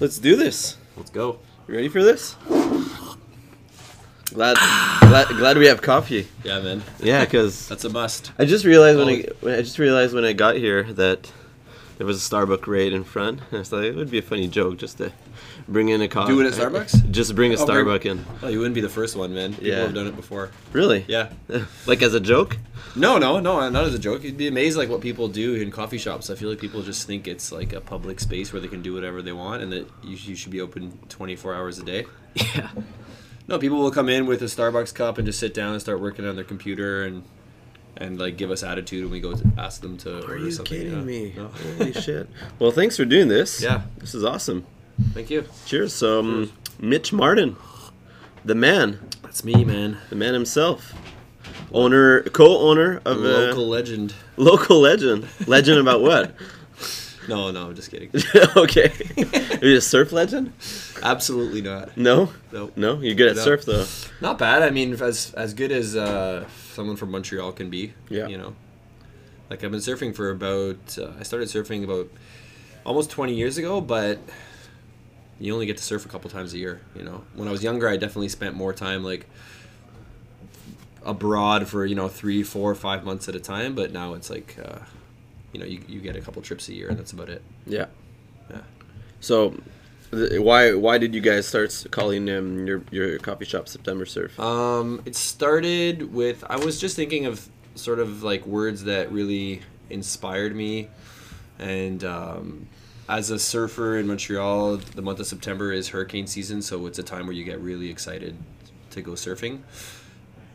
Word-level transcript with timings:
Let's 0.00 0.18
do 0.18 0.36
this. 0.36 0.76
Let's 0.96 1.10
go. 1.10 1.38
You 1.68 1.74
ready 1.74 1.88
for 1.88 2.02
this? 2.02 2.36
Glad, 4.32 4.56
glad, 5.00 5.28
glad 5.28 5.58
we 5.58 5.66
have 5.66 5.80
coffee. 5.80 6.26
Yeah, 6.42 6.60
man. 6.60 6.82
Yeah, 6.98 7.24
because 7.24 7.68
That's 7.68 7.84
a 7.84 7.88
must. 7.88 8.32
I 8.38 8.44
just 8.44 8.64
realized 8.64 8.98
when 8.98 9.08
Oh. 9.44 9.48
I 9.50 9.58
I 9.58 9.62
just 9.62 9.78
realized 9.78 10.12
when 10.14 10.24
I 10.24 10.32
got 10.32 10.56
here 10.56 10.82
that 10.94 11.30
there 11.98 12.06
was 12.06 12.24
a 12.26 12.30
Starbucks 12.30 12.66
right 12.66 12.92
in 12.92 13.04
front. 13.04 13.40
I 13.52 13.58
was 13.58 13.72
like, 13.72 13.84
it 13.84 13.94
would 13.96 14.10
be 14.10 14.18
a 14.18 14.22
funny 14.22 14.48
joke 14.48 14.78
just 14.78 14.98
to 14.98 15.12
bring 15.68 15.88
in 15.88 16.00
a 16.02 16.08
coffee. 16.08 16.32
Do 16.32 16.40
it 16.40 16.46
at 16.46 16.52
Starbucks? 16.52 17.10
Just 17.10 17.34
bring 17.34 17.52
a 17.52 17.56
Oh, 17.58 17.64
bring- 17.66 17.78
Starbucks 17.86 18.04
in. 18.04 18.24
Oh, 18.42 18.48
you 18.48 18.58
wouldn't 18.58 18.74
be 18.74 18.80
the 18.82 18.88
first 18.88 19.16
one, 19.16 19.32
man. 19.34 19.52
People 19.52 19.68
Yeah. 19.68 19.76
have 19.80 19.94
done 19.94 20.06
it 20.06 20.14
before. 20.16 20.50
Really? 20.72 21.04
Yeah. 21.08 21.32
like 21.86 22.02
as 22.02 22.12
a 22.12 22.20
joke? 22.20 22.58
No, 22.96 23.16
no, 23.18 23.40
no, 23.40 23.66
not 23.70 23.84
as 23.84 23.94
a 23.94 23.98
joke. 23.98 24.22
You'd 24.24 24.36
be 24.36 24.46
amazed 24.48 24.76
like 24.76 24.88
what 24.90 25.00
people 25.00 25.28
do 25.28 25.54
in 25.54 25.70
coffee 25.70 25.96
shops. 25.98 26.28
I 26.28 26.34
feel 26.34 26.50
like 26.50 26.58
people 26.60 26.82
just 26.82 27.06
think 27.06 27.26
it's 27.26 27.50
like 27.50 27.72
a 27.72 27.80
public 27.80 28.20
space 28.20 28.52
where 28.52 28.60
they 28.60 28.68
can 28.68 28.82
do 28.82 28.92
whatever 28.94 29.22
they 29.22 29.32
want 29.32 29.62
and 29.62 29.72
that 29.72 29.88
you, 30.02 30.16
you 30.16 30.34
should 30.36 30.52
be 30.52 30.60
open 30.60 30.98
24 31.08 31.54
hours 31.54 31.78
a 31.78 31.82
day. 31.84 32.04
Yeah. 32.34 32.68
No, 33.48 33.58
people 33.58 33.78
will 33.78 33.90
come 33.90 34.08
in 34.08 34.26
with 34.26 34.42
a 34.42 34.46
Starbucks 34.46 34.94
cup 34.94 35.18
and 35.18 35.26
just 35.26 35.38
sit 35.38 35.54
down 35.54 35.72
and 35.72 35.80
start 35.80 36.00
working 36.00 36.26
on 36.26 36.34
their 36.34 36.44
computer 36.44 37.04
and 37.04 37.22
and 37.96 38.18
like 38.18 38.36
give 38.36 38.50
us 38.50 38.62
attitude 38.62 39.04
when 39.04 39.12
we 39.12 39.20
go 39.20 39.34
to 39.34 39.44
ask 39.58 39.80
them 39.80 39.96
to 39.98 40.18
Are 40.18 40.22
order 40.22 40.38
you 40.38 40.50
something. 40.50 40.76
kidding 40.78 40.92
yeah. 40.98 41.00
me? 41.04 41.32
No. 41.36 41.48
Holy 41.78 41.92
shit. 42.06 42.28
Well, 42.58 42.70
thanks 42.70 42.96
for 42.96 43.04
doing 43.04 43.28
this. 43.28 43.62
Yeah. 43.62 43.82
This 43.98 44.14
is 44.14 44.24
awesome. 44.24 44.66
Thank 45.12 45.30
you. 45.30 45.44
Cheers. 45.66 45.92
So, 45.92 46.20
um, 46.20 46.52
Mitch 46.78 47.12
Martin, 47.12 47.56
the 48.44 48.54
man, 48.54 48.98
That's 49.22 49.42
me, 49.44 49.64
man. 49.64 49.98
the 50.10 50.16
man 50.16 50.34
himself, 50.34 50.92
owner, 51.72 52.22
co-owner 52.22 53.00
of 53.04 53.18
a 53.18 53.20
Local 53.48 53.66
legend. 53.68 54.14
local 54.36 54.80
legend. 54.80 55.26
Legend 55.46 55.78
about 55.78 56.00
what? 56.02 56.34
No, 57.26 57.50
no, 57.50 57.68
I'm 57.68 57.74
just 57.74 57.90
kidding. 57.90 58.10
okay. 58.54 58.92
Are 59.62 59.66
you 59.66 59.78
a 59.78 59.80
surf 59.80 60.12
legend? 60.12 60.52
Absolutely 61.02 61.62
not. 61.62 61.96
No. 61.96 62.28
Nope. 62.52 62.74
No. 62.76 63.00
You're 63.00 63.14
good 63.14 63.28
at 63.30 63.36
No. 63.36 63.42
surf 63.42 63.64
though. 63.64 63.86
Not 64.20 64.36
bad. 64.38 64.62
I 64.62 64.68
mean, 64.68 64.92
as 64.92 65.32
as 65.32 65.54
good 65.54 65.72
as 65.72 65.96
uh, 65.96 66.44
someone 66.74 66.96
from 66.96 67.10
Montreal 67.10 67.52
can 67.52 67.70
be. 67.70 67.94
Yeah. 68.08 68.26
You 68.26 68.38
know, 68.38 68.54
like 69.50 69.64
I've 69.64 69.70
been 69.70 69.80
surfing 69.80 70.14
for 70.14 70.30
about. 70.30 70.98
Uh, 70.98 71.12
I 71.18 71.22
started 71.22 71.48
surfing 71.48 71.84
about 71.84 72.08
almost 72.84 73.10
20 73.10 73.34
years 73.34 73.58
ago, 73.58 73.80
but 73.80 74.18
you 75.40 75.52
only 75.52 75.66
get 75.66 75.76
to 75.76 75.82
surf 75.82 76.04
a 76.04 76.08
couple 76.08 76.30
times 76.30 76.54
a 76.54 76.58
year. 76.58 76.80
You 76.94 77.02
know, 77.02 77.24
when 77.34 77.48
I 77.48 77.50
was 77.50 77.62
younger, 77.62 77.88
I 77.88 77.96
definitely 77.96 78.28
spent 78.28 78.54
more 78.54 78.72
time 78.72 79.02
like 79.02 79.26
abroad 81.04 81.68
for 81.68 81.84
you 81.84 81.94
know 81.94 82.08
three, 82.08 82.42
four, 82.42 82.74
five 82.74 83.04
months 83.04 83.28
at 83.28 83.34
a 83.34 83.40
time. 83.40 83.74
But 83.74 83.92
now 83.92 84.14
it's 84.14 84.30
like, 84.30 84.56
uh, 84.62 84.78
you 85.52 85.60
know, 85.60 85.66
you 85.66 85.80
you 85.88 86.00
get 86.00 86.16
a 86.16 86.20
couple 86.20 86.42
trips 86.42 86.68
a 86.68 86.74
year, 86.74 86.88
and 86.88 86.98
that's 86.98 87.12
about 87.12 87.28
it. 87.28 87.42
Yeah. 87.66 87.86
Yeah. 88.50 88.60
So, 89.20 89.54
why 90.12 90.74
why 90.74 90.98
did 90.98 91.14
you 91.14 91.20
guys 91.20 91.46
start 91.46 91.86
calling 91.90 92.28
um, 92.30 92.66
your 92.66 92.82
your 92.90 93.18
coffee 93.18 93.44
shop 93.44 93.68
September 93.68 94.06
Surf? 94.06 94.38
Um, 94.38 95.02
it 95.04 95.16
started 95.16 96.12
with 96.12 96.44
I 96.48 96.56
was 96.56 96.80
just 96.80 96.96
thinking 96.96 97.26
of 97.26 97.48
sort 97.74 97.98
of 97.98 98.22
like 98.22 98.46
words 98.46 98.84
that 98.84 99.10
really 99.10 99.62
inspired 99.90 100.54
me, 100.54 100.88
and 101.58 102.04
um, 102.04 102.68
as 103.08 103.30
a 103.30 103.38
surfer 103.38 103.98
in 103.98 104.06
Montreal, 104.06 104.76
the 104.76 105.02
month 105.02 105.20
of 105.20 105.26
September 105.26 105.72
is 105.72 105.88
hurricane 105.88 106.26
season, 106.26 106.62
so 106.62 106.86
it's 106.86 106.98
a 106.98 107.02
time 107.02 107.26
where 107.26 107.34
you 107.34 107.44
get 107.44 107.60
really 107.60 107.90
excited 107.90 108.36
to 108.90 109.02
go 109.02 109.12
surfing. 109.12 109.60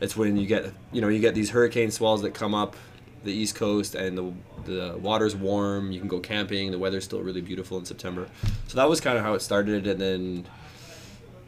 It's 0.00 0.16
when 0.16 0.36
you 0.36 0.46
get 0.46 0.72
you 0.92 1.00
know 1.00 1.08
you 1.08 1.20
get 1.20 1.34
these 1.34 1.50
hurricane 1.50 1.90
swells 1.90 2.22
that 2.22 2.34
come 2.34 2.54
up 2.54 2.76
the 3.24 3.32
east 3.32 3.54
coast 3.54 3.94
and 3.94 4.16
the 4.18 4.32
the 4.64 4.98
water's 4.98 5.34
warm. 5.36 5.92
You 5.92 5.98
can 6.00 6.08
go 6.08 6.20
camping. 6.20 6.70
The 6.70 6.78
weather's 6.78 7.04
still 7.04 7.20
really 7.22 7.40
beautiful 7.40 7.78
in 7.78 7.84
September. 7.84 8.26
So 8.68 8.76
that 8.76 8.88
was 8.88 9.00
kind 9.00 9.16
of 9.18 9.24
how 9.24 9.34
it 9.34 9.40
started, 9.42 9.86
and 9.86 10.00
then 10.00 10.46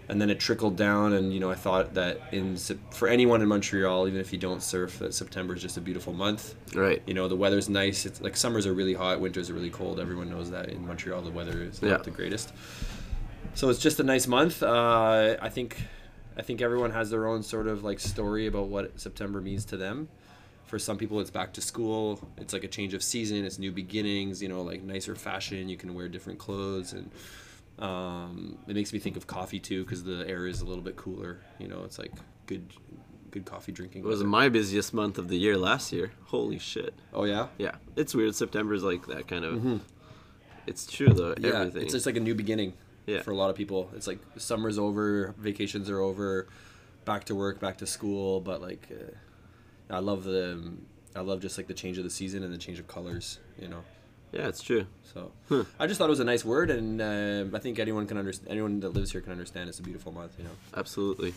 and 0.08 0.20
then 0.20 0.28
it 0.30 0.40
trickled 0.40 0.76
down 0.76 1.12
and 1.12 1.32
you 1.32 1.38
know 1.38 1.48
i 1.50 1.54
thought 1.54 1.94
that 1.94 2.20
in 2.32 2.56
for 2.90 3.06
anyone 3.08 3.40
in 3.40 3.46
montreal 3.46 4.08
even 4.08 4.20
if 4.20 4.32
you 4.32 4.38
don't 4.38 4.60
surf 4.60 4.98
that 4.98 5.14
september 5.14 5.54
is 5.54 5.62
just 5.62 5.76
a 5.76 5.80
beautiful 5.80 6.12
month 6.12 6.56
Right. 6.74 7.00
you 7.06 7.14
know 7.14 7.28
the 7.28 7.36
weather's 7.36 7.68
nice 7.68 8.04
it's 8.04 8.20
like 8.20 8.36
summers 8.36 8.66
are 8.66 8.74
really 8.74 8.94
hot 8.94 9.20
winters 9.20 9.48
are 9.48 9.54
really 9.54 9.70
cold 9.70 10.00
everyone 10.00 10.28
knows 10.28 10.50
that 10.50 10.70
in 10.70 10.84
montreal 10.86 11.22
the 11.22 11.30
weather 11.30 11.62
is 11.62 11.80
not 11.80 11.88
Yeah. 11.88 11.96
the 11.98 12.10
greatest 12.10 12.52
so 13.54 13.68
it's 13.70 13.78
just 13.78 14.00
a 14.00 14.02
nice 14.02 14.26
month 14.26 14.60
uh, 14.62 15.36
i 15.40 15.48
think 15.48 15.76
i 16.36 16.42
think 16.42 16.60
everyone 16.60 16.90
has 16.90 17.08
their 17.08 17.28
own 17.28 17.42
sort 17.44 17.68
of 17.68 17.84
like 17.84 18.00
story 18.00 18.48
about 18.48 18.66
what 18.68 18.98
september 19.00 19.40
means 19.40 19.64
to 19.66 19.76
them 19.76 20.08
for 20.72 20.78
some 20.78 20.96
people 20.96 21.20
it's 21.20 21.30
back 21.30 21.52
to 21.52 21.60
school 21.60 22.18
it's 22.38 22.54
like 22.54 22.64
a 22.64 22.68
change 22.76 22.94
of 22.94 23.02
season 23.02 23.44
it's 23.44 23.58
new 23.58 23.70
beginnings 23.70 24.42
you 24.42 24.48
know 24.48 24.62
like 24.62 24.82
nicer 24.82 25.14
fashion 25.14 25.68
you 25.68 25.76
can 25.76 25.92
wear 25.92 26.08
different 26.08 26.38
clothes 26.38 26.94
and 26.94 27.10
um, 27.78 28.56
it 28.66 28.74
makes 28.74 28.90
me 28.90 28.98
think 28.98 29.18
of 29.18 29.26
coffee 29.26 29.58
too 29.60 29.82
because 29.84 30.02
the 30.02 30.24
air 30.26 30.46
is 30.46 30.62
a 30.62 30.64
little 30.64 30.82
bit 30.82 30.96
cooler 30.96 31.40
you 31.58 31.68
know 31.68 31.82
it's 31.84 31.98
like 31.98 32.10
good 32.46 32.64
good 33.30 33.44
coffee 33.44 33.70
drinking 33.70 34.00
It 34.02 34.06
was 34.06 34.24
my 34.24 34.48
busiest 34.48 34.94
month 34.94 35.18
of 35.18 35.28
the 35.28 35.36
year 35.38 35.58
last 35.58 35.92
year. 35.92 36.12
Holy 36.24 36.58
shit. 36.58 36.94
oh 37.12 37.24
yeah 37.24 37.48
Yeah. 37.58 37.72
It's 37.96 38.14
weird. 38.14 38.34
September's 38.34 38.82
like 38.82 39.06
that 39.08 39.28
kind 39.28 39.44
of. 39.44 39.80
It's 40.66 40.86
true 40.86 41.08
though. 41.08 41.32
Mm-hmm. 41.34 41.44
yeah 41.44 41.60
everything. 41.60 41.82
it's 41.82 41.92
just 41.92 42.06
like 42.06 42.16
a 42.16 42.20
new 42.28 42.34
beginning 42.34 42.72
Yeah. 43.06 43.20
for 43.20 43.30
a 43.32 43.36
lot 43.36 43.50
of 43.50 43.56
people 43.56 43.90
it's 43.94 44.06
like 44.06 44.20
summer's 44.36 44.78
over 44.78 45.34
vacations 45.38 45.90
are 45.90 46.00
over 46.00 46.46
back 47.04 47.24
to 47.24 47.34
work 47.34 47.60
back 47.60 47.76
to 47.78 47.86
school 47.86 48.40
but 48.40 48.62
like 48.62 48.88
uh, 48.90 49.12
i 49.92 49.98
love 50.00 50.24
the 50.24 50.52
um, 50.54 50.82
i 51.14 51.20
love 51.20 51.40
just 51.40 51.56
like 51.58 51.66
the 51.68 51.74
change 51.74 51.98
of 51.98 52.04
the 52.04 52.10
season 52.10 52.42
and 52.42 52.52
the 52.52 52.58
change 52.58 52.78
of 52.80 52.88
colors 52.88 53.38
you 53.60 53.68
know 53.68 53.82
yeah, 54.32 54.48
it's 54.48 54.62
true. 54.62 54.86
so 55.12 55.30
Huh. 55.50 55.64
i 55.78 55.86
just 55.86 55.98
thought 55.98 56.06
it 56.06 56.10
was 56.16 56.20
a 56.20 56.24
nice 56.24 56.44
word 56.44 56.70
and 56.70 57.00
uh, 57.02 57.56
i 57.56 57.60
think 57.60 57.78
anyone 57.78 58.06
can 58.06 58.16
understand 58.16 58.48
anyone 58.50 58.80
that 58.80 58.90
lives 58.90 59.12
here 59.12 59.20
can 59.20 59.30
understand 59.32 59.68
it's 59.68 59.78
a 59.78 59.82
beautiful 59.82 60.10
month 60.10 60.32
you 60.38 60.44
know 60.44 60.56
Absolutely. 60.76 61.34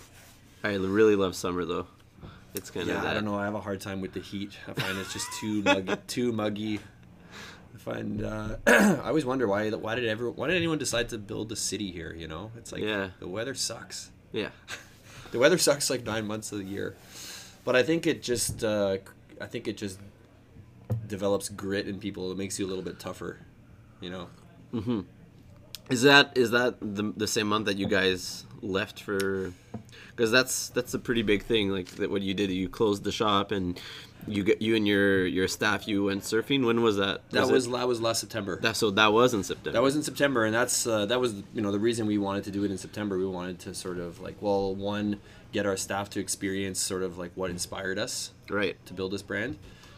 I 0.63 0.73
really 0.75 1.15
love 1.15 1.35
summer 1.35 1.63
though. 1.65 1.85
It's 2.55 2.71
kind 2.71 2.89
of 2.89 2.95
yeah 2.95 3.01
that. 3.01 3.11
i 3.11 3.13
don't 3.13 3.25
know 3.25 3.35
i 3.35 3.44
have 3.45 3.53
a 3.53 3.59
hard 3.61 3.81
time 3.81 3.99
with 4.01 4.13
the 4.13 4.21
heat 4.21 4.57
i 4.67 4.73
find 4.73 4.97
it's 4.97 5.11
just 5.13 5.27
too 5.39 5.61
muggy 5.61 5.95
too 6.07 6.31
muggy 6.31 6.79
I 7.75 7.77
find 7.77 8.23
uh, 8.23 8.55
I 8.67 9.09
always 9.09 9.25
wonder 9.25 9.45
why 9.47 9.69
why 9.71 9.95
did 9.95 10.05
ever 10.05 10.31
why 10.31 10.47
did 10.47 10.55
anyone 10.55 10.77
decide 10.77 11.09
to 11.09 11.17
build 11.17 11.51
a 11.51 11.57
city 11.57 11.91
here? 11.91 12.15
You 12.17 12.27
know, 12.29 12.51
it's 12.57 12.71
like 12.71 12.81
Yeah. 12.81 13.09
the 13.19 13.27
weather 13.27 13.53
sucks. 13.53 14.11
Yeah. 14.31 14.49
The 15.31 15.39
weather 15.39 15.57
sucks 15.57 15.89
like 15.89 16.05
nine 16.05 16.25
months 16.25 16.53
of 16.53 16.59
the 16.59 16.63
year, 16.63 16.95
but 17.65 17.75
I 17.75 17.83
think 17.83 18.07
it 18.07 18.23
just 18.23 18.63
uh, 18.63 18.97
I 19.41 19.45
think 19.47 19.67
it 19.67 19.75
just 19.75 19.99
develops 21.07 21.49
grit 21.49 21.87
in 21.87 21.99
people. 21.99 22.31
It 22.31 22.37
makes 22.37 22.57
you 22.57 22.65
a 22.65 22.69
little 22.69 22.83
bit 22.83 22.99
tougher, 22.99 23.39
you 23.99 24.09
know. 24.09 24.27
Is 25.89 26.03
that 26.03 26.37
is 26.37 26.51
that 26.51 26.77
the, 26.79 27.13
the 27.17 27.27
same 27.27 27.47
month 27.47 27.65
that 27.65 27.77
you 27.77 27.87
guys 27.87 28.45
left 28.61 29.01
for? 29.01 29.51
Because 30.11 30.31
that's 30.31 30.69
that's 30.69 30.93
a 30.93 30.99
pretty 30.99 31.21
big 31.21 31.43
thing. 31.43 31.69
Like 31.69 31.87
that, 31.97 32.09
what 32.09 32.21
you 32.21 32.33
did, 32.33 32.49
you 32.51 32.69
closed 32.69 33.03
the 33.03 33.11
shop 33.11 33.51
and 33.51 33.79
you 34.28 34.44
get 34.44 34.62
you 34.62 34.75
and 34.75 34.88
your 34.88 35.25
your 35.25 35.47
staff 35.47 35.88
you 35.88 36.06
went 36.06 36.24
surfing. 36.24 36.66
When 36.66 36.81
was 36.81 36.97
that? 36.97 37.30
That 37.31 37.47
it- 37.47 37.52
was 37.52 37.68
that 37.69 37.88
was 37.88 38.02
last 38.02 38.19
September. 38.19 38.59
that. 38.62 38.75
So 38.75 38.91
that 38.91 39.13
was 39.13 39.34
in 39.34 39.44
September. 39.44 39.72
That 39.74 39.84
was 39.84 39.96
in 39.96 40.03
September, 40.03 40.46
and 40.46 40.53
that's 40.53 40.88
uh, 40.88 41.06
that 41.08 41.19
was 41.19 41.34
you 41.53 41.62
know 41.62 41.72
the 41.72 41.80
reason 41.80 42.06
we 42.08 42.18
wanted 42.18 42.44
to 42.46 42.52
do 42.52 42.63
it 42.63 42.72
in 42.72 42.78
September. 42.78 43.18
We 43.18 43.25
wanted 43.28 43.59
to 43.59 43.74
sort 43.74 44.00
of 44.00 44.19
like 44.19 44.36
well, 44.41 44.74
one 44.75 45.19
get 45.52 45.66
our 45.66 45.78
staff 45.78 46.09
to 46.12 46.19
experience 46.19 46.80
sort 46.81 47.02
of 47.03 47.18
like 47.18 47.31
what 47.36 47.50
inspired 47.50 47.97
us 47.97 48.31
right 48.50 48.75
to 48.86 48.94
build 48.94 49.12
this 49.13 49.22
brand, 49.22 49.58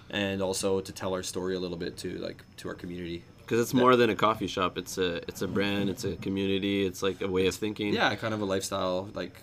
and 0.10 0.42
also 0.42 0.82
to 0.82 0.92
tell 0.92 1.14
our 1.14 1.24
story 1.24 1.56
a 1.56 1.60
little 1.60 1.78
bit 1.78 1.98
to 1.98 2.18
like 2.20 2.44
to 2.58 2.70
our 2.70 2.76
community. 2.76 3.24
because 3.40 3.60
it's 3.62 3.74
more 3.74 3.96
than 3.96 4.10
a 4.10 4.16
coffee 4.16 4.48
shop. 4.48 4.78
It's 4.78 4.98
a 4.98 5.16
it's 5.28 5.42
a 5.42 5.48
brand. 5.48 5.90
It's 5.90 6.04
a 6.04 6.16
community. 6.18 6.86
It's 6.86 7.02
like 7.02 7.22
a 7.22 7.28
way 7.28 7.48
of 7.48 7.56
thinking. 7.56 7.94
Yeah, 7.94 8.14
kind 8.16 8.34
of 8.34 8.42
a 8.42 8.46
lifestyle. 8.46 9.10
Like 9.14 9.34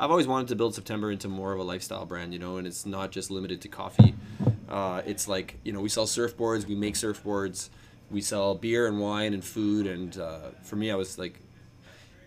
I've 0.00 0.10
always 0.10 0.26
wanted 0.26 0.48
to 0.48 0.56
build 0.56 0.74
September 0.74 1.10
into 1.10 1.28
more 1.28 1.52
of 1.52 1.58
a 1.58 1.62
lifestyle 1.62 2.06
brand, 2.06 2.32
you 2.32 2.38
know, 2.38 2.56
and 2.56 2.66
it's 2.66 2.86
not 2.86 3.10
just 3.10 3.30
limited 3.30 3.60
to 3.62 3.68
coffee. 3.68 4.14
Uh, 4.68 5.02
it's 5.06 5.26
like 5.28 5.56
you 5.64 5.72
know 5.72 5.80
we 5.80 5.88
sell 5.88 6.06
surfboards, 6.06 6.66
we 6.66 6.74
make 6.74 6.94
surfboards, 6.94 7.68
we 8.10 8.20
sell 8.20 8.54
beer 8.54 8.86
and 8.86 9.00
wine 9.00 9.34
and 9.34 9.44
food, 9.44 9.86
and 9.86 10.18
uh, 10.18 10.50
for 10.62 10.76
me, 10.76 10.90
I 10.90 10.94
was 10.94 11.18
like, 11.18 11.40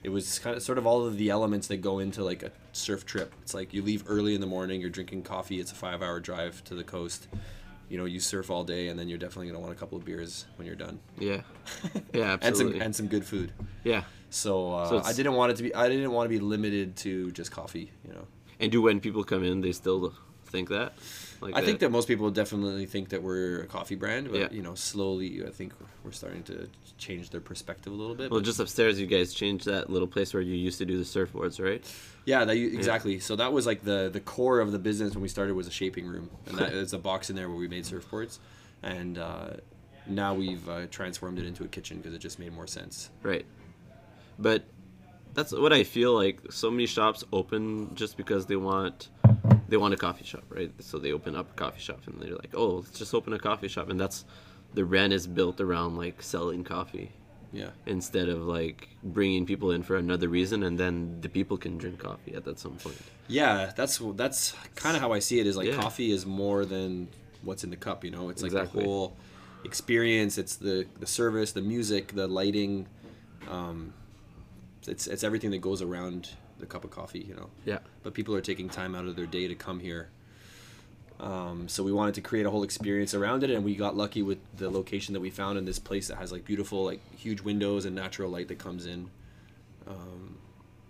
it 0.03 0.09
was 0.09 0.39
kind 0.39 0.57
of 0.57 0.63
sort 0.63 0.77
of 0.77 0.85
all 0.87 1.05
of 1.05 1.17
the 1.17 1.29
elements 1.29 1.67
that 1.67 1.77
go 1.77 1.99
into 1.99 2.23
like 2.23 2.43
a 2.43 2.51
surf 2.73 3.05
trip. 3.05 3.33
It's 3.43 3.53
like 3.53 3.73
you 3.73 3.81
leave 3.83 4.03
early 4.07 4.33
in 4.35 4.41
the 4.41 4.47
morning, 4.47 4.81
you're 4.81 4.89
drinking 4.89 5.23
coffee. 5.23 5.59
It's 5.59 5.71
a 5.71 5.75
five-hour 5.75 6.19
drive 6.19 6.63
to 6.65 6.75
the 6.75 6.83
coast. 6.83 7.27
You 7.89 7.97
know, 7.97 8.05
you 8.05 8.19
surf 8.19 8.49
all 8.49 8.63
day, 8.63 8.87
and 8.87 8.97
then 8.99 9.07
you're 9.09 9.17
definitely 9.19 9.47
gonna 9.47 9.59
want 9.59 9.71
a 9.73 9.75
couple 9.75 9.97
of 9.97 10.03
beers 10.05 10.45
when 10.55 10.65
you're 10.65 10.75
done. 10.75 10.99
Yeah. 11.19 11.41
Yeah. 12.13 12.33
and 12.33 12.41
some 12.41 12.49
Absolutely. 12.67 12.79
and 12.81 12.95
some 12.95 13.07
good 13.07 13.23
food. 13.25 13.53
yeah. 13.83 14.03
So, 14.31 14.73
uh, 14.73 14.89
So 14.89 15.01
I 15.03 15.13
didn't 15.13 15.33
want 15.33 15.51
it 15.51 15.57
to 15.57 15.63
be. 15.63 15.75
I 15.75 15.87
didn't 15.89 16.11
want 16.11 16.25
to 16.25 16.29
be 16.29 16.39
limited 16.39 16.95
to 16.97 17.31
just 17.31 17.51
coffee. 17.51 17.91
You 18.07 18.13
know. 18.13 18.27
And 18.59 18.71
do 18.71 18.81
when 18.81 18.99
people 18.99 19.23
come 19.23 19.43
in, 19.43 19.61
they 19.61 19.71
still 19.73 20.13
think 20.45 20.69
that? 20.69 20.93
Like 21.41 21.55
I 21.55 21.61
think 21.61 21.79
that 21.79 21.89
most 21.89 22.07
people 22.07 22.29
definitely 22.29 22.85
think 22.85 23.09
that 23.09 23.23
we're 23.23 23.61
a 23.61 23.65
coffee 23.67 23.95
brand, 23.95 24.29
but 24.31 24.39
Yeah. 24.39 24.47
you 24.51 24.61
know, 24.61 24.75
slowly 24.75 25.43
I 25.45 25.49
think 25.49 25.73
we're 26.03 26.11
starting 26.11 26.43
to 26.43 26.69
change 26.99 27.31
their 27.31 27.41
perspective 27.41 27.91
a 27.91 27.95
little 27.95 28.13
bit. 28.13 28.29
Well, 28.29 28.41
just 28.41 28.59
upstairs, 28.59 28.99
you 28.99 29.07
guys 29.07 29.33
changed 29.33 29.65
that 29.65 29.89
little 29.89 30.07
place 30.07 30.33
where 30.35 30.43
you 30.43 30.53
used 30.55 30.77
to 30.77 30.85
do 30.85 30.97
the 30.97 31.03
surfboards, 31.03 31.59
right? 31.63 31.83
yeah, 32.25 32.45
that, 32.45 32.57
you- 32.57 32.67
exactly. 32.67 33.19
So 33.19 33.35
that 33.37 33.51
was 33.51 33.65
like 33.65 33.83
the 33.83 34.09
the 34.13 34.19
core 34.19 34.59
of 34.59 34.71
the 34.71 34.77
business 34.79 35.13
when 35.15 35.23
we 35.23 35.29
started 35.29 35.55
was 35.55 35.67
a 35.67 35.71
shaping 35.71 36.05
room, 36.05 36.29
and 36.45 36.57
that 36.59 36.73
is 36.73 36.93
a 36.93 36.99
box 36.99 37.29
in 37.31 37.35
there 37.35 37.49
where 37.49 37.57
we 37.57 37.67
made 37.67 37.85
surfboards, 37.85 38.37
and 38.83 39.17
uh, 39.17 39.53
now 40.05 40.35
we've 40.35 40.69
uh, 40.69 40.85
transformed 40.91 41.39
it 41.39 41.45
into 41.47 41.63
a 41.63 41.67
kitchen 41.67 41.97
because 41.97 42.13
it 42.13 42.19
just 42.19 42.37
made 42.37 42.53
more 42.53 42.67
sense. 42.67 43.09
Right. 43.23 43.45
But 44.41 44.63
that's 45.33 45.51
what 45.53 45.71
I 45.71 45.83
feel 45.83 46.13
like. 46.13 46.51
So 46.51 46.69
many 46.69 46.85
shops 46.85 47.23
open 47.31 47.95
just 47.95 48.17
because 48.17 48.45
they 48.47 48.55
want 48.57 49.09
they 49.69 49.77
want 49.77 49.93
a 49.93 49.97
coffee 49.97 50.25
shop, 50.25 50.43
right? 50.49 50.71
So 50.79 50.99
they 50.99 51.13
open 51.13 51.35
up 51.35 51.51
a 51.51 51.53
coffee 51.53 51.79
shop 51.79 52.01
and 52.07 52.19
they're 52.21 52.35
like, 52.35 52.53
oh, 52.53 52.77
let's 52.77 52.97
just 52.99 53.13
open 53.13 53.31
a 53.33 53.39
coffee 53.39 53.69
shop, 53.69 53.89
and 53.89 53.99
that's 53.99 54.25
the 54.73 54.83
rent 54.83 55.13
is 55.13 55.27
built 55.27 55.61
around 55.61 55.97
like 55.97 56.21
selling 56.21 56.63
coffee 56.63 57.11
Yeah. 57.53 57.69
instead 57.85 58.27
of 58.29 58.39
like 58.41 58.89
bringing 59.03 59.45
people 59.45 59.71
in 59.71 59.83
for 59.83 59.95
another 59.97 60.27
reason, 60.27 60.63
and 60.63 60.77
then 60.77 61.19
the 61.21 61.29
people 61.29 61.57
can 61.57 61.77
drink 61.77 61.99
coffee 61.99 62.33
at 62.35 62.43
that 62.45 62.59
some 62.59 62.75
point. 62.77 63.01
Yeah, 63.27 63.71
that's 63.75 64.01
that's 64.15 64.53
kind 64.75 64.95
of 64.97 65.01
how 65.01 65.11
I 65.13 65.19
see 65.19 65.39
it. 65.39 65.47
Is 65.47 65.55
like 65.55 65.67
Yeah. 65.69 65.75
coffee 65.75 66.11
is 66.11 66.25
more 66.25 66.65
than 66.65 67.07
what's 67.43 67.63
in 67.63 67.69
the 67.69 67.77
cup. 67.77 68.03
You 68.03 68.11
know, 68.11 68.29
it's 68.29 68.41
like 68.43 68.51
Exactly. 68.51 68.81
the 68.83 68.87
whole 68.89 69.15
experience. 69.63 70.37
It's 70.37 70.55
the 70.57 70.85
the 70.99 71.07
service, 71.07 71.53
the 71.53 71.61
music, 71.61 72.13
the 72.13 72.27
lighting. 72.27 72.87
Um, 73.49 73.93
it's 74.87 75.07
it's 75.07 75.23
everything 75.23 75.51
that 75.51 75.61
goes 75.61 75.81
around 75.81 76.29
the 76.59 76.65
cup 76.65 76.83
of 76.83 76.91
coffee. 76.91 77.19
You 77.27 77.35
know, 77.35 77.49
Yeah. 77.65 77.79
but 78.03 78.13
people 78.13 78.35
are 78.35 78.41
taking 78.41 78.69
time 78.69 78.95
out 78.95 79.05
of 79.05 79.15
their 79.15 79.25
day 79.25 79.47
to 79.47 79.55
come 79.55 79.79
here. 79.79 80.09
Um, 81.19 81.67
so 81.67 81.83
we 81.83 81.91
wanted 81.91 82.15
to 82.15 82.21
create 82.21 82.45
a 82.47 82.49
whole 82.49 82.63
experience 82.63 83.13
around 83.13 83.43
it, 83.43 83.51
and 83.51 83.63
we 83.63 83.75
got 83.75 83.95
lucky 83.95 84.23
with 84.23 84.39
the 84.57 84.69
location 84.71 85.13
that 85.13 85.19
we 85.19 85.29
found 85.29 85.57
in 85.57 85.65
this 85.65 85.77
place 85.77 86.07
that 86.07 86.17
has 86.17 86.31
like 86.31 86.45
beautiful, 86.45 86.83
like 86.83 86.99
huge 87.15 87.41
windows 87.41 87.85
and 87.85 87.95
natural 87.95 88.31
light 88.31 88.47
that 88.47 88.57
comes 88.57 88.87
in. 88.87 89.09
Um, 89.87 90.37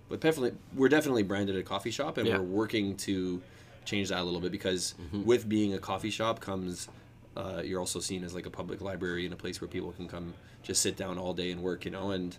but 0.07 0.21
definitely, 0.21 0.57
we're 0.73 0.89
definitely 0.89 1.23
branded 1.23 1.55
a 1.57 1.63
coffee 1.63 1.91
shop, 1.91 2.17
and 2.17 2.27
Yeah. 2.27 2.37
we're 2.37 2.43
working 2.43 2.95
to 2.97 3.41
change 3.83 4.09
that 4.09 4.21
a 4.21 4.23
little 4.23 4.39
bit 4.39 4.51
because 4.51 4.93
with 5.11 5.49
being 5.49 5.73
a 5.73 5.79
coffee 5.79 6.11
shop 6.11 6.39
comes 6.39 6.87
uh, 7.35 7.61
you're 7.65 7.79
also 7.79 7.99
seen 7.99 8.23
as 8.23 8.35
like 8.35 8.45
a 8.45 8.49
public 8.49 8.79
library 8.81 9.23
and 9.25 9.33
a 9.33 9.37
place 9.37 9.59
where 9.61 9.67
people 9.67 9.91
can 9.93 10.05
come 10.07 10.33
just 10.63 10.81
sit 10.81 10.95
down 10.97 11.17
all 11.17 11.33
day 11.33 11.49
and 11.51 11.63
work, 11.63 11.83
you 11.85 11.89
know, 11.91 12.11
and 12.11 12.37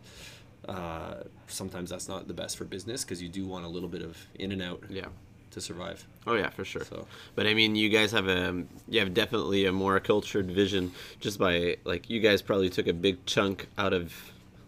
uh, 0.68 1.14
sometimes 1.48 1.90
that's 1.90 2.08
not 2.08 2.28
the 2.28 2.34
best 2.34 2.56
for 2.56 2.64
business 2.64 3.04
because 3.04 3.22
you 3.22 3.28
do 3.28 3.44
want 3.46 3.64
a 3.64 3.68
little 3.68 3.88
bit 3.88 4.02
of 4.02 4.16
in 4.36 4.52
and 4.52 4.62
out 4.62 4.82
Yeah. 4.88 5.06
to 5.50 5.60
survive. 5.60 6.06
Oh 6.26 6.34
yeah, 6.34 6.50
for 6.50 6.64
sure. 6.64 6.84
So 6.84 7.06
But 7.34 7.46
I 7.46 7.54
mean, 7.54 7.74
you 7.76 7.88
guys 7.88 8.12
have 8.12 8.28
a 8.28 8.64
you 8.88 9.00
have 9.00 9.12
definitely 9.14 9.66
a 9.66 9.72
more 9.72 9.98
cultured 10.00 10.50
vision 10.50 10.92
just 11.20 11.38
by 11.38 11.76
like 11.84 12.08
you 12.08 12.20
guys 12.20 12.42
probably 12.42 12.70
took 12.70 12.86
a 12.86 12.92
big 12.92 13.24
chunk 13.26 13.66
out 13.76 13.92
of 13.92 14.14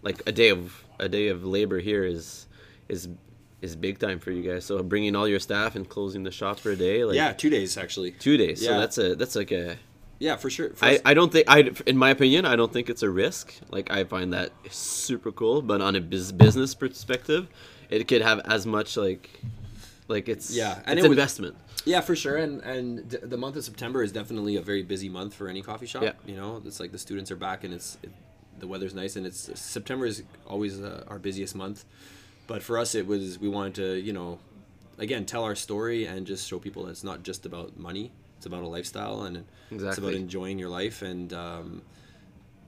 like 0.02 0.20
a 0.26 0.32
day 0.32 0.50
of 0.50 0.84
a 0.98 1.08
day 1.08 1.28
of 1.28 1.44
labor 1.44 1.78
here 1.78 2.04
is 2.04 2.46
is 2.88 3.08
is 3.62 3.74
big 3.76 3.98
time 3.98 4.18
for 4.18 4.30
you 4.30 4.42
guys. 4.42 4.64
So 4.66 4.82
bringing 4.82 5.16
all 5.16 5.26
your 5.26 5.40
staff 5.40 5.74
and 5.74 5.88
closing 5.88 6.22
the 6.24 6.30
shop 6.30 6.58
for 6.58 6.72
a 6.72 6.76
day, 6.76 7.02
like 7.04 7.16
yeah, 7.16 7.32
two 7.32 7.48
days 7.50 7.78
actually. 7.78 8.10
two 8.10 8.36
days. 8.36 8.62
So 8.62 8.72
Yeah. 8.72 8.78
that's 8.78 8.98
a 8.98 9.14
that's 9.14 9.36
like 9.36 9.52
a 9.52 9.76
Yeah, 10.18 10.36
for 10.36 10.48
sure. 10.50 10.70
For 10.70 10.84
I, 10.84 11.00
I 11.04 11.14
don't 11.14 11.32
think 11.32 11.46
I 11.48 11.70
in 11.86 11.96
my 11.96 12.10
opinion 12.10 12.46
I 12.46 12.56
don't 12.56 12.72
think 12.72 12.88
it's 12.88 13.02
a 13.02 13.10
risk. 13.10 13.54
Like 13.70 13.90
I 13.90 14.04
find 14.04 14.32
that 14.32 14.52
super 14.70 15.32
cool, 15.32 15.60
but 15.62 15.80
on 15.80 15.96
a 15.96 16.00
bus- 16.00 16.32
business 16.32 16.74
perspective, 16.74 17.48
it 17.90 18.06
could 18.08 18.22
have 18.22 18.40
as 18.40 18.66
much 18.66 18.96
like 18.96 19.28
like 20.08 20.28
it's 20.28 20.54
Yeah, 20.54 20.80
and 20.86 20.98
it's 20.98 21.06
it 21.06 21.10
investment. 21.10 21.56
Yeah, 21.84 22.00
for 22.00 22.16
sure. 22.16 22.36
And 22.36 22.60
and 22.62 23.08
d- 23.08 23.18
the 23.22 23.36
month 23.36 23.56
of 23.56 23.64
September 23.64 24.02
is 24.02 24.12
definitely 24.12 24.56
a 24.56 24.62
very 24.62 24.82
busy 24.82 25.08
month 25.08 25.34
for 25.34 25.48
any 25.48 25.62
coffee 25.62 25.86
shop. 25.86 26.02
Yeah. 26.02 26.12
You 26.26 26.36
know, 26.36 26.62
it's 26.64 26.80
like 26.80 26.92
the 26.92 26.98
students 26.98 27.30
are 27.30 27.36
back 27.36 27.64
and 27.64 27.74
it's 27.74 27.98
it, 28.02 28.10
the 28.58 28.66
weather's 28.66 28.94
nice 28.94 29.16
and 29.16 29.26
it's 29.26 29.50
September 29.60 30.06
is 30.06 30.22
always 30.46 30.80
uh, 30.80 31.04
our 31.08 31.18
busiest 31.18 31.54
month. 31.54 31.84
But 32.46 32.62
for 32.62 32.78
us, 32.78 32.94
it 32.94 33.06
was 33.06 33.38
we 33.38 33.48
wanted 33.48 33.74
to 33.76 33.94
you 33.96 34.12
know, 34.12 34.38
again 34.98 35.26
tell 35.26 35.44
our 35.44 35.56
story 35.56 36.06
and 36.06 36.26
just 36.26 36.48
show 36.48 36.58
people 36.58 36.84
that 36.84 36.90
it's 36.90 37.04
not 37.04 37.22
just 37.22 37.44
about 37.46 37.76
money. 37.78 38.12
It's 38.44 38.46
about 38.46 38.62
a 38.62 38.68
lifestyle 38.68 39.22
and 39.22 39.38
it's 39.88 39.96
about 39.96 40.12
enjoying 40.12 40.58
your 40.58 40.68
life 40.68 41.00
and. 41.00 41.32
Um, 41.32 41.82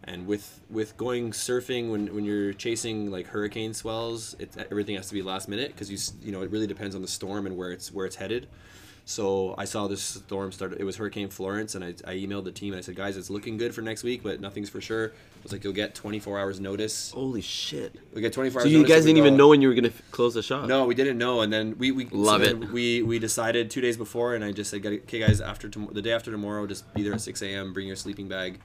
and 0.05 0.27
with 0.27 0.61
with 0.71 0.97
going 0.97 1.33
surfing 1.33 1.91
when, 1.91 2.15
when 2.15 2.25
you're 2.25 2.53
chasing 2.53 3.11
like 3.11 3.27
hurricane 3.27 3.75
swells 3.75 4.35
it, 4.39 4.51
everything 4.71 4.95
has 4.95 5.09
to 5.09 5.15
be 5.15 5.21
last 5.21 5.49
minute 5.49 5.73
because 5.73 5.91
you 5.91 5.99
you 6.25 6.33
know 6.33 6.43
it 6.43 6.51
really 6.51 6.69
depends 6.69 6.95
on 6.95 7.03
the 7.03 7.09
storm 7.09 7.45
and 7.45 7.57
where 7.57 7.73
it's 7.73 7.93
where 7.93 8.07
it's 8.07 8.15
headed 8.17 8.47
so 9.09 9.55
I 9.57 9.67
saw 9.67 9.87
this 9.87 10.03
storm 10.03 10.51
start. 10.51 10.75
It 10.81 10.85
was 10.85 10.97
Hurricane 10.97 11.29
Florence, 11.29 11.77
and 11.77 11.85
I, 11.85 11.89
I 12.05 12.15
emailed 12.17 12.43
the 12.43 12.51
team 12.51 12.73
and 12.73 12.79
I 12.79 12.83
said, 12.83 12.97
guys, 12.97 13.17
it's 13.17 13.31
looking 13.31 13.57
good 13.57 13.73
for 13.73 13.81
next 13.81 14.03
week, 14.03 14.25
but 14.25 14.41
nothing's 14.41 14.69
for 14.69 14.81
sure. 14.81 15.11
I 15.11 15.43
was 15.45 15.53
like, 15.53 15.63
you'll 15.63 15.73
get 15.73 15.95
24 15.95 16.41
hours 16.41 16.59
notice. 16.59 17.13
Holy 17.13 17.41
shit! 17.41 17.95
We 18.13 18.21
get 18.21 18.33
24 18.33 18.63
So 18.63 18.65
hours. 18.65 18.73
you 18.73 18.79
notice 18.79 18.93
guys 18.97 19.05
didn't 19.05 19.19
even 19.19 19.37
know 19.37 19.47
when 19.49 19.63
you 19.63 19.69
were 19.69 19.75
gonna 19.75 19.89
f- 19.89 20.03
close 20.11 20.35
the 20.35 20.43
shop. 20.43 20.67
No, 20.67 20.87
we 20.87 20.97
didn't 20.97 21.19
know, 21.19 21.43
and 21.43 21.53
then 21.53 21.79
we 21.79 21.93
we 21.93 22.07
Love 22.07 22.41
then 22.41 22.65
it. 22.65 22.71
We 22.71 23.03
we 23.03 23.21
decided 23.21 23.71
two 23.71 23.81
days 23.81 23.97
before, 23.97 24.35
and 24.35 24.45
I 24.45 24.51
just 24.51 24.71
said, 24.71 24.85
okay, 24.85 25.21
guys, 25.21 25.41
after 25.41 25.69
tom- 25.69 25.91
the 25.93 26.03
day 26.03 26.11
after 26.13 26.33
tomorrow, 26.33 26.67
just 26.67 26.93
be 26.93 27.05
there 27.05 27.15
at 27.15 27.21
6 27.21 27.41
a.m. 27.43 27.73
Bring 27.73 27.87
your 27.87 27.95
sleeping 27.97 28.27
bag, 28.27 28.59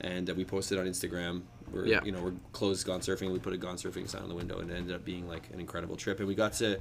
and 0.00 0.30
uh, 0.30 0.34
we 0.34 0.44
posted 0.44 0.78
on 0.78 0.86
Instagram. 0.86 1.42
We're, 1.72 1.86
Yeah. 1.86 2.00
You 2.04 2.12
know, 2.12 2.20
we're 2.22 2.32
closed 2.52 2.86
gone 2.86 3.00
surfing. 3.00 3.32
We 3.32 3.38
put 3.38 3.52
a 3.52 3.56
gone 3.58 3.76
surfing 3.76 4.08
sign 4.08 4.22
on 4.22 4.28
the 4.28 4.34
window, 4.34 4.58
and 4.58 4.70
it 4.70 4.74
ended 4.74 4.94
up 4.94 5.04
being 5.04 5.28
like 5.28 5.48
an 5.52 5.60
incredible 5.60 5.96
trip. 5.96 6.18
And 6.18 6.28
we 6.28 6.34
got 6.34 6.52
to 6.54 6.78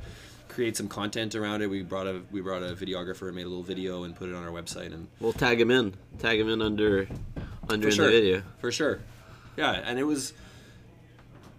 create 0.50 0.78
some 0.78 0.88
content 0.88 1.36
around 1.36 1.62
it. 1.62 1.70
We 1.70 1.82
brought 1.84 2.08
a 2.08 2.22
we 2.32 2.42
brought 2.42 2.64
a 2.64 2.76
videographer 2.76 3.28
and 3.28 3.36
made 3.36 3.46
a 3.46 3.50
little 3.50 3.64
video 3.64 4.04
and 4.04 4.16
put 4.16 4.30
it 4.30 4.36
on 4.36 4.44
our 4.44 4.52
website. 4.52 4.94
And 4.94 5.08
We'll 5.20 5.34
tag 5.34 5.60
him 5.60 5.72
in. 5.72 5.94
Tag 6.20 6.40
him 6.40 6.50
in 6.50 6.62
under 6.62 7.08
under 7.70 7.88
in 7.90 7.94
sure, 7.94 8.06
the 8.06 8.12
video. 8.12 8.44
for 8.60 8.72
sure, 8.72 9.00
yeah. 9.58 9.72
And 9.74 10.00
it 10.00 10.04
was. 10.04 10.34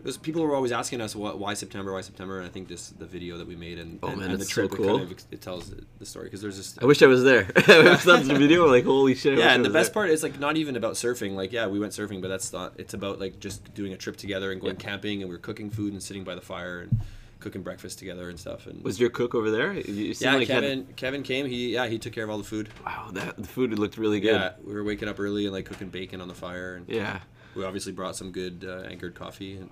It 0.01 0.05
was 0.05 0.17
people 0.17 0.43
were 0.43 0.55
always 0.55 0.71
asking 0.73 1.01
us 1.01 1.17
what 1.17 1.39
why 1.39 1.55
September 1.55 1.93
why 1.93 2.03
September 2.03 2.39
and 2.39 2.47
I 2.47 2.51
think 2.51 2.69
this 2.69 2.91
the 2.91 3.05
video 3.05 3.37
that 3.39 3.47
we 3.49 3.57
made 3.57 3.79
and, 3.79 3.99
Oh, 4.03 4.09
and, 4.09 4.19
man, 4.19 4.31
and 4.31 4.39
the 4.39 4.43
it's 4.45 4.53
so 4.55 4.63
trip 4.69 4.73
it 4.73 4.77
cool. 4.77 4.99
kind 4.99 5.11
of 5.13 5.19
it 5.33 5.41
tells 5.41 5.73
the 5.99 6.07
story 6.07 6.27
because 6.27 6.41
there's 6.41 6.57
this 6.57 6.79
I 6.81 6.85
wish 6.87 7.03
I 7.03 7.07
was 7.07 7.25
there. 7.25 7.45
that's 7.67 8.05
the 8.05 8.37
video, 8.39 8.67
like 8.67 8.85
holy 8.85 9.15
shit. 9.17 9.33
I 9.33 9.37
wish 9.37 9.45
yeah 9.45 9.51
I 9.51 9.55
and 9.55 9.65
the 9.65 9.71
best 9.71 9.89
there. 9.93 9.95
part 10.03 10.11
is 10.11 10.23
like 10.23 10.39
not 10.39 10.57
even 10.57 10.77
about 10.77 10.95
surfing 10.95 11.35
like 11.35 11.53
yeah 11.53 11.67
we 11.67 11.79
went 11.81 11.93
surfing 11.93 12.23
but 12.23 12.29
that's 12.29 12.53
not 12.53 12.75
it's 12.79 12.95
about 12.95 13.19
like 13.19 13.41
just 13.41 13.75
doing 13.75 13.93
a 13.93 13.97
trip 13.97 14.17
together 14.17 14.53
and 14.53 14.61
going 14.61 14.75
Yeah. 14.77 14.81
camping 14.81 15.23
and 15.23 15.29
we 15.31 15.35
are 15.35 15.41
cooking 15.41 15.69
food 15.71 15.93
and 15.93 16.03
sitting 16.03 16.23
by 16.25 16.35
the 16.37 16.41
fire 16.43 16.81
and 16.81 17.01
cooking 17.41 17.63
breakfast 17.63 17.99
together 17.99 18.29
and 18.29 18.39
stuff 18.39 18.67
and 18.69 18.83
was 18.85 18.99
your 19.01 19.11
cook 19.11 19.35
over 19.35 19.51
there? 19.51 19.73
Yeah 19.73 19.79
like 19.79 19.89
you 19.89 20.15
had- 20.25 20.47
Kevin 20.47 20.87
Kevin 20.97 21.23
came 21.25 21.47
he 21.47 21.75
yeah 21.75 21.87
he 21.89 21.99
took 21.99 22.13
care 22.13 22.23
of 22.25 22.31
all 22.31 22.39
the 22.39 22.45
food 22.45 22.69
wow, 22.87 23.11
that 23.15 23.37
the 23.37 23.49
food 23.49 23.77
looked 23.79 23.99
really 23.99 24.21
good. 24.21 24.35
yeah 24.35 24.53
we 24.65 24.73
were 24.75 24.85
waking 24.85 25.09
up 25.09 25.19
early 25.19 25.45
and 25.47 25.53
like 25.53 25.65
cooking 25.65 25.89
bacon 25.89 26.21
on 26.21 26.29
the 26.29 26.35
fire 26.35 26.77
and 26.77 26.89
Yeah. 26.89 27.19
we 27.57 27.65
obviously 27.65 27.91
brought 27.93 28.15
some 28.15 28.31
good 28.31 28.65
uh, 28.69 28.87
anchored 28.89 29.15
coffee 29.17 29.57
and 29.57 29.71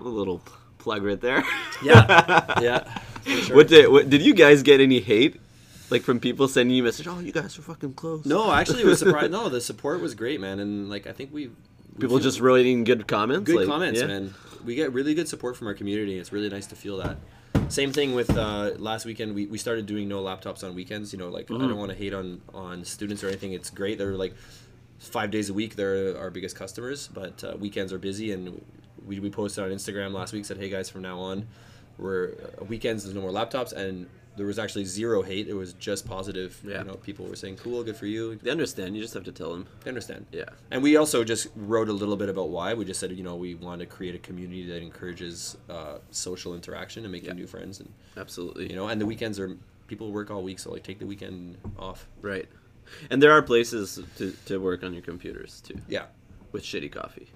A 0.00 0.02
little 0.02 0.42
plug 0.78 1.02
right 1.02 1.20
there. 1.20 1.42
yeah 1.82 2.60
yeah 2.60 3.00
sure. 3.24 3.56
What 3.56 3.68
did 3.68 3.88
what, 3.90 4.10
did 4.10 4.22
you 4.22 4.34
guys 4.34 4.62
get 4.62 4.80
any 4.80 5.00
hate? 5.00 5.40
Like 5.90 6.02
from 6.02 6.18
people 6.18 6.48
sending 6.48 6.76
you 6.76 6.82
a 6.82 6.86
message, 6.86 7.06
oh, 7.06 7.20
you 7.20 7.32
guys 7.32 7.58
are 7.58 7.62
fucking 7.62 7.94
close. 7.94 8.24
no 8.26 8.52
actually 8.52 8.82
it 8.82 8.86
was 8.86 8.98
surprised 8.98 9.30
no 9.30 9.48
the 9.48 9.60
support 9.70 10.00
was 10.00 10.14
great 10.14 10.40
man 10.40 10.58
and 10.58 10.88
like 10.90 11.06
I 11.06 11.12
think 11.12 11.32
we 11.32 11.50
people 11.98 12.18
just 12.18 12.40
writing 12.40 12.84
good 12.84 13.06
comments. 13.06 13.46
good 13.46 13.56
like, 13.56 13.66
comments, 13.68 14.00
yeah. 14.00 14.06
man. 14.06 14.34
We 14.64 14.74
get 14.74 14.92
really 14.92 15.14
good 15.14 15.28
support 15.28 15.56
from 15.56 15.66
our 15.68 15.74
community. 15.74 16.18
It's 16.18 16.32
really 16.32 16.48
nice 16.48 16.66
to 16.68 16.76
feel 16.76 16.96
that. 16.98 17.18
Same 17.68 17.92
thing 17.92 18.14
with 18.14 18.34
uh, 18.36 18.72
last 18.78 19.04
weekend. 19.04 19.34
We, 19.34 19.46
we 19.46 19.58
started 19.58 19.86
doing 19.86 20.08
no 20.08 20.22
laptops 20.22 20.64
on 20.64 20.74
weekends. 20.74 21.12
You 21.12 21.18
know, 21.18 21.28
like 21.28 21.46
Mm-hmm. 21.46 21.64
I 21.64 21.68
don't 21.68 21.78
want 21.78 21.90
to 21.92 21.96
hate 21.96 22.14
on 22.14 22.40
on 22.52 22.84
students 22.84 23.22
or 23.22 23.28
anything. 23.28 23.52
It's 23.52 23.70
great. 23.70 23.98
They're 23.98 24.14
like 24.14 24.34
five 24.98 25.30
days 25.30 25.50
a 25.50 25.54
week. 25.54 25.76
They're 25.76 26.18
our 26.18 26.30
biggest 26.30 26.56
customers, 26.56 27.08
but 27.12 27.44
uh, 27.44 27.56
weekends 27.58 27.92
are 27.92 27.98
busy. 27.98 28.32
And 28.32 28.64
we, 29.06 29.20
we 29.20 29.30
posted 29.30 29.64
on 29.64 29.70
Instagram 29.70 30.12
last 30.12 30.32
week. 30.32 30.44
Said, 30.44 30.58
hey 30.58 30.68
guys, 30.68 30.88
from 30.90 31.02
now 31.02 31.18
on, 31.18 31.46
we're 31.98 32.32
uh, 32.60 32.64
weekends. 32.64 33.04
There's 33.04 33.14
no 33.14 33.20
more 33.22 33.30
laptops. 33.30 33.72
And 33.72 34.06
there 34.36 34.46
was 34.46 34.58
actually 34.58 34.84
zero 34.84 35.22
hate. 35.22 35.46
It 35.46 35.54
was 35.54 35.74
just 35.74 36.06
positive. 36.08 36.60
Yeah. 36.66 36.78
You 36.78 36.84
know, 36.86 36.94
people 36.94 37.24
were 37.26 37.36
saying, 37.36 37.56
cool, 37.56 37.84
good 37.84 37.96
for 37.96 38.06
you. 38.06 38.34
They 38.36 38.50
understand. 38.50 38.96
You 38.96 39.02
just 39.02 39.14
have 39.14 39.22
to 39.24 39.32
tell 39.32 39.52
them. 39.52 39.66
They 39.84 39.90
understand. 39.90 40.26
Yeah. 40.32 40.44
And 40.72 40.82
we 40.82 40.96
also 40.96 41.22
just 41.22 41.46
wrote 41.54 41.88
a 41.88 41.92
little 41.92 42.16
bit 42.16 42.28
about 42.28 42.48
why. 42.48 42.74
We 42.74 42.84
just 42.84 42.98
said, 42.98 43.12
you 43.12 43.22
know, 43.22 43.36
we 43.36 43.54
want 43.54 43.80
to 43.80 43.86
create 43.86 44.14
a 44.16 44.18
community 44.18 44.66
that 44.66 44.82
encourages 44.82 45.56
uh, 45.70 45.98
social 46.10 46.54
interaction 46.54 47.04
and 47.04 47.12
making 47.12 47.28
Yeah. 47.28 47.34
new 47.36 47.46
friends, 47.46 47.78
and 47.78 47.92
Absolutely. 48.16 48.68
you 48.68 48.74
know, 48.74 48.88
and 48.88 49.00
the 49.00 49.06
weekends 49.06 49.38
are 49.38 49.56
people 49.86 50.10
work 50.10 50.32
all 50.32 50.42
week, 50.42 50.58
so 50.58 50.72
like 50.72 50.82
take 50.82 50.98
the 50.98 51.06
weekend 51.06 51.56
off. 51.78 52.08
Right. 52.20 52.48
And 53.10 53.22
there 53.22 53.30
are 53.30 53.40
places 53.42 54.00
to, 54.18 54.32
to 54.46 54.58
work 54.58 54.82
on 54.82 54.92
your 54.92 55.02
computers 55.02 55.60
too, 55.60 55.76
Yeah, 55.88 56.06
with 56.50 56.64
shitty 56.64 56.90
coffee. 56.90 57.28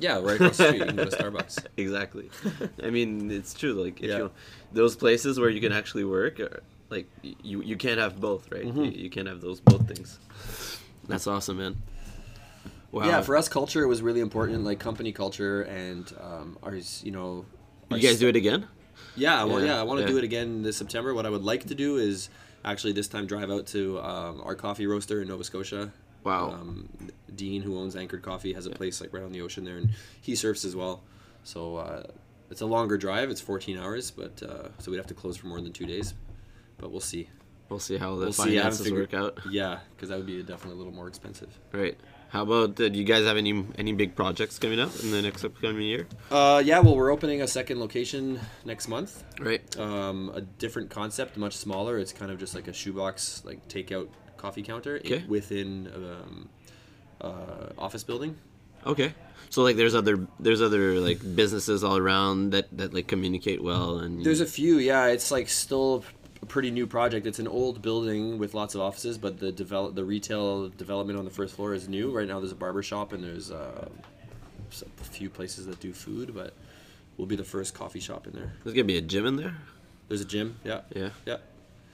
Yeah, 0.00 0.18
right 0.18 0.34
across 0.36 0.56
the 0.56 0.64
street, 0.68 0.78
you 0.80 0.86
can 0.86 0.96
go 0.96 1.04
to 1.04 1.16
Starbucks. 1.16 1.64
Exactly. 1.76 2.30
I 2.82 2.90
mean, 2.90 3.30
it's 3.30 3.54
true. 3.54 3.74
Like, 3.84 4.00
if 4.00 4.08
Yeah. 4.10 4.18
you 4.18 4.30
those 4.72 4.96
places 4.96 5.38
where 5.38 5.50
you 5.50 5.60
can 5.60 5.72
actually 5.72 6.04
work, 6.04 6.40
are, 6.40 6.62
like 6.90 7.06
you 7.22 7.62
you 7.62 7.76
can't 7.76 8.00
have 8.00 8.20
both, 8.20 8.50
right? 8.50 8.64
Mhm. 8.66 8.86
You, 8.86 9.02
you 9.04 9.10
can't 9.10 9.28
have 9.28 9.40
those 9.40 9.60
both 9.60 9.86
things. 9.86 10.18
That's 11.08 11.26
awesome, 11.26 11.58
man. 11.58 11.76
Wow. 12.92 13.06
Yeah, 13.06 13.20
for 13.22 13.36
us, 13.36 13.48
culture 13.48 13.86
was 13.86 14.02
really 14.02 14.20
important, 14.20 14.64
like 14.64 14.80
company 14.80 15.12
culture 15.12 15.62
and 15.62 16.12
um, 16.20 16.58
ours. 16.62 17.02
You 17.04 17.12
know, 17.12 17.44
you 17.90 17.98
guys 17.98 18.18
st- 18.18 18.20
do 18.20 18.28
it 18.28 18.36
again? 18.36 18.66
Yeah, 19.16 19.44
well, 19.44 19.60
Yeah, 19.60 19.66
yeah, 19.66 19.80
I 19.80 19.82
want 19.84 19.98
to 20.00 20.04
yeah. 20.06 20.10
do 20.12 20.18
it 20.18 20.24
again 20.24 20.62
this 20.62 20.76
September. 20.76 21.14
What 21.14 21.24
I 21.26 21.30
would 21.30 21.44
like 21.44 21.64
to 21.66 21.74
do 21.74 21.96
is 21.98 22.28
actually 22.64 22.92
this 22.92 23.06
time 23.08 23.26
drive 23.26 23.50
out 23.50 23.66
to 23.68 24.00
um, 24.00 24.40
our 24.44 24.54
coffee 24.56 24.86
roaster 24.86 25.22
in 25.22 25.28
Nova 25.28 25.44
Scotia. 25.44 25.92
Wow. 26.24 26.50
Um, 26.50 26.88
Dean, 27.34 27.62
who 27.62 27.78
owns 27.78 27.96
Anchored 27.96 28.22
Coffee, 28.22 28.52
has 28.52 28.66
a 28.66 28.70
place 28.70 29.00
like 29.00 29.12
right 29.12 29.22
on 29.22 29.32
the 29.32 29.40
ocean 29.40 29.64
there, 29.64 29.76
and 29.78 29.90
he 30.20 30.34
surfs 30.34 30.64
as 30.64 30.74
well. 30.76 31.02
So 31.44 31.76
uh, 31.76 32.02
it's 32.50 32.60
a 32.60 32.66
longer 32.66 32.98
drive. 32.98 33.30
It's 33.30 33.40
14 33.40 33.78
hours, 33.78 34.10
but 34.10 34.42
uh, 34.42 34.68
so 34.78 34.90
we'd 34.90 34.98
have 34.98 35.06
to 35.06 35.14
close 35.14 35.36
for 35.36 35.46
more 35.46 35.60
than 35.60 35.72
two 35.72 35.86
days. 35.86 36.14
But 36.78 36.90
we'll 36.90 37.00
see. 37.00 37.28
We'll 37.68 37.78
see 37.78 37.98
how 37.98 38.16
the 38.16 38.22
We'll 38.26 38.32
finances 38.32 38.84
figured- 38.86 39.12
work 39.12 39.14
out. 39.14 39.38
Yeah, 39.50 39.78
because 39.94 40.08
that 40.08 40.16
would 40.18 40.26
be 40.26 40.42
definitely 40.42 40.72
a 40.74 40.78
little 40.78 40.92
more 40.92 41.06
expensive. 41.08 41.48
Right. 41.72 41.96
How 42.30 42.42
about? 42.42 42.80
Uh, 42.80 42.88
do 42.88 42.98
you 42.98 43.04
guys 43.04 43.24
have 43.24 43.36
any 43.36 43.64
any 43.76 43.92
big 43.92 44.14
projects 44.14 44.58
coming 44.58 44.78
up 44.78 44.90
in 45.02 45.10
the 45.10 45.20
next 45.22 45.44
upcoming 45.44 45.82
year? 45.82 46.06
Uh, 46.30 46.62
yeah, 46.64 46.78
well, 46.80 46.94
we're 46.96 47.10
opening 47.12 47.42
a 47.42 47.48
second 47.48 47.80
location 47.80 48.38
next 48.64 48.86
month. 48.88 49.24
Right. 49.40 49.62
Um, 49.78 50.30
a 50.34 50.40
different 50.40 50.90
concept, 50.90 51.36
much 51.36 51.56
smaller. 51.56 51.98
It's 51.98 52.12
kind 52.12 52.30
of 52.30 52.38
just 52.38 52.54
like 52.54 52.68
a 52.68 52.72
shoebox, 52.72 53.42
like 53.44 53.66
takeout 53.68 54.08
coffee 54.40 54.62
counter 54.62 54.96
Okay. 55.04 55.22
within 55.28 55.88
um, 55.94 56.48
uh, 57.20 57.66
office 57.78 58.02
building. 58.04 58.36
Okay. 58.86 59.12
So 59.50 59.62
like, 59.62 59.76
there's 59.76 59.94
other 59.94 60.26
there's 60.38 60.62
other 60.62 61.00
like 61.00 61.18
businesses 61.36 61.82
all 61.84 61.96
around 61.96 62.50
that 62.50 62.66
that 62.78 62.94
like 62.94 63.06
communicate 63.08 63.62
well 63.62 63.98
and. 63.98 64.24
There's 64.24 64.40
a 64.40 64.46
few, 64.46 64.78
yeah. 64.78 65.06
It's 65.06 65.30
like 65.30 65.48
still 65.48 66.04
a 66.42 66.46
pretty 66.46 66.70
new 66.70 66.86
project. 66.86 67.26
It's 67.26 67.38
an 67.40 67.48
old 67.48 67.82
building 67.82 68.38
with 68.38 68.54
lots 68.54 68.74
of 68.74 68.80
offices, 68.80 69.18
but 69.18 69.38
the 69.38 69.52
develop 69.52 69.94
the 69.94 70.04
retail 70.04 70.68
development 70.70 71.18
on 71.18 71.24
the 71.24 71.30
first 71.30 71.54
floor 71.56 71.74
is 71.74 71.88
new. 71.88 72.10
Right 72.16 72.28
now, 72.28 72.38
there's 72.40 72.52
a 72.52 72.62
barber 72.64 72.82
shop 72.82 73.12
and 73.12 73.22
there's 73.22 73.50
uh, 73.50 73.88
a 75.00 75.04
few 75.04 75.28
places 75.28 75.66
that 75.66 75.80
do 75.80 75.92
food, 75.92 76.32
but 76.34 76.54
we'll 77.16 77.26
be 77.26 77.36
the 77.36 77.44
first 77.44 77.74
coffee 77.74 78.00
shop 78.00 78.26
in 78.26 78.32
there. 78.32 78.52
There's 78.62 78.74
gonna 78.74 78.84
be 78.84 78.96
a 78.98 79.02
gym 79.02 79.26
in 79.26 79.36
there. 79.36 79.56
There's 80.08 80.20
a 80.22 80.24
gym, 80.24 80.56
yeah, 80.64 80.80
Yeah, 80.94 81.10
yeah, 81.26 81.36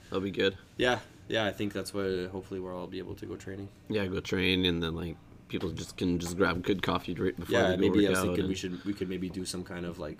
that'll 0.09 0.21
be 0.21 0.31
good. 0.31 0.55
yeah, 0.77 0.99
yeah. 1.27 1.45
I 1.45 1.51
think 1.51 1.73
that's 1.73 1.93
where 1.93 2.27
hopefully 2.29 2.59
where 2.59 2.73
I'll 2.73 2.87
be 2.87 2.99
able 2.99 3.15
to 3.15 3.25
go 3.25 3.35
training. 3.35 3.69
Yeah, 3.89 4.05
go 4.07 4.19
train 4.19 4.65
and 4.65 4.81
then 4.81 4.95
like 4.95 5.17
people 5.47 5.69
just 5.71 5.97
can 5.97 6.19
just 6.19 6.35
grab 6.37 6.63
good 6.63 6.81
coffee 6.81 7.13
right 7.13 7.35
before 7.37 7.53
Yeah, 7.59 7.67
they 7.69 7.75
go 7.75 7.81
maybe 7.81 8.07
I 8.07 8.09
was 8.11 8.21
thinking 8.21 8.47
we 8.47 8.55
should 8.55 8.83
we 8.85 8.93
could 8.93 9.09
maybe 9.09 9.29
do 9.29 9.45
some 9.45 9.63
kind 9.63 9.85
of 9.85 9.97
like 9.99 10.17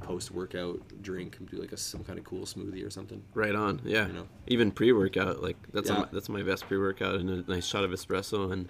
post 0.00 0.30
workout 0.32 0.80
drink 1.02 1.36
and 1.38 1.48
do 1.48 1.56
like 1.56 1.72
a 1.72 1.76
some 1.76 2.02
kind 2.04 2.18
of 2.18 2.24
cool 2.24 2.44
smoothie 2.44 2.84
or 2.86 2.90
something. 2.90 3.22
Right 3.34 3.54
on, 3.54 3.80
yeah. 3.84 4.06
You 4.06 4.12
know. 4.12 4.26
Even 4.48 4.70
pre-workout, 4.70 5.42
like 5.42 5.56
that's 5.72 5.88
Yeah. 5.88 6.00
my, 6.00 6.08
that's 6.12 6.28
my 6.28 6.42
best 6.42 6.66
pre-workout 6.66 7.16
and 7.20 7.30
a 7.30 7.50
nice 7.50 7.64
shot 7.66 7.84
of 7.84 7.90
espresso 7.90 8.52
and 8.52 8.68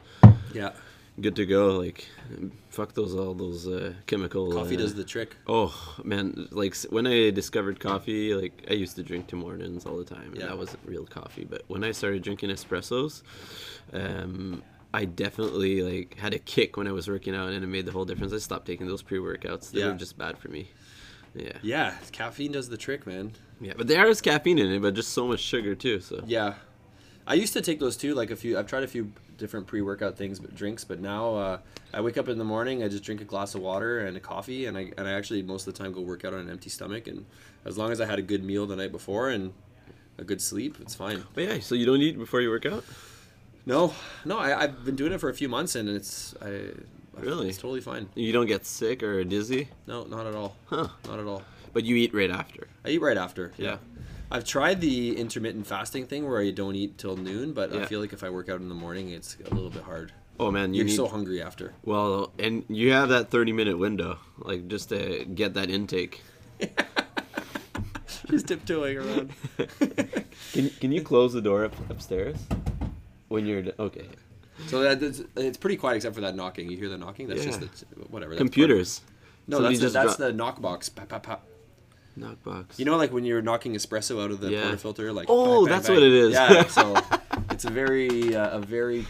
Yeah, 0.52 0.72
good 1.20 1.36
to 1.36 1.46
go. 1.46 1.76
Like, 1.78 2.06
fuck 2.70 2.92
those 2.94 3.14
all 3.14 3.34
those 3.34 3.66
uh, 3.66 3.92
chemical. 4.06 4.52
coffee 4.52 4.76
uh, 4.76 4.80
does 4.80 4.94
the 4.94 5.04
trick. 5.04 5.36
Oh 5.46 5.74
man, 6.04 6.48
like 6.50 6.76
when 6.90 7.06
I 7.06 7.30
discovered 7.30 7.80
coffee, 7.80 8.34
like 8.34 8.66
I 8.70 8.74
used 8.74 8.96
to 8.96 9.02
drink 9.02 9.28
Tim 9.28 9.42
Hortons 9.42 9.86
all 9.86 9.96
the 9.96 10.04
time. 10.04 10.34
Yeah. 10.36 10.46
That 10.46 10.58
wasn't 10.58 10.80
real 10.86 11.04
coffee, 11.06 11.44
but 11.44 11.62
when 11.68 11.84
I 11.84 11.92
started 11.92 12.22
drinking 12.22 12.50
espressos, 12.50 13.22
um, 13.92 14.62
I 14.92 15.04
definitely 15.04 15.82
like 15.82 16.18
had 16.18 16.34
a 16.34 16.38
kick 16.38 16.76
when 16.76 16.86
I 16.86 16.92
was 16.92 17.08
working 17.08 17.34
out, 17.34 17.50
and 17.50 17.64
it 17.64 17.66
made 17.66 17.86
the 17.86 17.92
whole 17.92 18.04
difference. 18.04 18.32
I 18.32 18.38
stopped 18.38 18.66
taking 18.66 18.86
those 18.86 19.02
pre-workouts; 19.02 19.70
they 19.70 19.80
Yeah. 19.80 19.88
were 19.88 19.94
just 19.94 20.16
bad 20.18 20.38
for 20.38 20.48
me. 20.48 20.68
Yeah, 21.36 21.52
Yeah, 21.62 21.94
caffeine 22.12 22.52
does 22.52 22.68
the 22.68 22.76
trick, 22.76 23.08
man. 23.08 23.32
yeah, 23.60 23.72
but 23.76 23.88
there 23.88 24.06
is 24.06 24.20
caffeine 24.20 24.56
in 24.58 24.70
it, 24.70 24.80
but 24.80 24.94
just 24.94 25.10
so 25.12 25.26
much 25.26 25.40
sugar 25.40 25.74
too. 25.74 25.98
So 25.98 26.22
Yeah, 26.28 26.54
I 27.26 27.34
used 27.34 27.52
to 27.54 27.62
take 27.62 27.80
those 27.80 27.96
too. 27.96 28.14
Like 28.14 28.30
a 28.30 28.36
few, 28.36 28.58
I've 28.58 28.66
tried 28.66 28.82
a 28.82 28.88
few 28.88 29.12
different 29.38 29.66
pre-workout 29.66 30.16
things, 30.16 30.38
but 30.38 30.54
drinks. 30.54 30.84
But 30.84 31.00
now 31.00 31.34
uh, 31.34 31.58
I 31.92 32.00
wake 32.00 32.18
up 32.18 32.28
in 32.28 32.38
the 32.38 32.44
morning, 32.44 32.82
I 32.82 32.88
just 32.88 33.04
drink 33.04 33.20
a 33.20 33.24
glass 33.24 33.54
of 33.54 33.62
water 33.62 34.00
and 34.00 34.16
a 34.16 34.20
coffee, 34.20 34.66
and 34.66 34.76
I 34.76 34.92
and 34.96 35.08
I 35.08 35.12
actually 35.12 35.42
most 35.42 35.66
of 35.66 35.74
the 35.74 35.82
time 35.82 35.92
go 35.92 36.00
work 36.00 36.24
out 36.24 36.34
on 36.34 36.40
an 36.40 36.50
empty 36.50 36.70
stomach. 36.70 37.06
And 37.06 37.24
as 37.64 37.78
long 37.78 37.92
as 37.92 38.00
I 38.00 38.06
had 38.06 38.18
a 38.18 38.22
good 38.22 38.44
meal 38.44 38.66
the 38.66 38.76
night 38.76 38.92
before 38.92 39.30
and 39.30 39.52
a 40.18 40.24
good 40.24 40.40
sleep, 40.40 40.76
it's 40.80 40.94
fine. 40.94 41.24
but 41.34 41.44
yeah, 41.44 41.60
so 41.60 41.74
you 41.74 41.86
don't 41.86 42.00
eat 42.00 42.18
before 42.18 42.40
you 42.40 42.50
work 42.50 42.66
out? 42.66 42.84
No, 43.66 43.94
no, 44.24 44.38
I, 44.38 44.62
I've 44.62 44.84
been 44.84 44.96
doing 44.96 45.12
it 45.12 45.20
for 45.20 45.30
a 45.30 45.34
few 45.34 45.48
months, 45.48 45.74
and 45.74 45.88
it's 45.88 46.34
I. 46.42 46.70
Really? 47.16 47.48
It's 47.48 47.58
totally 47.58 47.80
fine. 47.80 48.08
You 48.16 48.32
don't 48.32 48.46
get 48.46 48.66
sick 48.66 49.02
or 49.04 49.22
dizzy? 49.22 49.68
No, 49.86 50.02
not 50.04 50.26
at 50.26 50.34
all. 50.34 50.56
Huh? 50.66 50.88
Not 51.06 51.20
at 51.20 51.26
all. 51.26 51.42
But 51.72 51.84
you 51.84 51.94
eat 51.94 52.12
right 52.12 52.30
after. 52.30 52.66
I 52.84 52.88
eat 52.90 53.00
right 53.00 53.16
after. 53.16 53.52
Yeah. 53.56 53.68
Yeah. 53.70 53.76
I've 54.34 54.44
tried 54.44 54.80
the 54.80 55.16
intermittent 55.16 55.64
fasting 55.64 56.08
thing 56.08 56.28
where 56.28 56.40
I 56.40 56.50
don't 56.50 56.74
eat 56.74 56.98
till 56.98 57.16
noon, 57.16 57.52
but 57.52 57.72
I 57.72 57.86
feel 57.86 58.00
like 58.00 58.12
if 58.12 58.24
I 58.24 58.30
work 58.30 58.48
out 58.48 58.60
in 58.60 58.68
the 58.68 58.74
morning, 58.74 59.10
it's 59.10 59.36
a 59.48 59.54
little 59.54 59.70
bit 59.70 59.84
hard. 59.84 60.10
Oh 60.40 60.50
man, 60.50 60.74
you 60.74 60.78
You're 60.78 60.86
need 60.86 60.96
so 60.96 61.06
hungry 61.06 61.40
after. 61.40 61.72
Well, 61.84 62.32
and 62.40 62.64
you 62.68 62.90
have 62.90 63.10
that 63.10 63.30
30 63.30 63.52
minute 63.52 63.78
window, 63.78 64.18
like 64.38 64.66
just 64.66 64.88
to 64.88 65.24
get 65.24 65.54
that 65.54 65.70
intake. 65.70 66.22
Just 68.30 68.48
tiptoeing 68.48 68.96
around. 68.96 69.32
Can 70.52 70.70
can 70.80 70.90
you 70.90 71.02
close 71.02 71.34
the 71.34 71.42
door 71.42 71.66
up, 71.66 71.90
upstairs 71.90 72.38
when 73.28 73.44
you're 73.44 73.64
okay? 73.78 74.08
so 74.66 74.80
that, 74.80 74.98
that's, 74.98 75.22
it's 75.36 75.58
pretty 75.58 75.76
quiet 75.76 75.96
except 75.96 76.14
for 76.14 76.22
that 76.22 76.34
knocking. 76.34 76.70
You 76.70 76.76
hear 76.78 76.88
the 76.88 76.96
knocking? 76.96 77.28
That's 77.28 77.44
just 77.44 77.60
the, 77.60 77.66
whatever. 78.08 78.32
That's 78.32 78.38
Computers. 78.38 79.00
part- 79.00 79.12
No, 79.46 79.56
Somebody 79.58 79.76
that's 79.76 79.92
the, 79.92 79.98
that's 80.00 80.16
dro- 80.16 80.30
the 80.30 80.32
knockbox. 80.32 80.94
Pop, 80.94 81.08
pop, 81.08 81.22
pop. 81.22 81.46
Knockbox. 82.18 82.78
You 82.78 82.84
know, 82.84 82.96
like 82.96 83.12
when 83.12 83.24
you're 83.24 83.42
knocking 83.42 83.74
espresso 83.74 84.22
out 84.22 84.30
of 84.30 84.40
the 84.40 84.50
Yeah. 84.50 84.62
portafilter, 84.72 85.14
like 85.14 85.26
Oh, 85.28 85.44
bang, 85.44 85.64
bang, 85.64 85.72
that's 85.74 85.86
bang. 85.88 85.96
what 85.96 86.02
it 86.02 86.12
is. 86.12 86.32
Yeah, 86.32 86.66
so 86.78 86.96
it's 87.50 87.64
a 87.64 87.70
very 87.70 88.34
uh, 88.36 88.58
a 88.58 88.60
very 88.60 89.06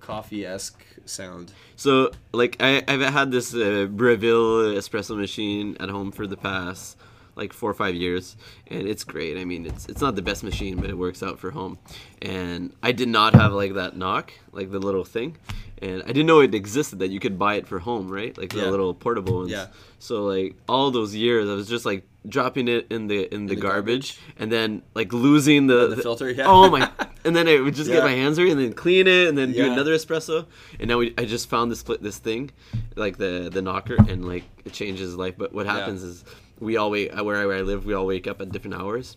coffee 0.00 0.44
esque 0.46 0.82
sound. 1.04 1.52
So 1.76 2.10
like 2.32 2.56
I 2.60 2.82
I've 2.88 3.00
had 3.00 3.30
this 3.30 3.54
uh, 3.54 3.86
Breville 3.90 4.74
espresso 4.76 5.16
machine 5.16 5.76
at 5.80 5.88
home 5.88 6.10
for 6.12 6.26
the 6.26 6.36
past 6.36 6.96
like 7.36 7.52
four 7.54 7.70
or 7.70 7.74
five 7.74 7.94
years, 7.94 8.36
and 8.66 8.86
it's 8.86 9.04
great. 9.04 9.38
I 9.38 9.44
mean, 9.44 9.64
it's 9.64 9.86
it's 9.88 10.00
not 10.00 10.14
the 10.16 10.22
best 10.22 10.42
machine, 10.42 10.76
but 10.76 10.90
it 10.90 10.98
works 10.98 11.22
out 11.22 11.38
for 11.38 11.50
home. 11.52 11.78
And 12.20 12.74
I 12.82 12.92
did 12.92 13.08
not 13.08 13.34
have 13.34 13.52
like 13.52 13.74
that 13.74 13.96
knock, 13.96 14.32
like 14.52 14.70
the 14.70 14.78
little 14.80 15.04
thing, 15.04 15.38
and 15.80 16.02
I 16.02 16.06
didn't 16.08 16.26
know 16.26 16.40
it 16.40 16.54
existed 16.54 16.98
that 16.98 17.08
you 17.10 17.20
could 17.20 17.38
buy 17.38 17.54
it 17.54 17.66
for 17.66 17.78
home, 17.78 18.08
right? 18.10 18.36
Like 18.36 18.50
the 18.50 18.58
Yeah. 18.58 18.68
little 18.70 18.92
portable 18.92 19.36
ones. 19.38 19.50
Yeah. 19.52 19.68
So 20.00 20.24
like 20.24 20.56
all 20.68 20.90
those 20.90 21.14
years, 21.14 21.48
I 21.48 21.54
was 21.54 21.68
just 21.68 21.86
like 21.86 22.04
dropping 22.28 22.68
it 22.68 22.86
in 22.90 23.06
the 23.06 23.32
in 23.34 23.46
the, 23.46 23.54
the 23.54 23.60
garbage, 23.60 24.18
and 24.38 24.50
then 24.52 24.82
like 24.94 25.12
losing 25.12 25.66
the, 25.66 25.88
The 25.88 25.96
filter, 26.02 26.30
yeah. 26.30 26.44
Oh 26.46 26.68
my! 26.70 26.90
And 27.24 27.34
then 27.36 27.48
I 27.48 27.60
would 27.60 27.74
just 27.74 27.88
Yeah. 27.90 27.96
get 27.96 28.04
my 28.04 28.12
hands 28.12 28.36
dirty, 28.36 28.50
and 28.50 28.60
then 28.60 28.72
clean 28.72 29.06
it, 29.06 29.28
and 29.28 29.36
then 29.36 29.52
do 29.52 29.70
another 29.70 29.94
espresso. 29.94 30.46
And 30.78 30.88
now 30.88 30.98
we, 30.98 31.14
I 31.18 31.24
just 31.24 31.48
found 31.48 31.70
this 31.70 31.82
this 31.82 32.18
thing, 32.18 32.50
like 32.96 33.16
the 33.18 33.48
the 33.52 33.62
knocker, 33.62 33.96
and 33.96 34.26
like 34.26 34.44
it 34.64 34.72
changes 34.72 35.16
life. 35.16 35.34
But 35.38 35.52
what 35.52 35.66
Yeah. 35.66 35.74
happens 35.78 36.02
is 36.02 36.24
we 36.58 36.76
all 36.76 36.90
wake 36.90 37.16
uh, 37.18 37.24
where 37.24 37.36
I, 37.36 37.46
where 37.46 37.56
I 37.58 37.62
live. 37.62 37.84
We 37.86 37.94
all 37.94 38.06
wake 38.06 38.26
up 38.26 38.40
at 38.40 38.50
different 38.52 38.76
hours. 38.76 39.16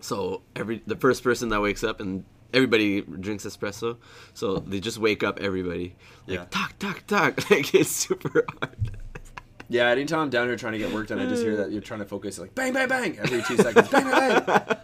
So 0.00 0.42
every 0.56 0.82
the 0.86 0.96
first 0.96 1.22
person 1.22 1.48
that 1.50 1.60
wakes 1.60 1.84
up 1.84 2.00
and 2.00 2.24
everybody 2.52 3.00
drinks 3.02 3.44
espresso, 3.44 3.96
so 4.34 4.56
they 4.58 4.80
just 4.80 4.98
wake 4.98 5.22
up 5.22 5.38
everybody 5.40 5.94
like 6.26 6.38
Yeah. 6.38 6.44
talk 6.50 6.78
talk 6.78 7.06
talk 7.06 7.50
like 7.50 7.74
it's 7.74 7.90
super 7.90 8.44
hard. 8.60 8.90
Yeah, 9.72 9.88
anytime 9.88 10.20
I'm 10.20 10.30
down 10.30 10.48
here 10.48 10.56
trying 10.56 10.74
to 10.74 10.78
get 10.78 10.92
work 10.92 11.06
done, 11.06 11.18
I 11.18 11.26
just 11.26 11.42
hear 11.42 11.56
that 11.56 11.72
you're 11.72 11.80
trying 11.80 12.00
to 12.00 12.06
focus, 12.06 12.38
like 12.38 12.54
bang, 12.54 12.74
bang, 12.74 12.88
bang, 12.88 13.18
every 13.18 13.42
two 13.42 13.56
seconds, 13.62 13.88
bang, 13.88 14.04
bang, 14.04 14.44
bang. 14.44 14.76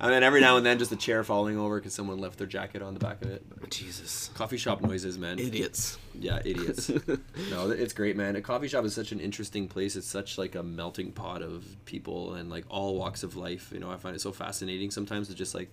And 0.00 0.12
then 0.12 0.22
every 0.22 0.40
now 0.42 0.56
and 0.58 0.66
then, 0.66 0.78
just 0.78 0.92
a 0.92 0.96
chair 0.96 1.24
falling 1.24 1.56
over 1.56 1.78
because 1.78 1.94
someone 1.94 2.18
left 2.18 2.36
their 2.36 2.46
jacket 2.46 2.82
on 2.82 2.92
the 2.92 3.00
back 3.00 3.22
of 3.22 3.30
it. 3.30 3.42
Jesus, 3.70 4.30
Coffee 4.34 4.58
shop 4.58 4.82
noises, 4.82 5.16
man. 5.16 5.38
idiots. 5.38 5.96
Yeah, 6.18 6.40
idiots. 6.44 6.88
no, 7.50 7.70
it's 7.70 7.94
great, 7.94 8.16
man. 8.16 8.36
A 8.36 8.42
coffee 8.42 8.68
shop 8.68 8.84
is 8.84 8.94
such 8.94 9.12
an 9.12 9.20
interesting 9.20 9.66
place. 9.66 9.96
It's 9.96 10.06
such 10.06 10.36
like 10.36 10.56
a 10.56 10.62
melting 10.62 11.12
pot 11.12 11.40
of 11.40 11.64
people 11.86 12.34
and 12.34 12.50
like 12.50 12.64
all 12.68 12.96
walks 12.98 13.22
of 13.22 13.36
life. 13.36 13.70
You 13.72 13.78
know, 13.78 13.90
I 13.90 13.96
find 13.96 14.14
it 14.14 14.20
so 14.20 14.32
fascinating 14.32 14.90
sometimes 14.90 15.28
to 15.28 15.34
just 15.34 15.54
like 15.54 15.70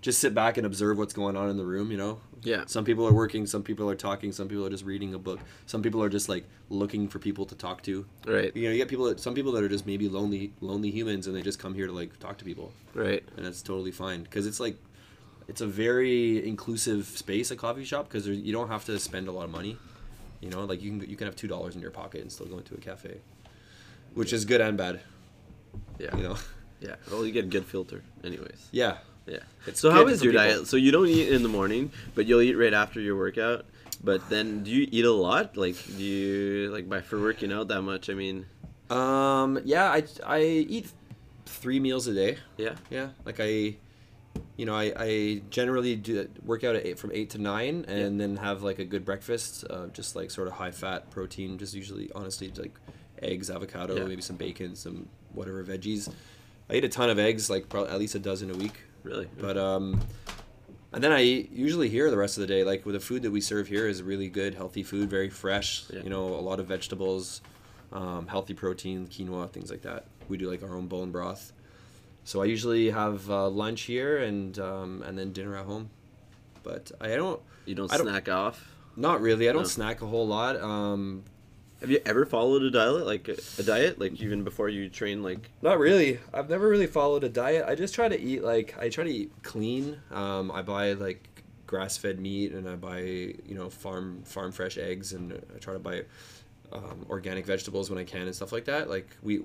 just 0.00 0.18
sit 0.20 0.34
back 0.34 0.56
and 0.56 0.66
observe 0.66 0.96
what's 0.98 1.12
going 1.12 1.36
on 1.36 1.50
in 1.50 1.56
the 1.56 1.64
room. 1.64 1.90
You 1.90 1.96
know, 1.98 2.20
Yeah. 2.42 2.64
Some 2.66 2.84
people 2.84 3.06
are 3.06 3.12
working, 3.12 3.46
some 3.46 3.62
people 3.62 3.88
are 3.90 3.94
talking, 3.94 4.32
some 4.32 4.48
people 4.48 4.64
are 4.66 4.70
just 4.70 4.84
reading 4.84 5.12
a 5.14 5.18
book, 5.18 5.40
some 5.66 5.82
people 5.82 6.02
are 6.02 6.08
just 6.08 6.28
like 6.28 6.44
looking 6.70 7.06
for 7.08 7.18
people 7.18 7.44
to 7.46 7.54
talk 7.54 7.82
to. 7.82 8.06
Right. 8.26 8.54
You 8.56 8.64
know, 8.64 8.70
you 8.70 8.78
get 8.78 8.88
people 8.88 9.04
that 9.06 9.20
some 9.20 9.34
people 9.34 9.52
that 9.52 9.62
are 9.62 9.68
just 9.68 9.86
maybe 9.86 10.08
lonely, 10.08 10.52
lonely 10.60 10.90
humans, 10.90 11.26
and 11.26 11.36
they 11.36 11.42
just 11.42 11.58
come 11.58 11.74
here 11.74 11.86
to 11.86 11.92
like 11.92 12.18
talk 12.18 12.38
to 12.38 12.44
people, 12.44 12.72
Right. 12.94 13.22
and 13.36 13.44
that's 13.44 13.60
totally 13.62 13.90
fine 13.90 14.22
because 14.22 14.46
it's 14.46 14.60
like 14.60 14.76
it's 15.48 15.60
a 15.60 15.66
very 15.66 16.46
inclusive 16.46 17.06
space, 17.06 17.50
a 17.50 17.56
coffee 17.56 17.84
shop, 17.84 18.08
because 18.08 18.26
you 18.26 18.52
don't 18.52 18.68
have 18.68 18.84
to 18.86 18.98
spend 18.98 19.26
a 19.28 19.32
lot 19.32 19.44
of 19.44 19.50
money. 19.50 19.76
You 20.40 20.48
know, 20.48 20.64
like 20.64 20.80
you 20.80 20.90
can 20.98 21.10
you 21.10 21.16
can 21.16 21.26
have 21.26 21.36
two 21.36 21.48
dollars 21.48 21.74
in 21.74 21.82
your 21.82 21.90
pocket 21.90 22.22
and 22.22 22.32
still 22.32 22.46
go 22.46 22.56
into 22.58 22.72
a 22.74 22.78
cafe, 22.78 23.18
which 24.14 24.32
is 24.32 24.44
good 24.46 24.60
and 24.62 24.78
bad. 24.78 25.00
Yeah. 25.98 26.16
You 26.16 26.22
know, 26.22 26.36
Yeah. 26.80 26.94
Well, 27.10 27.26
you 27.26 27.32
get 27.32 27.44
a 27.44 27.48
good 27.48 27.66
filter, 27.66 28.02
anyways. 28.24 28.68
yeah. 28.72 28.98
Yeah. 29.26 29.38
It's 29.66 29.80
so 29.80 29.90
how 29.90 30.06
is 30.06 30.22
your 30.22 30.32
people. 30.32 30.46
diet? 30.46 30.66
So 30.66 30.76
you 30.76 30.90
don't 30.90 31.06
eat 31.08 31.28
in 31.28 31.42
the 31.42 31.48
morning, 31.48 31.92
but 32.14 32.26
you'll 32.26 32.40
eat 32.40 32.54
right 32.54 32.74
after 32.74 33.00
your 33.00 33.16
workout. 33.16 33.64
But 34.02 34.28
then, 34.30 34.64
do 34.64 34.70
you 34.70 34.88
eat 34.90 35.04
a 35.04 35.12
lot? 35.12 35.56
Like, 35.56 35.76
do 35.86 36.02
you 36.02 36.70
like 36.70 36.88
by 36.88 37.00
for 37.02 37.20
working 37.20 37.52
out 37.52 37.68
that 37.68 37.82
much? 37.82 38.08
I 38.08 38.14
mean, 38.14 38.46
Um, 38.88 39.60
yeah, 39.64 39.90
I 39.90 40.04
I 40.26 40.40
eat 40.42 40.90
three 41.46 41.78
meals 41.80 42.06
a 42.06 42.14
day. 42.14 42.38
yeah. 42.56 42.74
Yeah, 42.90 43.10
like 43.24 43.36
I, 43.40 43.76
you 44.56 44.64
know, 44.66 44.74
I, 44.74 44.92
I 44.96 45.42
generally 45.50 45.96
do 45.96 46.28
work 46.44 46.64
out 46.64 46.76
at 46.76 46.86
eight, 46.86 46.98
from 46.98 47.12
eight 47.12 47.30
to 47.30 47.38
nine, 47.38 47.84
and 47.88 48.18
then 48.20 48.36
have 48.36 48.62
like 48.62 48.78
a 48.78 48.84
good 48.84 49.04
breakfast, 49.04 49.64
uh, 49.68 49.88
just 49.88 50.16
like 50.16 50.30
sort 50.30 50.48
of 50.48 50.54
high 50.54 50.70
fat 50.70 51.10
protein, 51.10 51.58
just 51.58 51.74
usually 51.74 52.10
honestly 52.14 52.50
like 52.56 52.72
eggs, 53.22 53.50
avocado, 53.50 53.96
Yeah. 53.96 54.04
maybe 54.04 54.22
some 54.22 54.36
bacon, 54.36 54.74
some 54.76 55.08
whatever 55.34 55.62
veggies. 55.62 56.10
I 56.70 56.74
eat 56.76 56.84
a 56.84 56.88
ton 56.88 57.10
of 57.10 57.18
eggs, 57.18 57.50
like 57.50 57.68
probably 57.68 57.90
at 57.92 57.98
least 57.98 58.14
a 58.14 58.18
dozen 58.18 58.50
a 58.50 58.54
week. 58.54 58.80
Really? 59.02 59.28
But 59.38 59.56
um, 59.56 60.00
and 60.92 61.02
then 61.02 61.12
I 61.12 61.20
usually 61.20 61.88
here 61.88 62.10
the 62.10 62.16
rest 62.16 62.36
of 62.36 62.42
the 62.42 62.46
day. 62.46 62.64
Like 62.64 62.84
with 62.84 62.94
the 62.94 63.00
food 63.00 63.22
that 63.22 63.30
we 63.30 63.40
serve 63.40 63.68
here 63.68 63.86
is 63.86 64.02
really 64.02 64.28
good, 64.28 64.54
healthy 64.54 64.82
food, 64.82 65.08
very 65.10 65.30
fresh. 65.30 65.84
Yeah. 65.92 66.02
You 66.02 66.10
know, 66.10 66.26
a 66.26 66.40
lot 66.42 66.60
of 66.60 66.66
vegetables, 66.66 67.40
um, 67.92 68.26
healthy 68.26 68.54
protein, 68.54 69.06
quinoa, 69.06 69.50
things 69.50 69.70
like 69.70 69.82
that. 69.82 70.04
We 70.28 70.36
do 70.36 70.50
like 70.50 70.62
our 70.62 70.74
own 70.74 70.86
bone 70.86 71.10
broth. 71.10 71.52
so 72.24 72.42
I 72.42 72.44
usually 72.44 72.90
have 72.90 73.28
uh, 73.30 73.48
lunch 73.48 73.82
here 73.82 74.18
and 74.18 74.58
um, 74.58 75.02
and 75.06 75.16
then 75.18 75.32
dinner 75.32 75.56
at 75.56 75.64
home. 75.66 75.90
But 76.62 76.92
I 77.00 77.08
don't. 77.16 77.40
You 77.66 77.74
don't 77.74 77.92
I 77.92 77.96
don't- 77.96 78.06
snack 78.06 78.28
off. 78.28 78.74
Not 78.96 79.20
really. 79.22 79.48
I 79.48 79.52
don't 79.52 79.62
No. 79.62 79.68
snack 79.68 80.02
a 80.02 80.06
whole 80.06 80.26
lot. 80.26 80.60
Um, 80.60 81.22
Have 81.80 81.90
you 81.90 82.00
ever 82.04 82.26
followed 82.26 82.62
a 82.62 82.70
diet 82.70 83.06
like 83.06 83.28
a, 83.28 83.36
a 83.58 83.62
diet 83.62 83.98
like 83.98 84.20
even 84.20 84.44
before 84.44 84.68
you 84.68 84.88
train 84.88 85.22
like 85.22 85.50
Not 85.62 85.78
really. 85.78 86.18
I've 86.32 86.50
never 86.50 86.68
really 86.68 86.86
followed 86.86 87.24
a 87.24 87.28
diet. 87.28 87.64
I 87.66 87.74
just 87.74 87.94
try 87.94 88.08
to 88.08 88.20
eat 88.20 88.42
like 88.44 88.76
I 88.78 88.88
try 88.90 89.04
to 89.04 89.10
eat 89.10 89.32
clean. 89.42 89.98
Um, 90.10 90.50
I 90.50 90.62
buy 90.62 90.92
like 90.92 91.26
grass 91.66 91.96
fed 91.96 92.18
meat 92.20 92.52
and 92.52 92.68
I 92.68 92.74
buy 92.76 93.00
you 93.00 93.54
know 93.54 93.70
farm 93.70 94.22
farm 94.24 94.52
fresh 94.52 94.76
eggs 94.76 95.12
and 95.12 95.32
I 95.54 95.58
try 95.58 95.72
to 95.72 95.78
buy 95.78 96.02
um, 96.72 97.06
organic 97.08 97.46
vegetables 97.46 97.88
when 97.90 97.98
I 97.98 98.04
can 98.04 98.22
and 98.22 98.34
stuff 98.34 98.52
like 98.52 98.66
that. 98.66 98.90
Like 98.90 99.08
we 99.22 99.38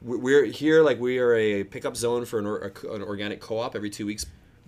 we- 0.00 0.16
we're 0.16 0.44
here 0.44 0.82
like 0.82 1.00
we 1.00 1.18
are 1.18 1.34
a 1.34 1.64
pickup 1.64 1.96
zone 1.96 2.24
for 2.24 2.38
an, 2.38 2.46
or, 2.46 2.72
an 2.92 3.02
organic 3.02 3.40
co-op 3.40 3.74
every 3.74 3.90
two 3.90 4.06
weeks. 4.06 4.24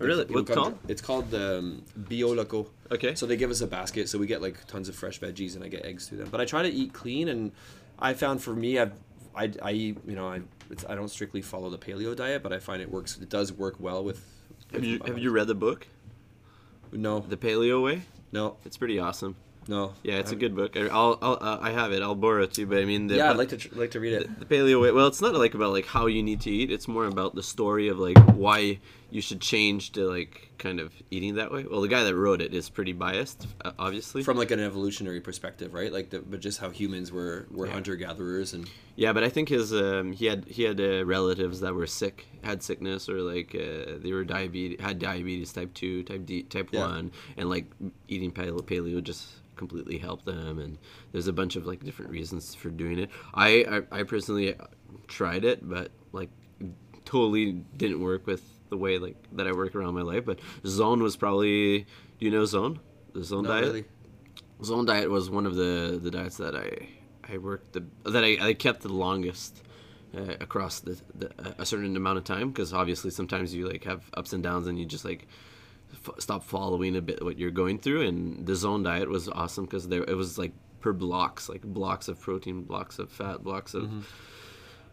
Really? 0.06 0.24
People 0.24 0.42
What's 0.42 0.50
come- 0.54 0.62
called? 0.62 0.78
It's 0.88 1.02
called 1.02 1.34
um, 1.34 1.82
Bio 1.96 2.28
Loco. 2.28 2.66
Okay. 2.90 3.14
So 3.14 3.26
they 3.26 3.36
give 3.36 3.50
us 3.50 3.60
a 3.60 3.66
basket, 3.66 4.08
so 4.08 4.18
we 4.18 4.26
get 4.26 4.40
like 4.42 4.66
tons 4.66 4.88
of 4.88 4.94
fresh 4.96 5.20
veggies, 5.20 5.54
and 5.56 5.64
I 5.64 5.68
get 5.68 5.84
eggs 5.84 6.08
through 6.08 6.18
them. 6.18 6.28
But 6.30 6.40
I 6.40 6.44
try 6.44 6.62
to 6.62 6.68
eat 6.70 6.92
clean, 6.92 7.28
and 7.28 7.52
I 7.98 8.14
found 8.14 8.42
for 8.42 8.54
me, 8.54 8.78
I've, 8.78 8.92
I 9.36 9.52
I 9.62 9.72
eat 9.72 9.98
you 10.06 10.16
know 10.16 10.28
I 10.28 10.40
it's, 10.70 10.84
I 10.88 10.94
don't 10.94 11.08
strictly 11.10 11.42
follow 11.42 11.70
the 11.70 11.78
paleo 11.78 12.14
diet, 12.16 12.42
but 12.42 12.52
I 12.52 12.58
find 12.58 12.80
it 12.82 12.90
works. 12.90 13.18
It 13.18 13.28
does 13.28 13.52
work 13.52 13.76
well 13.78 14.02
with. 14.02 14.24
Have 14.72 14.84
you 14.84 15.00
have 15.06 15.18
you 15.18 15.30
read 15.32 15.46
the 15.48 15.54
book 15.54 15.86
No, 16.92 17.20
The 17.20 17.36
Paleo 17.36 17.82
Way? 17.82 18.02
no, 18.32 18.56
It's 18.64 18.76
pretty 18.76 18.98
awesome. 19.00 19.34
no. 19.68 19.94
Yeah, 20.02 20.14
it's 20.18 20.30
a 20.32 20.36
good 20.36 20.54
book. 20.54 20.76
I- 20.76 20.86
I'll, 20.88 21.18
I'll 21.22 21.38
uh, 21.40 21.58
I 21.60 21.70
have 21.72 21.92
it. 21.92 22.02
I'll 22.02 22.14
borrow 22.14 22.42
it 22.44 22.52
too. 22.54 22.66
But 22.66 22.78
I 22.78 22.84
mean, 22.84 23.06
the, 23.08 23.16
yeah, 23.16 23.30
I'd 23.30 23.36
like 23.36 23.48
to 23.50 23.56
tr- 23.56 23.74
like 23.74 23.90
to 23.92 24.00
read 24.00 24.14
it. 24.14 24.38
the 24.38 24.46
Paleo 24.46 24.80
Way. 24.80 24.92
Well, 24.92 25.06
it's 25.08 25.20
not 25.20 25.34
like 25.34 25.54
about 25.54 25.72
like 25.72 25.86
how 25.86 26.06
you 26.06 26.22
need 26.22 26.40
to 26.42 26.50
eat. 26.50 26.70
It's 26.70 26.86
more 26.88 27.06
about 27.06 27.34
the 27.34 27.42
story 27.42 27.88
of 27.88 27.98
like 27.98 28.18
why 28.34 28.78
you 29.10 29.20
should 29.20 29.40
change 29.40 29.92
to 29.92 30.08
like 30.08 30.50
kind 30.58 30.80
of 30.80 30.92
eating 31.10 31.34
that 31.36 31.50
way. 31.52 31.64
Well, 31.68 31.80
the 31.80 31.88
guy 31.88 32.04
that 32.04 32.14
wrote 32.14 32.40
it 32.40 32.54
is 32.54 32.68
pretty 32.68 32.92
biased, 32.92 33.46
uh, 33.64 33.72
obviously. 33.78 34.22
From 34.22 34.36
like 34.36 34.50
an 34.50 34.60
evolutionary 34.60 35.20
perspective, 35.20 35.74
right? 35.74 35.92
Like, 35.92 36.10
the, 36.10 36.20
but 36.20 36.40
just 36.40 36.60
how 36.60 36.70
humans 36.70 37.10
were 37.12 37.46
were 37.50 37.66
Yeah. 37.66 37.72
hunter 37.72 37.96
gatherers 37.96 38.52
and 38.54 38.68
Yeah, 38.96 39.12
but 39.12 39.24
I 39.24 39.28
think 39.28 39.48
his 39.48 39.72
um, 39.72 40.12
he 40.12 40.26
had 40.26 40.44
he 40.46 40.62
had 40.64 40.80
uh, 40.80 41.04
relatives 41.04 41.60
that 41.60 41.74
were 41.74 41.86
sick, 41.86 42.26
had 42.44 42.62
sickness, 42.62 43.08
or 43.08 43.20
like 43.22 43.54
uh, 43.54 43.98
they 44.02 44.12
were 44.12 44.24
diabetes, 44.24 44.80
had 44.80 44.98
diabetes 44.98 45.52
type 45.52 45.72
two, 45.74 46.02
type 46.02 46.26
D, 46.26 46.42
type 46.42 46.68
Yeah. 46.72 46.80
one, 46.86 47.12
and 47.36 47.48
like 47.48 47.66
eating 48.08 48.30
paleo, 48.32 48.60
paleo 48.62 49.02
just 49.02 49.26
completely 49.56 49.98
helped 49.98 50.24
them. 50.24 50.58
And 50.58 50.78
there's 51.12 51.26
a 51.26 51.32
bunch 51.32 51.56
of 51.56 51.66
like 51.66 51.82
different 51.84 52.10
reasons 52.10 52.54
for 52.54 52.70
doing 52.70 52.98
it. 52.98 53.10
I 53.34 53.84
I, 53.92 54.00
I 54.00 54.02
personally 54.04 54.54
tried 55.08 55.44
it, 55.44 55.68
but 55.68 55.90
like 56.12 56.30
totally 57.04 57.52
didn't 57.76 58.00
work 58.00 58.26
with 58.26 58.42
the 58.70 58.76
way 58.76 58.98
like 58.98 59.16
that 59.32 59.46
I 59.46 59.52
work 59.52 59.74
around 59.74 59.94
my 59.94 60.02
life. 60.02 60.24
But 60.24 60.40
Zone 60.66 61.02
was 61.02 61.16
probably 61.16 61.80
do 62.18 62.24
you 62.24 62.30
know 62.30 62.44
Zone? 62.44 62.80
The 63.12 63.24
Zone 63.24 63.44
not 63.44 63.50
diet. 63.50 63.64
really. 63.64 63.84
Zone 64.62 64.86
diet 64.86 65.10
was 65.10 65.30
one 65.30 65.46
of 65.46 65.54
the 65.56 65.98
the 66.02 66.10
diets 66.10 66.36
that 66.38 66.54
I 66.56 66.88
I 67.32 67.38
worked 67.38 67.72
the 67.72 67.84
that 68.04 68.24
I, 68.24 68.48
I 68.48 68.54
kept 68.54 68.82
the 68.82 68.92
longest 68.92 69.62
uh, 70.16 70.34
across 70.40 70.80
the, 70.80 71.00
the 71.14 71.30
a 71.58 71.66
certain 71.66 71.96
amount 71.96 72.18
of 72.18 72.24
time 72.24 72.48
because 72.50 72.72
obviously 72.72 73.10
sometimes 73.10 73.54
you 73.54 73.68
like 73.68 73.84
have 73.84 74.04
ups 74.14 74.32
and 74.32 74.42
downs 74.42 74.66
and 74.66 74.78
you 74.78 74.84
just 74.84 75.04
like 75.04 75.26
f- 75.92 76.14
stop 76.18 76.42
following 76.44 76.96
a 76.96 77.00
bit 77.00 77.22
what 77.24 77.38
you're 77.38 77.50
going 77.50 77.78
through 77.78 78.02
and 78.02 78.46
the 78.46 78.54
zone 78.54 78.82
diet 78.82 79.08
was 79.08 79.28
awesome 79.28 79.64
because 79.64 79.88
there 79.88 80.02
it 80.02 80.14
was 80.16 80.38
like 80.38 80.52
per 80.80 80.92
blocks 80.92 81.48
like 81.48 81.62
blocks 81.62 82.08
of 82.08 82.20
protein 82.20 82.62
blocks 82.62 82.98
of 82.98 83.10
fat 83.10 83.42
blocks 83.44 83.74
of 83.74 84.08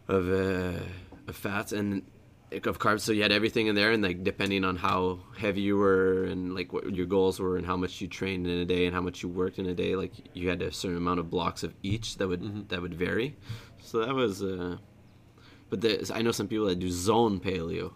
of 0.08 0.30
uh, 0.30 0.80
of 1.28 1.36
fats 1.36 1.72
and 1.72 2.04
of 2.52 2.80
carbs. 2.80 3.02
So 3.02 3.12
you 3.12 3.22
had 3.22 3.32
everything 3.32 3.68
in 3.68 3.76
there 3.76 3.92
and 3.92 4.02
like 4.02 4.24
depending 4.24 4.64
on 4.64 4.76
how 4.78 5.20
heavy 5.38 5.62
you 5.62 5.78
were 5.78 6.26
and 6.26 6.56
like 6.56 6.72
what 6.72 6.96
your 6.96 7.06
goals 7.06 7.40
were 7.40 7.58
and 7.58 7.66
how 7.66 7.76
much 7.76 8.00
you 8.02 8.08
trained 8.08 8.48
in 8.48 8.60
a 8.60 8.66
day 8.66 8.86
and 8.86 8.96
how 8.96 9.02
much 9.02 9.22
you 9.22 9.30
worked 9.30 9.60
in 9.60 9.66
a 9.66 9.74
day 9.74 9.96
like 9.96 10.14
you 10.34 10.50
had 10.50 10.62
a 10.62 10.72
certain 10.72 10.98
amount 10.98 11.20
of 11.20 11.30
blocks 11.30 11.64
of 11.64 11.74
each 11.84 12.18
that 12.18 12.28
would 12.28 12.70
that 12.70 12.82
would 12.82 12.94
vary. 12.94 13.36
So 13.82 14.06
that 14.06 14.14
was 14.14 14.44
uh 14.44 14.78
but 15.70 15.84
i 16.12 16.22
know 16.22 16.32
some 16.32 16.48
people 16.48 16.66
that 16.68 16.80
do 16.80 16.90
zone 16.90 17.40
paleo. 17.40 17.94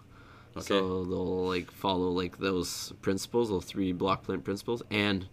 So 0.59 1.05
they'll 1.05 1.47
like 1.47 1.71
follow 1.71 2.09
like 2.09 2.37
those 2.37 2.91
principles 3.01 3.49
those 3.49 3.63
three 3.63 3.93
block 3.93 4.23
plant 4.23 4.43
principles 4.43 4.83
and 4.91 5.29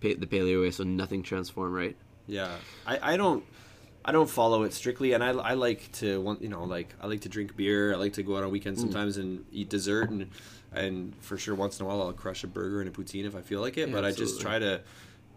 pa- 0.00 0.14
the 0.16 0.26
paleo 0.26 0.62
way 0.62 0.70
so 0.70 0.84
nothing 0.84 1.22
transform 1.24 1.72
right? 1.72 1.96
Yeah, 2.28 2.54
I, 2.86 3.14
I 3.14 3.16
don't 3.16 3.44
I 4.04 4.10
don't 4.12 4.28
follow 4.28 4.64
it 4.64 4.72
strictly, 4.72 5.12
and 5.12 5.22
I, 5.22 5.30
I 5.30 5.54
like 5.54 5.90
to 5.92 6.20
want 6.20 6.42
you 6.42 6.48
know 6.48 6.64
like 6.64 6.94
I 7.00 7.06
like 7.06 7.20
to 7.22 7.28
drink 7.28 7.56
beer. 7.56 7.92
I 7.92 7.96
like 7.96 8.14
to 8.14 8.22
go 8.22 8.36
out 8.36 8.44
on 8.44 8.50
weekends 8.50 8.80
Mm. 8.80 8.84
sometimes 8.84 9.16
and 9.16 9.44
eat 9.52 9.68
dessert, 9.68 10.10
and 10.10 10.28
and 10.72 11.14
for 11.20 11.36
sure 11.38 11.54
once 11.54 11.78
in 11.78 11.86
a 11.86 11.88
while 11.88 12.02
I'll 12.02 12.12
crush 12.12 12.42
a 12.44 12.46
burger 12.48 12.80
and 12.80 12.88
a 12.88 12.92
poutine 12.92 13.24
if 13.26 13.36
I 13.36 13.40
feel 13.42 13.60
like 13.60 13.76
it. 13.78 13.88
Yeah, 13.88 13.94
but 13.94 14.04
I 14.04 14.10
just 14.12 14.40
try 14.40 14.58
to, 14.58 14.80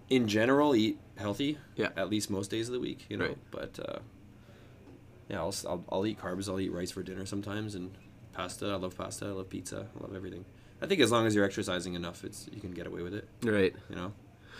in 0.10 0.28
general, 0.28 0.76
eat 0.76 0.98
healthy. 1.18 1.58
Yeah. 1.76 1.90
At 1.98 2.10
least 2.10 2.30
most 2.30 2.50
days 2.50 2.68
of 2.70 2.74
the 2.74 2.80
week, 2.80 3.06
you 3.10 3.18
know. 3.18 3.26
Right. 3.28 3.38
But 3.52 3.80
uh, 3.88 4.00
yeah, 5.30 5.40
I'll, 5.40 5.54
I'll 5.68 5.84
I'll 5.90 6.06
eat 6.06 6.20
carbs. 6.20 6.50
I'll 6.50 6.60
eat 6.60 6.72
rice 6.72 6.92
for 6.92 7.04
dinner 7.04 7.26
sometimes, 7.26 7.76
and 7.76 7.92
pasta. 8.34 8.68
I 8.68 8.76
love 8.76 8.98
pasta. 8.98 9.26
I 9.26 9.30
love 9.30 9.50
pizza. 9.50 9.88
I 10.00 10.04
love 10.04 10.16
everything. 10.16 10.46
I 10.82 10.88
think 10.88 11.02
as 11.02 11.12
long 11.12 11.26
as 11.26 11.34
you're 11.36 11.46
exercising 11.46 11.94
enough, 11.94 12.24
it's 12.24 12.48
you 12.52 12.60
can 12.62 12.72
get 12.72 12.86
away 12.88 13.02
with 13.02 13.14
it. 13.14 13.28
right 13.44 13.74
You 13.90 13.96
know. 13.96 14.14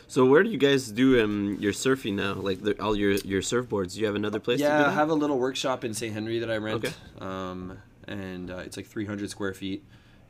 So 0.08 0.26
where 0.26 0.44
do 0.44 0.50
you 0.50 0.58
guys 0.58 0.92
do 0.92 1.22
um 1.24 1.58
your 1.60 1.74
surfing 1.74 2.14
now? 2.14 2.34
Like 2.34 2.62
the, 2.62 2.82
all 2.82 2.96
your 2.96 3.12
your 3.12 3.42
surfboards? 3.42 3.94
Do 3.94 4.00
you 4.02 4.06
have 4.06 4.16
another 4.16 4.40
place? 4.40 4.60
to 4.60 4.66
do 4.66 4.70
Yeah. 4.70 4.88
I 4.88 4.92
have 4.92 5.10
a 5.10 5.14
little 5.14 5.38
workshop 5.40 5.84
in 5.84 5.94
Saint-Henri 5.94 6.40
that 6.40 6.52
I 6.52 6.58
rent. 6.58 6.86
Okay. 6.86 6.94
Um, 7.20 7.78
and 8.08 8.52
uh, 8.52 8.58
it's 8.58 8.78
like 8.78 8.86
300 8.86 9.30
square 9.30 9.54
feet, 9.54 9.84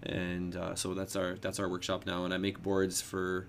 and 0.04 0.56
uh, 0.56 0.75
so 0.75 0.93
that's 0.93 1.15
our 1.15 1.36
that's 1.36 1.60
our 1.60 1.67
workshop 1.67 2.06
now. 2.06 2.25
And 2.25 2.34
I 2.34 2.38
make 2.38 2.62
boards 2.63 3.01
for 3.01 3.47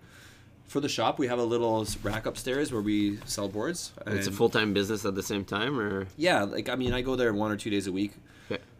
for 0.65 0.81
the 0.81 0.89
shop. 0.89 1.19
We 1.19 1.29
have 1.29 1.39
a 1.39 1.45
little 1.45 1.87
rack 2.03 2.27
upstairs 2.27 2.73
where 2.73 2.83
we 2.83 3.19
sell 3.25 3.49
boards. 3.49 3.93
It's 4.07 4.27
a 4.27 4.33
full 4.33 4.51
time 4.51 4.73
business 4.73 5.05
at 5.05 5.15
the 5.15 5.23
same 5.23 5.45
time, 5.45 5.79
or 5.79 6.09
Yeah, 6.17 6.43
like 6.43 6.69
I 6.69 6.75
mean, 6.75 6.93
I 6.93 7.03
go 7.03 7.15
there 7.17 7.33
one 7.33 7.53
or 7.53 7.57
two 7.57 7.71
days 7.71 7.87
a 7.87 7.93
week. 7.93 8.13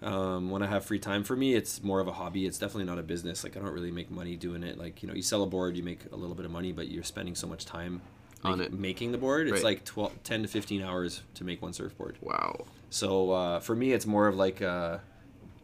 Um, 0.07 0.51
when 0.51 0.63
I 0.63 0.67
have 0.67 0.85
free 0.85 1.01
time, 1.01 1.25
for 1.25 1.35
me, 1.35 1.55
it's 1.55 1.83
more 1.83 1.99
of 2.01 2.07
a 2.07 2.13
hobby. 2.13 2.47
It's 2.47 2.59
definitely 2.59 2.85
not 2.85 2.99
a 2.99 3.03
business. 3.03 3.43
Like 3.43 3.57
I 3.57 3.61
don't 3.61 3.73
really 3.73 3.91
make 3.91 4.11
money 4.11 4.37
doing 4.37 4.63
it. 4.63 4.79
Like 4.79 5.03
you 5.03 5.09
know, 5.09 5.15
you 5.15 5.23
sell 5.23 5.43
a 5.43 5.47
board, 5.47 5.77
you 5.77 5.83
make 5.83 6.01
a 6.13 6.17
little 6.17 6.37
bit 6.37 6.45
of 6.45 6.53
money, 6.53 6.71
but 6.73 6.89
you're 6.89 7.03
spending 7.03 7.35
so 7.35 7.47
much 7.47 7.65
time 7.65 8.01
On 8.45 8.61
it. 8.61 8.73
making 8.73 9.13
the 9.13 9.19
board. 9.19 9.49
It's 9.49 9.65
like 9.65 9.85
12, 9.85 10.23
10 10.23 10.43
to 10.43 10.49
15 10.49 10.83
hours 10.83 11.23
to 11.35 11.45
make 11.45 11.61
one 11.61 11.73
surfboard. 11.73 12.19
wow. 12.21 12.67
So 12.89 13.33
uh, 13.33 13.61
for 13.61 13.75
me, 13.75 13.93
it's 13.93 14.07
more 14.07 14.29
of 14.29 14.37
like, 14.37 14.63
uh, 14.63 14.99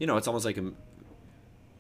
you 0.01 0.09
know, 0.09 0.17
it's 0.17 0.27
almost 0.27 0.45
like 0.45 0.57
a, 0.59 0.73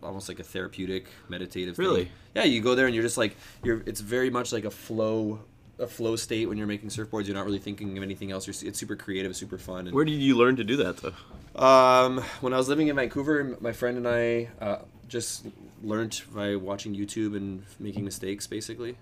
almost 0.00 0.28
like 0.28 0.38
a 0.38 0.44
therapeutic, 0.44 1.06
meditative. 1.28 1.76
thing. 1.76 1.84
Really? 1.84 2.10
Yeah, 2.34 2.44
you 2.44 2.60
go 2.60 2.76
there 2.76 2.86
and 2.86 2.94
you're 2.94 3.02
just 3.04 3.18
like 3.18 3.36
you're. 3.64 3.82
It's 3.86 4.00
very 4.00 4.30
much 4.30 4.52
like 4.52 4.64
a 4.64 4.70
flow, 4.70 5.40
a 5.80 5.88
flow 5.88 6.14
state 6.14 6.48
when 6.48 6.58
you're 6.58 6.68
making 6.68 6.90
surfboards. 6.90 7.26
You're 7.26 7.34
not 7.34 7.44
really 7.44 7.58
thinking 7.58 7.96
of 7.98 8.04
anything 8.04 8.30
else. 8.30 8.46
You're, 8.46 8.68
it's 8.68 8.78
super 8.78 8.94
creative, 8.94 9.34
super 9.34 9.58
fun. 9.58 9.88
And, 9.88 9.94
Where 9.96 10.04
did 10.04 10.14
you 10.20 10.36
learn 10.36 10.54
to 10.56 10.64
do 10.64 10.76
that 10.76 10.98
though? 10.98 11.14
Um, 11.54 12.18
when 12.40 12.52
I 12.52 12.56
was 12.56 12.68
living 12.68 12.88
in 12.88 12.96
Vancouver, 12.96 13.56
my 13.60 13.72
friend 13.72 13.96
and 13.98 14.08
I 14.08 14.48
uh, 14.60 14.78
just 15.08 15.46
learned 15.82 16.22
by 16.34 16.56
watching 16.56 16.94
YouTube 16.94 17.36
and 17.36 17.64
making 17.78 18.04
mistakes. 18.04 18.46
Basically, 18.46 18.96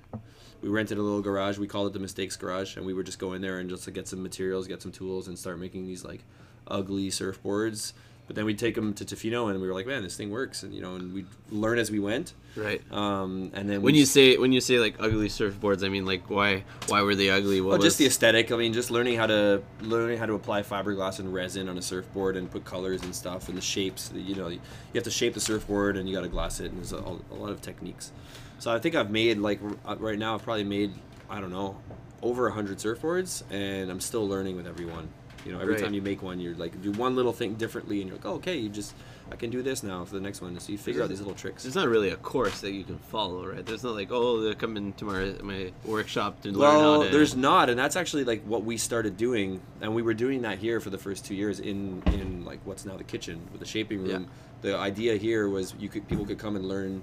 we 0.60 0.68
rented 0.68 0.98
a 0.98 1.02
little 1.02 1.22
garage. 1.22 1.58
We 1.58 1.66
called 1.66 1.88
it 1.88 1.92
the 1.92 2.00
Mistakes 2.00 2.36
Garage, 2.36 2.76
and 2.76 2.84
we 2.84 2.92
would 2.92 3.06
just 3.06 3.18
go 3.18 3.32
in 3.32 3.42
there 3.42 3.58
and 3.58 3.70
just 3.70 3.84
to 3.84 3.90
get 3.90 4.08
some 4.08 4.22
materials, 4.22 4.66
get 4.66 4.82
some 4.82 4.92
tools, 4.92 5.28
and 5.28 5.38
start 5.38 5.58
making 5.58 5.86
these 5.86 6.04
like 6.04 6.24
ugly 6.66 7.08
surfboards. 7.08 7.92
But 8.30 8.36
then 8.36 8.44
we'd 8.44 8.60
take 8.60 8.76
them 8.76 8.94
to 8.94 9.04
Tofino, 9.04 9.50
and 9.50 9.60
we 9.60 9.66
were 9.66 9.74
like, 9.74 9.88
"Man, 9.88 10.04
this 10.04 10.16
thing 10.16 10.30
works!" 10.30 10.62
And 10.62 10.72
you 10.72 10.80
know, 10.80 10.94
and 10.94 11.12
we'd 11.12 11.26
learn 11.50 11.80
as 11.80 11.90
we 11.90 11.98
went. 11.98 12.34
Right. 12.54 12.80
Um, 12.92 13.50
and 13.54 13.68
then 13.68 13.82
When 13.82 13.96
you 13.96 14.06
say 14.06 14.36
when 14.36 14.52
you 14.52 14.60
say 14.60 14.78
like 14.78 14.94
ugly 15.00 15.26
surfboards, 15.26 15.84
I 15.84 15.88
mean 15.88 16.06
like 16.06 16.30
why 16.30 16.62
why 16.86 17.02
were 17.02 17.16
they 17.16 17.28
ugly? 17.28 17.60
What 17.60 17.70
Well, 17.70 17.78
just 17.80 17.98
the 17.98 18.06
aesthetic. 18.06 18.52
I 18.52 18.56
mean, 18.56 18.72
just 18.72 18.92
learning 18.92 19.16
how 19.16 19.26
to 19.26 19.64
learning 19.80 20.18
how 20.18 20.26
to 20.26 20.34
apply 20.34 20.62
fiberglass 20.62 21.18
and 21.18 21.34
resin 21.34 21.68
on 21.68 21.76
a 21.76 21.82
surfboard 21.82 22.36
and 22.36 22.48
put 22.48 22.64
colors 22.64 23.02
and 23.02 23.12
stuff 23.12 23.48
and 23.48 23.58
the 23.58 23.62
shapes. 23.62 24.12
You 24.14 24.36
know, 24.36 24.46
you 24.46 24.60
have 24.94 25.02
to 25.02 25.10
shape 25.10 25.34
the 25.34 25.40
surfboard 25.40 25.96
and 25.96 26.08
you 26.08 26.14
got 26.14 26.22
to 26.22 26.28
glass 26.28 26.60
it 26.60 26.70
and 26.70 26.76
there's 26.76 26.92
a, 26.92 26.98
a 26.98 27.34
lot 27.34 27.50
of 27.50 27.60
techniques. 27.60 28.12
So 28.60 28.70
I 28.70 28.78
think 28.78 28.94
I've 28.94 29.10
made 29.10 29.38
like 29.38 29.58
right 29.98 30.20
now 30.20 30.36
I've 30.36 30.44
probably 30.44 30.62
made 30.62 30.94
I 31.28 31.40
don't 31.40 31.50
know 31.50 31.76
over 32.22 32.46
a 32.46 32.52
hundred 32.52 32.78
surfboards 32.78 33.42
and 33.50 33.90
I'm 33.90 34.00
still 34.00 34.28
learning 34.28 34.54
with 34.54 34.68
every 34.68 34.86
one. 34.86 35.08
You 35.46 35.52
know, 35.52 35.60
every 35.60 35.76
time 35.80 35.94
you 35.94 36.02
make 36.02 36.22
one, 36.22 36.38
you're 36.38 36.54
like 36.54 36.80
do 36.82 36.92
one 36.92 37.16
little 37.16 37.32
thing 37.32 37.54
differently 37.54 38.00
and 38.00 38.08
you're 38.08 38.18
like, 38.18 38.26
oh, 38.26 38.34
okay, 38.34 38.56
you 38.58 38.68
just 38.68 38.94
I 39.32 39.36
can 39.36 39.48
do 39.50 39.62
this 39.62 39.82
now 39.82 40.04
for 40.04 40.14
the 40.14 40.20
next 40.20 40.40
one. 40.40 40.58
So 40.60 40.72
you 40.72 40.78
figure 40.78 41.02
out 41.02 41.08
these 41.08 41.20
little 41.20 41.34
tricks. 41.34 41.62
There's 41.62 41.74
not 41.74 41.88
really 41.88 42.10
a 42.10 42.16
course 42.16 42.60
that 42.60 42.72
you 42.72 42.84
can 42.84 42.98
follow, 42.98 43.46
right? 43.46 43.64
There's 43.64 43.82
not 43.82 43.94
like 43.94 44.10
oh 44.10 44.52
come 44.58 44.76
into 44.76 45.04
my 45.04 45.34
my 45.42 45.72
workshop 45.84 46.42
to 46.42 46.48
learn 46.50 46.58
Well, 46.58 47.02
how 47.02 47.06
to. 47.08 47.10
there's 47.10 47.34
not, 47.36 47.70
and 47.70 47.78
that's 47.78 47.96
actually 47.96 48.24
like 48.24 48.42
what 48.44 48.64
we 48.64 48.76
started 48.76 49.16
doing, 49.16 49.60
and 49.80 49.94
we 49.94 50.02
were 50.02 50.14
doing 50.14 50.42
that 50.42 50.58
here 50.58 50.78
for 50.80 50.90
the 50.90 50.98
first 50.98 51.24
two 51.24 51.34
years 51.34 51.60
in 51.60 52.02
in 52.06 52.44
like 52.44 52.60
what's 52.64 52.84
now 52.84 52.96
the 52.96 53.04
kitchen 53.04 53.40
with 53.52 53.60
the 53.60 53.66
shaping 53.66 54.02
room. 54.04 54.28
The 54.62 54.76
idea 54.76 55.16
here 55.16 55.48
was 55.48 55.74
you 55.78 55.88
could 55.88 56.06
people 56.06 56.26
could 56.26 56.38
come 56.38 56.54
and 56.56 56.66
learn 56.68 57.02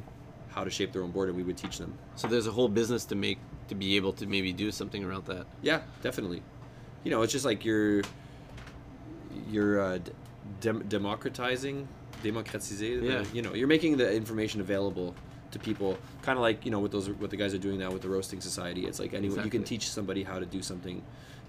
how 0.49 0.63
to 0.63 0.69
shape 0.69 0.91
their 0.93 1.01
own 1.03 1.11
board, 1.11 1.29
and 1.29 1.37
we 1.37 1.43
would 1.43 1.57
teach 1.57 1.77
them. 1.79 1.93
so 2.15 2.27
there's 2.27 2.47
a 2.47 2.51
whole 2.51 2.67
business 2.69 3.05
to 3.05 3.15
make 3.15 3.39
to 3.69 3.75
be 3.75 3.95
able 3.95 4.13
to 4.13 4.25
maybe 4.27 4.53
do 4.53 4.71
something 4.71 5.03
around 5.03 5.25
that. 5.25 5.45
Yeah, 5.61 5.81
definitely. 6.01 6.41
You 7.03 7.11
know, 7.11 7.21
it's 7.21 7.31
just 7.33 7.45
like 7.45 7.63
you're 7.65 8.01
you're 9.49 9.79
uh, 9.81 9.99
dem- 10.61 10.83
democratizing 10.87 11.87
démocratiser. 12.23 13.01
the- 13.01 13.07
Yeah. 13.07 13.23
you 13.33 13.41
know, 13.41 13.53
you're 13.53 13.67
making 13.67 13.97
the 13.97 14.11
information 14.13 14.61
available 14.61 15.13
to 15.51 15.59
people, 15.59 15.97
kind 16.23 16.37
of 16.37 16.41
like 16.41 16.65
you 16.65 16.71
know 16.71 16.79
what 16.79 16.91
those 16.91 17.09
what 17.09 17.29
the 17.29 17.37
guys 17.37 17.53
are 17.53 17.57
doing 17.59 17.79
now 17.79 17.91
with 17.91 18.01
the 18.01 18.09
roasting 18.09 18.41
society. 18.41 18.85
It's 18.85 18.99
like 18.99 19.13
anyone 19.13 19.43
you 19.43 19.49
can 19.51 19.63
teach 19.63 19.89
somebody 19.89 20.23
how 20.23 20.39
to 20.39 20.45
do 20.45 20.61
something, 20.61 21.01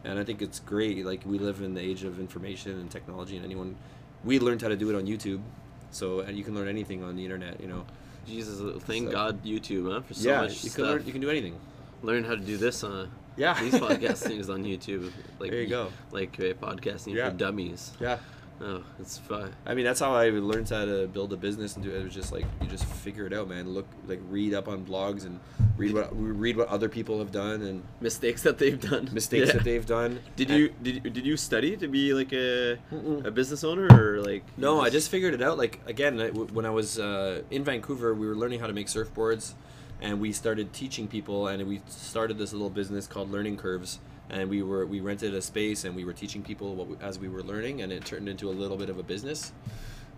and 0.05 0.19
I 0.19 0.25
think 0.25 0.41
it's 0.43 0.61
great. 0.61 1.05
Like 1.05 1.23
we 1.27 1.39
live 1.39 1.61
in 1.63 1.75
the 1.75 1.81
age 1.81 2.05
of 2.05 2.21
information 2.21 2.73
and 2.79 2.91
technology, 2.91 3.37
and 3.37 3.45
anyone 3.45 3.77
we 4.25 4.39
learned 4.39 4.63
how 4.63 4.69
to 4.69 4.77
do 4.77 4.89
it 4.91 4.97
on 4.97 5.07
YouTube, 5.07 5.41
so 5.91 6.21
and 6.21 6.37
you 6.39 6.45
can 6.45 6.55
learn 6.55 6.69
anything 6.69 7.03
on 7.03 7.17
the 7.17 7.25
internet. 7.25 7.61
You 7.61 7.69
know, 7.69 7.87
Jesus, 8.27 8.61
thank 8.85 9.07
So- 9.09 9.13
God 9.13 9.45
YouTube, 9.45 9.91
huh? 9.93 10.01
For 10.03 10.15
so 10.15 10.29
yeah, 10.29 10.41
much 10.43 10.51
you 10.65 10.71
stuff. 10.71 10.75
can 10.77 10.85
learn 10.85 11.03
you 11.07 11.13
can 11.13 11.21
do 11.21 11.31
anything. 11.31 11.57
learn 12.03 12.23
how 12.23 12.37
to 12.37 12.41
do 12.53 12.57
this 12.57 12.85
on 12.85 13.11
Yeah, 13.39 13.59
these 13.63 13.75
podcast 13.75 14.19
things 14.19 14.51
on 14.51 14.65
YouTube. 14.65 15.11
Like 15.39 15.51
There 15.53 15.63
you 15.63 15.69
go. 15.69 15.89
Like 16.11 16.39
uh, 16.41 16.53
podcasting 16.55 17.15
Yeah. 17.15 17.31
for 17.31 17.37
dummies. 17.37 17.93
Yeah. 18.01 18.19
Oh, 18.61 18.83
it's 18.99 19.17
fun. 19.19 19.55
I 19.65 19.75
mean, 19.75 19.85
that's 19.85 20.01
how 20.01 20.13
I 20.17 20.31
learned 20.31 20.69
how 20.69 20.85
to 20.85 21.07
build 21.07 21.33
a 21.33 21.37
business 21.37 21.77
and 21.77 21.85
do 21.85 21.93
it. 21.93 22.01
It 22.01 22.05
was 22.05 22.13
just 22.13 22.33
like 22.33 22.45
you 22.61 22.67
just 22.67 22.85
figure 22.87 23.25
it 23.25 23.33
out, 23.33 23.49
man. 23.49 23.69
Look, 23.73 23.87
like 24.09 24.19
read 24.29 24.53
up 24.53 24.67
on 24.67 24.85
blogs 24.85 25.25
and 25.25 25.39
read 25.77 25.95
what 25.95 26.09
read 26.13 26.57
what 26.57 26.67
other 26.67 26.89
people 26.89 27.21
have 27.21 27.31
done 27.31 27.63
and 27.63 27.85
Mistakes 28.01 28.43
that 28.43 28.59
they've 28.59 28.81
done. 28.81 29.11
mistakes 29.13 29.47
Yeah. 29.47 29.53
that 29.53 29.63
they've 29.65 29.87
done. 29.87 30.19
Did 30.35 30.51
And- 30.51 30.59
you 30.59 30.75
did 30.83 31.03
did 31.13 31.25
you 31.25 31.37
study 31.37 31.77
to 31.77 31.87
be 31.87 32.13
like 32.13 32.33
a 32.33 32.79
Mm-mm. 32.93 33.25
a 33.25 33.31
business 33.31 33.63
owner 33.63 33.87
or 33.93 34.21
like? 34.23 34.43
No, 34.57 34.81
I 34.81 34.91
just 34.91 35.09
figured 35.09 35.35
it 35.35 35.43
out. 35.43 35.57
Like 35.57 35.79
again, 35.87 36.21
I- 36.21 36.27
w- 36.35 36.49
when 36.53 36.67
I 36.67 36.71
was 36.71 36.99
uh, 36.99 37.43
in 37.53 37.63
Vancouver, 37.63 38.13
we 38.13 38.27
were 38.27 38.35
learning 38.35 38.59
how 38.59 38.67
to 38.67 38.73
make 38.73 38.89
surfboards, 38.89 39.55
and 40.01 40.21
we 40.21 40.33
started 40.33 40.73
teaching 40.73 41.09
people, 41.09 41.49
and 41.49 41.67
we 41.67 41.81
started 41.89 42.39
this 42.39 42.53
little 42.53 42.71
business 42.71 43.07
called 43.07 43.31
Learning 43.31 43.57
Curves. 43.57 43.99
And 44.31 44.51
we 44.51 44.63
were 44.63 44.85
we 44.85 45.01
rented 45.01 45.33
a 45.35 45.41
space, 45.41 45.85
and 45.85 45.97
we 45.97 46.05
were 46.05 46.13
teaching 46.13 46.43
people 46.43 46.75
what 46.75 46.87
we, 46.87 46.97
as 47.01 47.19
we 47.19 47.29
were 47.29 47.43
learning, 47.43 47.81
and 47.81 47.91
it 47.91 48.05
turned 48.05 48.29
into 48.29 48.51
a 48.51 48.53
little 48.53 48.77
bit 48.77 48.91
of 48.91 48.99
a 48.99 49.03
business. 49.03 49.53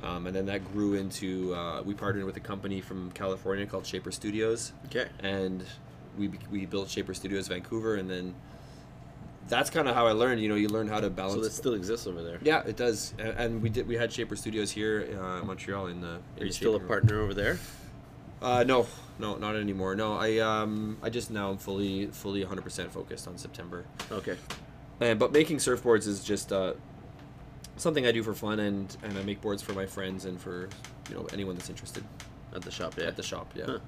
Um, 0.02 0.26
and 0.26 0.34
then 0.34 0.46
that 0.46 0.64
grew 0.72 0.94
into 0.94 1.54
uh, 1.54 1.82
we 1.82 1.94
partnered 1.94 2.24
with 2.24 2.36
a 2.36 2.40
company 2.40 2.80
from 2.80 3.12
California 3.12 3.66
called 3.66 3.86
Shaper 3.86 4.10
Studios, 4.10 4.72
Okay. 4.86 5.06
and 5.20 5.62
we 6.18 6.30
we 6.50 6.66
built 6.66 6.88
Shaper 6.90 7.14
Studios 7.14 7.46
Vancouver, 7.46 7.94
and 7.96 8.10
then 8.10 8.34
that's 9.48 9.70
kind 9.70 9.86
of 9.88 9.94
how 9.94 10.08
I 10.08 10.12
learned. 10.12 10.40
You 10.40 10.48
know, 10.48 10.54
you 10.56 10.68
learn 10.68 10.88
how 10.88 10.98
to 11.00 11.08
balance. 11.10 11.34
So 11.34 11.40
that 11.42 11.52
still 11.52 11.74
exists 11.74 12.08
over 12.08 12.20
there. 12.22 12.38
Yeah, 12.42 12.62
it 12.66 12.76
does, 12.76 13.14
and, 13.18 13.28
and 13.38 13.62
we 13.62 13.68
did. 13.68 13.86
We 13.86 13.94
had 13.94 14.12
Shaper 14.12 14.34
Studios 14.34 14.72
here 14.72 15.08
uh, 15.22 15.40
in 15.40 15.46
Montreal 15.46 15.86
in 15.86 16.00
the. 16.00 16.08
In 16.08 16.12
Are 16.14 16.20
the 16.40 16.46
you 16.46 16.52
still 16.52 16.70
a 16.70 16.74
shaping 16.78 16.80
room. 16.80 16.88
partner 16.88 17.20
over 17.20 17.34
there? 17.34 17.58
Uh, 18.42 18.64
no, 18.64 18.86
no, 19.18 19.36
not 19.36 19.54
anymore. 19.56 19.94
No, 19.94 20.14
I 20.16 20.38
um, 20.38 20.96
I 21.02 21.10
just 21.10 21.30
now 21.30 21.50
I'm 21.50 21.58
fully, 21.58 22.06
fully 22.06 22.40
100 22.40 22.62
percent 22.62 22.92
focused 22.92 23.28
on 23.28 23.36
September. 23.36 23.84
Okay. 24.10 24.36
And 25.00 25.18
but 25.18 25.32
making 25.32 25.58
surfboards 25.58 26.06
is 26.06 26.22
just 26.24 26.52
uh, 26.52 26.74
something 27.76 28.06
I 28.06 28.12
do 28.12 28.22
for 28.22 28.34
fun, 28.34 28.60
and 28.60 28.94
and 29.02 29.16
I 29.18 29.22
make 29.22 29.40
boards 29.40 29.62
for 29.62 29.72
my 29.74 29.86
friends 29.86 30.24
and 30.24 30.40
for 30.40 30.68
you 31.08 31.16
know 31.16 31.26
anyone 31.32 31.56
that's 31.56 31.68
interested 31.70 32.04
At 32.54 32.62
the 32.62 32.70
shop, 32.70 32.94
yeah. 32.96 33.04
at 33.06 33.16
the 33.16 33.22
shop. 33.22 33.52
Yeah. 33.54 33.64
Huh. 33.66 33.78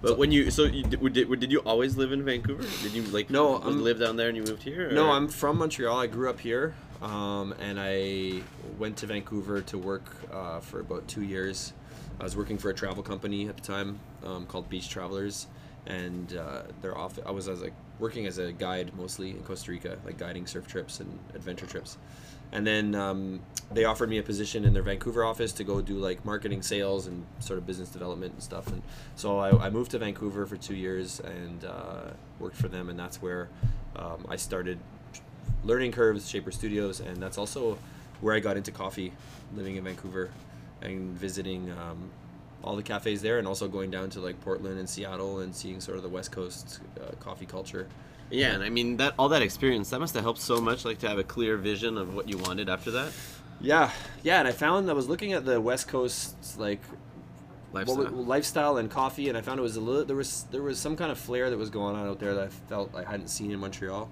But 0.00 0.18
when 0.18 0.32
you 0.32 0.50
so 0.50 0.64
you, 0.64 0.82
did, 0.82 1.12
did 1.12 1.40
did 1.40 1.52
you 1.52 1.60
always 1.60 1.96
live 1.96 2.10
in 2.10 2.24
Vancouver? 2.24 2.64
Did 2.82 2.92
you 2.92 3.02
like 3.02 3.30
No, 3.30 3.56
I'm- 3.58 3.82
live 3.82 4.00
down 4.00 4.16
there 4.16 4.28
and 4.28 4.36
you 4.36 4.42
moved 4.42 4.64
here? 4.64 4.90
No, 4.90 5.10
I'm 5.12 5.28
from 5.28 5.58
Montreal. 5.58 5.96
I 5.96 6.08
grew 6.08 6.28
up 6.28 6.40
here, 6.40 6.74
um, 7.00 7.54
and 7.60 7.78
I 7.78 8.42
went 8.78 8.96
to 8.98 9.06
Vancouver 9.06 9.60
to 9.62 9.78
work 9.78 10.04
uh, 10.32 10.58
for 10.58 10.80
about 10.80 11.06
two 11.06 11.22
years. 11.22 11.72
I 12.20 12.24
was 12.24 12.36
working 12.36 12.58
for 12.58 12.70
a 12.70 12.74
travel 12.74 13.02
company 13.02 13.48
at 13.48 13.56
the 13.56 13.62
time 13.62 13.98
um, 14.24 14.46
called 14.46 14.68
Beach 14.68 14.88
Travelers, 14.88 15.46
and 15.86 16.36
uh, 16.36 16.62
their 16.80 16.96
off. 16.96 17.18
I 17.24 17.30
was, 17.30 17.48
I 17.48 17.52
was 17.52 17.62
like 17.62 17.74
working 17.98 18.26
as 18.26 18.38
a 18.38 18.52
guide 18.52 18.92
mostly 18.96 19.30
in 19.30 19.42
Costa 19.42 19.70
Rica, 19.70 19.98
like 20.04 20.18
guiding 20.18 20.46
surf 20.46 20.66
trips 20.66 21.00
and 21.00 21.18
adventure 21.34 21.66
trips. 21.66 21.98
And 22.52 22.66
then 22.66 22.94
um, 22.94 23.40
they 23.72 23.84
offered 23.84 24.10
me 24.10 24.18
a 24.18 24.22
position 24.22 24.64
in 24.66 24.74
their 24.74 24.82
Vancouver 24.82 25.24
office 25.24 25.52
to 25.52 25.64
go 25.64 25.80
do 25.80 25.94
like 25.94 26.22
marketing, 26.24 26.60
sales, 26.60 27.06
and 27.06 27.24
sort 27.38 27.58
of 27.58 27.66
business 27.66 27.88
development 27.88 28.34
and 28.34 28.42
stuff. 28.42 28.66
And 28.66 28.82
so 29.16 29.38
I, 29.38 29.66
I 29.66 29.70
moved 29.70 29.92
to 29.92 29.98
Vancouver 29.98 30.46
for 30.46 30.56
two 30.56 30.74
years 30.74 31.20
and 31.20 31.64
uh, 31.64 32.10
worked 32.38 32.56
for 32.56 32.68
them, 32.68 32.90
and 32.90 32.98
that's 32.98 33.22
where 33.22 33.48
um, 33.96 34.26
I 34.28 34.36
started 34.36 34.78
learning 35.64 35.92
curves, 35.92 36.28
Shaper 36.28 36.52
Studios, 36.52 37.00
and 37.00 37.16
that's 37.16 37.38
also 37.38 37.78
where 38.20 38.34
I 38.34 38.40
got 38.40 38.56
into 38.56 38.70
coffee, 38.70 39.12
living 39.54 39.76
in 39.76 39.84
Vancouver 39.84 40.30
and 40.82 41.16
visiting 41.16 41.70
um, 41.72 42.10
all 42.62 42.76
the 42.76 42.82
cafes 42.82 43.22
there, 43.22 43.38
and 43.38 43.46
also 43.46 43.68
going 43.68 43.90
down 43.90 44.10
to 44.10 44.20
like 44.20 44.40
Portland 44.40 44.78
and 44.78 44.88
Seattle 44.88 45.40
and 45.40 45.54
seeing 45.54 45.80
sort 45.80 45.96
of 45.96 46.02
the 46.02 46.08
West 46.08 46.32
Coast 46.32 46.80
uh, 47.00 47.14
coffee 47.20 47.46
culture. 47.46 47.86
Yeah, 48.30 48.54
and 48.54 48.62
I 48.62 48.70
mean 48.70 48.96
that 48.96 49.14
all 49.18 49.28
that 49.30 49.42
experience 49.42 49.90
that 49.90 50.00
must 50.00 50.14
have 50.14 50.22
helped 50.22 50.40
so 50.40 50.60
much, 50.60 50.84
like 50.84 50.98
to 51.00 51.08
have 51.08 51.18
a 51.18 51.24
clear 51.24 51.56
vision 51.56 51.98
of 51.98 52.14
what 52.14 52.28
you 52.28 52.38
wanted 52.38 52.68
after 52.70 52.90
that 52.92 53.12
Yeah, 53.60 53.90
yeah, 54.22 54.38
and 54.38 54.48
I 54.48 54.52
found 54.52 54.88
I 54.88 54.94
was 54.94 55.08
looking 55.08 55.34
at 55.34 55.44
the 55.44 55.60
West 55.60 55.88
Coast 55.88 56.34
like 56.58 56.80
lifestyle. 57.72 57.96
What, 57.96 58.14
lifestyle 58.14 58.76
and 58.78 58.90
coffee, 58.90 59.28
and 59.28 59.36
I 59.36 59.42
found 59.42 59.58
it 59.58 59.62
was 59.62 59.76
a 59.76 59.80
little 59.80 60.04
there 60.04 60.16
was 60.16 60.46
there 60.50 60.62
was 60.62 60.78
some 60.78 60.96
kind 60.96 61.10
of 61.12 61.18
flair 61.18 61.50
that 61.50 61.58
was 61.58 61.70
going 61.70 61.94
on 61.96 62.06
out 62.06 62.20
there 62.20 62.34
that 62.34 62.44
I 62.44 62.48
felt 62.48 62.94
I 62.94 63.04
hadn't 63.04 63.28
seen 63.28 63.50
in 63.50 63.58
Montreal. 63.60 64.10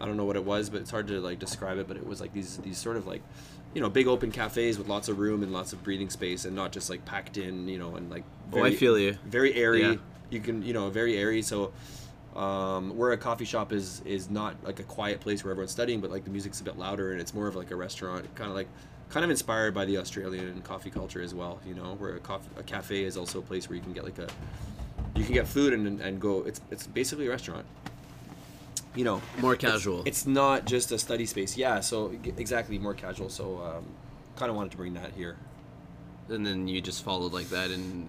I 0.00 0.06
don't 0.06 0.16
know 0.16 0.24
what 0.24 0.36
it 0.36 0.44
was, 0.44 0.70
but 0.70 0.80
it's 0.80 0.90
hard 0.90 1.08
to 1.08 1.20
like 1.20 1.38
describe 1.38 1.78
it. 1.78 1.88
But 1.88 1.96
it 1.96 2.06
was 2.06 2.20
like 2.20 2.32
these 2.32 2.58
these 2.58 2.78
sort 2.78 2.96
of 2.96 3.06
like, 3.06 3.22
you 3.74 3.80
know, 3.80 3.88
big 3.88 4.06
open 4.06 4.30
cafes 4.30 4.78
with 4.78 4.88
lots 4.88 5.08
of 5.08 5.18
room 5.18 5.42
and 5.42 5.52
lots 5.52 5.72
of 5.72 5.82
breathing 5.82 6.10
space, 6.10 6.44
and 6.44 6.54
not 6.54 6.72
just 6.72 6.90
like 6.90 7.04
packed 7.04 7.36
in, 7.36 7.68
you 7.68 7.78
know, 7.78 7.96
and 7.96 8.10
like. 8.10 8.24
oh, 8.52 8.64
I 8.64 8.74
feel 8.74 8.98
you. 8.98 9.16
very 9.26 9.54
airy. 9.54 9.82
Yeah. 9.82 9.96
You 10.30 10.40
can 10.40 10.62
you 10.62 10.72
know 10.72 10.90
very 10.90 11.16
airy. 11.16 11.42
So 11.42 11.72
um, 12.36 12.96
where 12.96 13.12
a 13.12 13.16
coffee 13.16 13.44
shop 13.44 13.72
is 13.72 14.00
is 14.04 14.30
not 14.30 14.54
like 14.62 14.78
a 14.80 14.84
quiet 14.84 15.20
place 15.20 15.42
where 15.42 15.50
everyone's 15.50 15.72
studying, 15.72 16.00
but 16.00 16.10
like 16.10 16.24
the 16.24 16.30
music's 16.30 16.60
a 16.60 16.64
bit 16.64 16.78
louder 16.78 17.12
and 17.12 17.20
it's 17.20 17.34
more 17.34 17.48
of 17.48 17.56
like 17.56 17.70
a 17.70 17.76
restaurant, 17.76 18.32
kind 18.34 18.48
of 18.48 18.56
like 18.56 18.68
kind 19.08 19.24
of 19.24 19.30
inspired 19.30 19.74
by 19.74 19.84
the 19.84 19.98
Australian 19.98 20.60
coffee 20.62 20.90
culture 20.90 21.20
as 21.20 21.34
well. 21.34 21.60
You 21.66 21.74
know, 21.74 21.96
where 21.98 22.14
a 22.14 22.20
coffee 22.20 22.48
a 22.56 22.62
cafe 22.62 23.04
is 23.04 23.16
also 23.16 23.40
a 23.40 23.42
place 23.42 23.68
where 23.68 23.76
you 23.76 23.82
can 23.82 23.92
get 23.92 24.04
like 24.04 24.18
a 24.18 24.28
you 25.16 25.24
can 25.24 25.34
get 25.34 25.48
food 25.48 25.72
and 25.72 26.00
and 26.00 26.20
go. 26.20 26.42
It's 26.44 26.60
it's 26.70 26.86
basically 26.86 27.26
a 27.26 27.30
restaurant. 27.30 27.66
You 28.98 29.04
know, 29.04 29.22
More 29.40 29.54
casual. 29.54 30.02
it's 30.06 30.26
not 30.26 30.64
just 30.64 30.90
a 30.90 30.98
study 30.98 31.24
space. 31.24 31.56
Yeah, 31.56 31.78
so 31.78 32.10
exactly 32.36 32.80
more 32.80 32.94
casual. 32.94 33.28
So 33.28 33.58
um, 33.62 33.84
kind 34.34 34.50
of 34.50 34.56
wanted 34.56 34.72
to 34.72 34.76
bring 34.76 34.94
that 34.94 35.12
here. 35.16 35.36
and 36.28 36.44
then 36.44 36.66
you 36.66 36.80
just 36.80 37.04
followed 37.04 37.32
like 37.32 37.48
that 37.50 37.70
in 37.70 38.08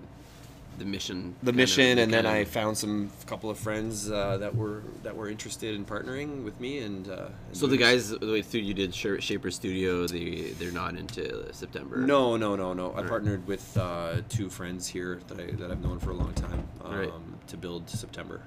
the 0.79 0.85
mission. 0.85 1.35
the 1.43 1.45
kind 1.45 1.49
of 1.49 1.55
mission 1.57 1.97
and 1.99 2.11
then 2.11 2.23
became- 2.23 2.41
I 2.41 2.43
found 2.43 2.75
some 2.75 3.11
couple 3.27 3.51
of 3.51 3.59
friends 3.59 4.09
uh, 4.09 4.37
that 4.37 4.55
were 4.55 4.81
that 5.03 5.15
were 5.15 5.29
interested 5.29 5.75
in 5.75 5.85
partnering 5.85 6.43
with 6.43 6.59
me 6.59 6.79
and, 6.79 7.07
uh, 7.07 7.27
and 7.49 7.55
So 7.55 7.67
the 7.67 7.77
guys 7.77 8.09
the 8.09 8.31
way 8.35 8.41
through 8.41 8.61
you 8.61 8.73
did 8.73 8.95
Shaper 8.95 9.51
Studio, 9.51 10.07
they 10.07 10.53
they're 10.57 10.71
not 10.83 10.95
into 10.95 11.53
September. 11.53 11.97
no 11.97 12.35
no 12.35 12.55
no 12.55 12.73
no 12.73 12.95
I 12.97 13.03
partnered 13.03 13.45
with 13.45 13.77
uh, 13.77 14.21
two 14.27 14.49
friends 14.49 14.87
here 14.87 15.19
that, 15.27 15.39
I, 15.39 15.51
that 15.59 15.69
I've 15.69 15.83
known 15.83 15.99
for 15.99 16.09
a 16.09 16.15
long 16.23 16.33
time 16.33 16.67
um, 16.83 16.97
Right. 16.99 17.13
to 17.51 17.57
build 17.57 17.87
September 17.91 18.41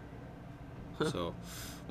so 1.11 1.35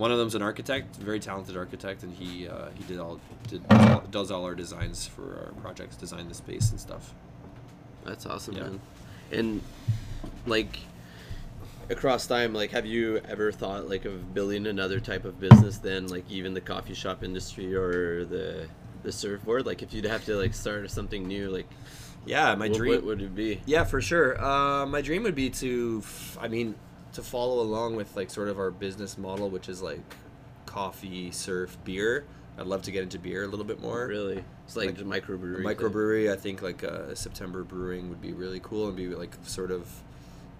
one 0.01 0.11
of 0.11 0.17
them's 0.17 0.35
an 0.35 0.41
architect 0.41 0.95
very 0.97 1.19
talented 1.19 1.55
architect 1.55 2.01
and 2.03 2.11
he 2.15 2.47
uh, 2.47 2.69
he 2.77 2.83
did 2.91 2.99
all 2.99 3.19
did 3.47 3.61
does 4.09 4.31
all 4.31 4.43
our 4.45 4.55
designs 4.55 5.05
for 5.05 5.27
our 5.45 5.51
projects 5.61 5.95
design 5.95 6.27
the 6.27 6.33
space 6.33 6.71
and 6.71 6.79
stuff 6.79 7.13
That's 8.05 8.25
awesome, 8.25 8.55
Yeah. 8.55 8.63
man. 8.63 8.79
And 9.31 9.61
like 10.47 10.79
across 11.89 12.25
time, 12.27 12.53
like 12.53 12.71
have 12.71 12.85
you 12.85 13.21
ever 13.27 13.51
thought 13.51 13.89
like 13.89 14.05
of 14.05 14.33
building 14.33 14.65
another 14.67 14.99
type 14.99 15.25
of 15.25 15.39
business 15.39 15.77
than 15.77 16.07
like 16.07 16.25
even 16.29 16.53
the 16.53 16.61
coffee 16.61 16.93
shop 16.93 17.23
industry 17.23 17.73
or 17.75 18.25
the 18.25 18.67
the 19.03 19.11
surfboard? 19.11 19.65
Like 19.65 19.81
if 19.83 19.93
you'd 19.93 20.05
have 20.05 20.25
to 20.25 20.35
like 20.35 20.53
start 20.53 20.89
something 20.91 21.27
new, 21.27 21.49
like 21.49 21.67
yeah 22.25 22.55
my 22.55 22.67
what, 22.69 22.77
dream 22.77 22.93
what 22.95 23.03
would 23.05 23.21
it 23.21 23.35
be? 23.35 23.61
Yeah, 23.65 23.83
for 23.83 24.01
sure. 24.01 24.29
Uh, 24.43 24.85
my 24.85 25.01
dream 25.01 25.23
would 25.23 25.35
be 25.35 25.49
to, 25.63 26.01
f- 26.03 26.37
I 26.41 26.47
mean, 26.47 26.75
to 27.13 27.21
follow 27.21 27.61
along 27.61 27.95
with 27.95 28.15
like 28.15 28.29
sort 28.29 28.47
of 28.47 28.57
our 28.59 28.71
business 28.71 29.17
model, 29.17 29.49
which 29.49 29.69
is 29.69 29.81
like 29.81 30.01
coffee, 30.65 31.31
surf, 31.31 31.77
beer. 31.83 32.25
I'd 32.57 32.67
love 32.67 32.81
to 32.83 32.91
get 32.91 33.03
into 33.03 33.17
beer 33.17 33.43
a 33.43 33.47
little 33.47 33.65
bit 33.65 33.81
more. 33.81 34.07
Really, 34.07 34.43
it's 34.65 34.75
like, 34.75 34.87
Like, 35.01 35.23
microbrewery. 35.23 35.53
A 35.53 35.57
thing. 35.57 35.63
microbrewery, 35.65 36.31
I 36.31 36.35
think 36.35 36.61
like 36.61 36.83
uh, 36.83 37.15
September 37.15 37.63
Brewing 37.63 38.09
would 38.09 38.21
be 38.21 38.33
really 38.33 38.59
cool 38.61 38.87
and 38.87 38.95
be 38.95 39.07
like 39.07 39.35
sort 39.43 39.71
of 39.71 39.89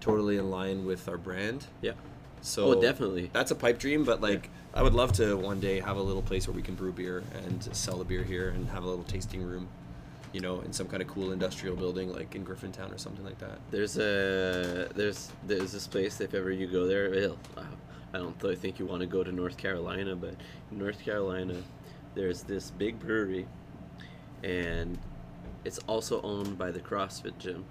totally 0.00 0.36
in 0.38 0.50
line 0.50 0.84
with 0.86 1.08
our 1.08 1.18
brand. 1.18 1.66
Yeah. 1.80 1.92
So 2.40 2.72
Oh, 2.76 2.80
definitely. 2.80 3.30
That's 3.32 3.50
a 3.50 3.54
pipe 3.54 3.78
dream, 3.78 4.04
but 4.04 4.20
like 4.20 4.50
I 4.74 4.82
would 4.82 4.94
love 4.94 5.12
to 5.14 5.36
one 5.36 5.60
day 5.60 5.80
have 5.80 5.96
a 5.96 6.02
little 6.02 6.22
place 6.22 6.48
where 6.48 6.56
we 6.56 6.62
can 6.62 6.74
brew 6.74 6.92
beer 6.92 7.22
and 7.44 7.62
sell 7.76 7.98
the 7.98 8.04
beer 8.04 8.24
here 8.24 8.48
and 8.48 8.68
have 8.70 8.84
a 8.84 8.88
little 8.88 9.04
tasting 9.04 9.42
room, 9.42 9.68
you 10.32 10.40
know, 10.40 10.60
in 10.60 10.72
some 10.72 10.86
kind 10.88 11.02
of 11.02 11.08
cool 11.08 11.32
industrial 11.32 11.76
building 11.76 12.12
like 12.12 12.34
in 12.34 12.44
Griffintown 12.44 12.92
or 12.94 12.98
something 12.98 13.24
like 13.24 13.38
that. 13.38 13.58
There's 13.70 13.96
a 13.98 14.88
there's 14.94 15.30
there's 15.46 15.72
this 15.72 15.86
place 15.86 16.20
if 16.20 16.34
ever 16.34 16.50
you 16.50 16.66
go 16.66 16.86
there. 16.86 17.10
Well, 17.10 17.38
I 18.14 18.18
don't 18.18 18.38
th- 18.40 18.58
think 18.58 18.78
you 18.78 18.86
want 18.86 19.00
to 19.00 19.06
go 19.06 19.22
to 19.22 19.32
North 19.32 19.56
Carolina, 19.56 20.14
but 20.16 20.34
in 20.70 20.78
North 20.78 21.00
Carolina, 21.00 21.56
there's 22.14 22.42
this 22.42 22.70
big 22.70 22.98
brewery, 22.98 23.46
and 24.42 24.98
it's 25.64 25.78
also 25.86 26.20
owned 26.22 26.58
by 26.58 26.70
the 26.70 26.80
CrossFit 26.80 27.38
gym, 27.38 27.64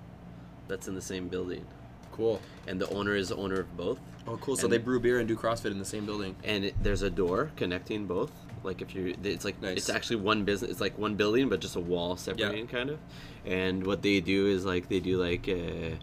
that's 0.67 0.87
in 0.87 0.95
the 0.95 1.01
same 1.01 1.27
building, 1.27 1.65
Cool. 2.11 2.39
and 2.67 2.79
the 2.81 2.89
owner 2.89 3.15
is 3.15 3.29
the 3.29 3.35
owner 3.35 3.59
of 3.59 3.77
both. 3.77 3.99
Oh, 4.27 4.37
cool. 4.37 4.55
So 4.55 4.65
And- 4.65 4.73
they 4.73 4.77
brew 4.77 4.99
beer 4.99 5.19
and 5.19 5.27
do 5.27 5.35
CrossFit 5.35 5.71
in 5.71 5.79
the 5.79 5.85
same 5.85 6.05
building. 6.05 6.35
And 6.43 6.65
it, 6.65 6.75
there's 6.81 7.01
a 7.01 7.09
door 7.09 7.51
connecting 7.55 8.05
both, 8.07 8.31
Like 8.63 8.81
if 8.81 8.93
you're, 8.93 9.13
it's 9.23 9.43
like 9.45 9.61
Nice. 9.61 9.77
it's 9.77 9.89
actually 9.89 10.17
one 10.17 10.43
business. 10.43 10.71
It's 10.71 10.81
like 10.81 10.97
one 10.97 11.15
building, 11.15 11.49
but 11.49 11.59
just 11.61 11.75
a 11.75 11.79
wall 11.79 12.15
separating, 12.17 12.67
kind 12.67 12.89
of. 12.91 12.99
And 13.45 13.85
what 13.85 14.01
they 14.01 14.19
do 14.21 14.47
is 14.47 14.65
like 14.65 14.89
they 14.89 14.99
do 14.99 15.17
like. 15.21 15.47
Uh, 15.49 15.95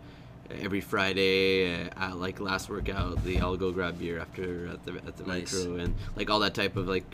Every 0.62 0.80
Friday, 0.80 1.70
uh, 1.84 1.90
at, 1.94 2.16
like 2.16 2.40
last 2.40 2.70
workout, 2.70 3.22
they 3.22 3.38
all 3.38 3.54
go 3.58 3.70
grab 3.70 3.98
beer 3.98 4.18
after 4.18 4.68
at 4.68 4.82
the 4.82 4.92
at 5.06 5.18
the 5.18 5.24
Nice. 5.24 5.52
micro 5.54 5.76
and 5.76 5.94
like 6.16 6.30
all 6.30 6.38
that 6.40 6.54
type 6.54 6.76
of 6.78 6.88
like 6.88 7.04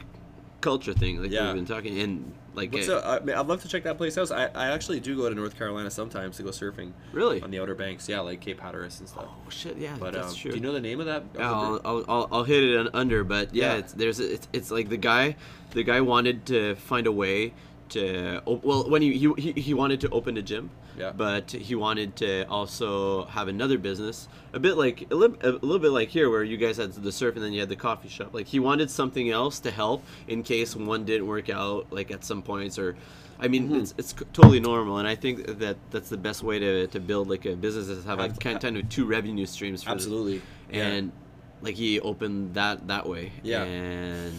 culture 0.65 0.93
thing, 0.95 1.23
like 1.23 1.31
Yeah. 1.31 1.47
we've 1.47 1.55
been 1.57 1.67
talking. 1.77 2.01
And 2.01 2.33
like, 2.55 2.73
What's. 2.73 2.89
I 2.89 3.21
mean, 3.21 3.37
I'd 3.37 3.47
love 3.47 3.61
to 3.63 3.69
check 3.69 3.83
that 3.85 3.97
place 3.99 4.17
out. 4.19 4.31
I, 4.33 4.47
I 4.55 4.67
actually 4.77 4.99
do 5.01 5.17
go 5.17 5.29
to 5.29 5.35
North 5.35 5.57
Carolina 5.59 5.91
sometimes 5.91 6.37
to 6.39 6.43
go 6.43 6.51
surfing 6.51 6.93
really? 7.13 7.43
on 7.43 7.51
the 7.51 7.59
Outer 7.61 7.75
Banks. 7.75 8.09
Yeah, 8.09 8.21
like 8.21 8.41
Cape 8.41 8.61
Hatteras 8.61 8.99
and 9.01 9.09
stuff. 9.09 9.27
Oh 9.29 9.51
shit, 9.51 9.77
yeah, 9.77 9.97
But 10.01 10.15
that's 10.15 10.33
um, 10.33 10.35
true. 10.41 10.51
do 10.53 10.57
you 10.57 10.63
know 10.63 10.73
the 10.73 10.81
name 10.81 10.99
of 11.01 11.07
that? 11.07 11.23
I'll, 11.39 11.81
I'll, 11.85 12.05
I'll, 12.09 12.29
I'll 12.33 12.45
hit 12.45 12.65
it 12.65 12.95
under, 12.95 13.23
but 13.25 13.55
yeah, 13.55 13.73
Yeah. 13.73 13.79
it's 13.81 13.93
there's 13.93 14.19
it's, 14.21 14.49
it's 14.53 14.71
like 14.71 14.89
the 14.89 14.97
guy 14.97 15.37
the 15.73 15.83
guy 15.85 16.01
wanted 16.01 16.47
to 16.47 16.75
find 16.77 17.07
a 17.07 17.13
way 17.13 17.53
to 17.91 18.41
op- 18.47 18.65
well 18.65 18.89
when 18.89 19.03
he, 19.03 19.13
he 19.19 19.33
he- 19.53 19.61
he 19.61 19.75
wanted 19.75 20.01
to 20.01 20.09
open 20.11 20.37
a 20.37 20.43
gym, 20.43 20.71
Yeah. 20.99 21.13
but 21.13 21.51
he 21.51 21.75
wanted 21.75 22.17
to 22.17 22.45
also 22.49 23.25
have 23.27 23.49
another 23.49 23.79
business, 23.79 24.29
a 24.53 24.61
bit 24.61 24.77
like 24.77 25.07
a 25.11 25.15
little, 25.15 25.37
a 25.43 25.51
little 25.53 25.79
bit 25.79 25.91
like 25.91 26.09
here 26.09 26.31
where 26.31 26.45
you 26.45 26.57
guys 26.57 26.77
had 26.77 26.93
the 26.93 27.13
surf 27.13 27.35
and 27.37 27.45
then 27.45 27.53
you 27.53 27.61
had 27.61 27.69
the 27.69 27.77
coffee 27.77 28.09
shop. 28.09 28.33
Like 28.33 28.47
he 28.47 28.61
wanted 28.61 28.91
something 28.91 29.31
else 29.31 29.59
to 29.61 29.71
help 29.71 30.05
in 30.29 30.43
case 30.43 30.77
one 30.77 31.05
didn't 31.05 31.27
work 31.27 31.51
out, 31.51 31.87
like 31.93 32.11
at 32.11 32.25
some 32.25 32.43
points 32.43 32.79
or. 32.79 32.97
I 33.41 33.49
mean, 33.49 33.65
Mm-hmm. 33.65 33.81
it's, 33.81 33.95
it's 33.99 34.11
c- 34.17 34.25
totally 34.33 34.61
normal, 34.61 34.99
and 34.99 35.09
I 35.09 35.17
think 35.17 35.59
that 35.59 35.77
that's 35.91 36.09
the 36.09 36.17
best 36.17 36.45
way 36.45 36.61
to, 36.61 36.87
to 36.87 37.01
build 37.01 37.29
like 37.29 37.45
a 37.47 37.57
business 37.57 37.89
is 37.89 38.05
have 38.05 38.21
like 38.21 38.39
kind, 38.39 38.63
of 38.77 38.89
two 38.89 39.07
revenue 39.07 39.45
streams. 39.45 39.83
The- 39.83 39.91
Absolutely. 39.91 40.41
Yeah. 40.71 40.87
and 40.87 41.13
like 41.61 41.75
he 41.75 41.99
opened 41.99 42.55
that 42.55 42.87
that 42.87 43.09
way 43.09 43.33
Yeah. 43.43 43.65
and 43.65 44.33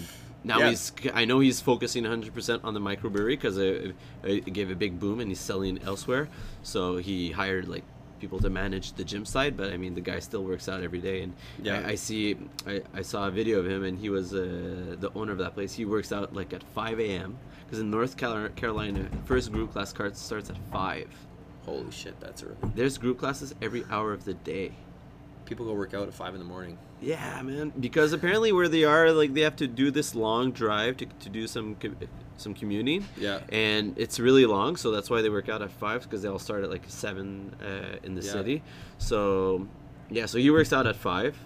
now 0.46 0.60
Yeah. 0.60 0.70
he's 0.70 0.92
i 1.14 1.26
know 1.26 1.40
he's 1.40 1.60
focusing 1.62 2.04
100% 2.04 2.62
on 2.64 2.74
the 2.74 2.80
microbrewery 2.80 3.36
because 3.38 3.58
it, 3.58 3.96
it 4.24 4.54
gave 4.54 4.70
a 4.72 4.76
big 4.76 5.00
boom 5.00 5.20
and 5.20 5.30
he's 5.30 5.40
selling 5.52 5.80
elsewhere 5.84 6.28
so 6.64 6.98
he 6.98 7.32
hired 7.32 7.68
like 7.68 7.84
people 8.22 8.40
to 8.40 8.50
manage 8.50 8.94
the 8.94 9.04
gym 9.04 9.26
side 9.26 9.58
but 9.58 9.68
i 9.74 9.78
mean 9.78 9.94
the 9.94 10.02
guy 10.12 10.20
still 10.20 10.44
works 10.44 10.70
out 10.70 10.82
every 10.84 11.02
day 11.10 11.22
and 11.24 11.34
Yeah. 11.62 11.80
I, 11.86 11.92
I 11.92 11.96
see 11.96 12.38
I, 12.66 12.82
I 12.94 13.02
saw 13.02 13.28
a 13.28 13.32
video 13.32 13.60
of 13.60 13.68
him 13.68 13.84
and 13.84 14.00
he 14.00 14.10
was 14.10 14.34
uh, 14.34 14.96
the 15.04 15.12
owner 15.16 15.32
of 15.34 15.40
that 15.40 15.54
place 15.56 15.74
he 15.74 15.86
works 15.86 16.12
out 16.12 16.34
like 16.34 16.54
at 16.54 16.64
5 16.64 17.00
a.m 17.02 17.38
because 17.66 17.80
in 17.80 17.90
north 17.92 18.16
carolina 18.16 19.10
first 19.26 19.52
group 19.52 19.74
class 19.74 19.92
card 19.92 20.16
starts 20.16 20.50
at 20.50 20.58
5 20.72 21.08
Holy 21.66 21.90
shit, 21.92 22.20
that's 22.20 22.44
early. 22.44 22.56
there's 22.76 22.96
group 23.00 23.18
classes 23.18 23.56
every 23.60 23.84
hour 23.90 24.14
of 24.14 24.24
the 24.24 24.36
day 24.36 24.72
People 25.46 25.66
go 25.66 25.74
work 25.74 25.94
out 25.94 26.08
at 26.08 26.14
five 26.14 26.34
in 26.34 26.40
the 26.40 26.46
morning. 26.46 26.78
Yeah, 27.02 27.42
man. 27.42 27.72
Because 27.80 28.14
apparently 28.14 28.52
where 28.52 28.68
they 28.68 28.84
are, 28.84 29.12
like 29.12 29.34
they 29.34 29.42
have 29.42 29.56
to 29.58 29.68
do 29.68 29.92
this 29.92 30.16
long 30.16 30.52
drive 30.52 30.98
to, 30.98 31.06
to 31.06 31.30
do 31.30 31.48
some 31.48 31.76
some 32.38 32.54
commuting. 32.54 33.06
Yeah. 33.18 33.40
And 33.50 33.98
it's 33.98 34.20
really 34.20 34.46
long, 34.46 34.76
so 34.76 34.92
that's 34.92 35.10
why 35.10 35.22
they 35.22 35.30
work 35.30 35.48
out 35.50 35.62
at 35.62 35.72
five 35.72 36.04
because 36.04 36.22
they 36.22 36.28
all 36.30 36.40
start 36.40 36.64
at 36.64 36.70
like 36.70 36.84
seven 36.88 37.56
uh, 37.62 37.98
in 38.04 38.16
the 38.16 38.22
Yeah. 38.24 38.32
city. 38.32 38.64
So 38.98 39.68
yeah, 40.10 40.26
so 40.26 40.38
he 40.38 40.50
works 40.52 40.74
out 40.74 40.86
at 40.88 40.96
five, 40.96 41.38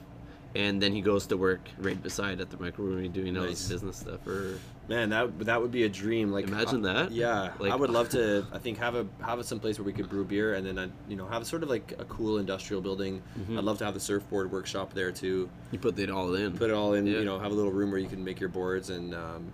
and 0.55 0.81
then 0.81 0.93
he 0.93 1.01
goes 1.01 1.27
to 1.27 1.37
work 1.37 1.61
right 1.77 2.01
beside 2.01 2.41
at 2.41 2.49
the 2.49 2.57
microbrewery 2.57 3.11
doing 3.13 3.37
all 3.37 3.43
Nice. 3.43 3.59
his 3.59 3.69
business 3.69 3.97
stuff. 3.97 4.25
Or 4.25 4.59
Man, 4.87 5.09
that 5.09 5.37
that 5.45 5.61
would 5.61 5.71
be 5.71 5.83
a 5.83 5.89
dream. 5.89 6.31
Like 6.31 6.47
Imagine 6.47 6.83
uh, 6.85 6.93
that. 6.93 7.11
Yeah, 7.11 7.51
Like- 7.59 7.71
I 7.71 7.75
would 7.75 7.91
love 7.91 8.09
to. 8.09 8.45
I 8.51 8.57
think 8.57 8.79
have 8.79 8.95
a 8.95 9.05
have 9.21 9.43
some 9.45 9.59
place 9.59 9.77
where 9.77 9.85
we 9.85 9.93
could 9.93 10.09
brew 10.09 10.25
beer, 10.25 10.55
and 10.55 10.65
then 10.65 10.79
uh, 10.79 10.87
you 11.07 11.15
know 11.15 11.27
have 11.27 11.45
sort 11.45 11.61
of 11.61 11.69
like 11.69 11.93
a 11.99 12.05
cool 12.05 12.39
industrial 12.39 12.81
building. 12.81 13.21
Mm-hmm. 13.39 13.57
I'd 13.59 13.63
love 13.63 13.77
to 13.79 13.85
have 13.85 13.93
the 13.93 13.99
surfboard 13.99 14.51
workshop 14.51 14.93
there 14.93 15.11
too. 15.11 15.49
you 15.71 15.77
put 15.77 15.97
it 15.99 16.09
all 16.09 16.33
in. 16.33 16.57
Put 16.57 16.71
it 16.71 16.73
all 16.73 16.93
in. 16.93 17.05
Yeah. 17.05 17.19
You 17.19 17.25
know, 17.25 17.37
have 17.37 17.51
a 17.51 17.55
little 17.55 17.71
room 17.71 17.91
where 17.91 17.99
you 17.99 18.07
can 18.09 18.23
make 18.23 18.39
your 18.39 18.49
boards 18.49 18.89
and. 18.89 19.13
Um, 19.13 19.51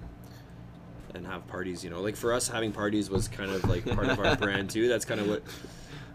and 1.14 1.26
have 1.26 1.48
parties, 1.48 1.82
you 1.82 1.90
know, 1.90 2.02
like 2.02 2.18
for 2.18 2.34
us, 2.34 2.50
having 2.50 2.74
parties 2.74 3.10
was 3.10 3.30
kind 3.30 3.50
of 3.50 3.64
like 3.70 3.86
part 3.86 4.10
of 4.10 4.20
our 4.20 4.36
brand 4.46 4.70
too. 4.70 4.90
That's 4.90 5.06
kind 5.06 5.22
of 5.22 5.30
what 5.30 5.44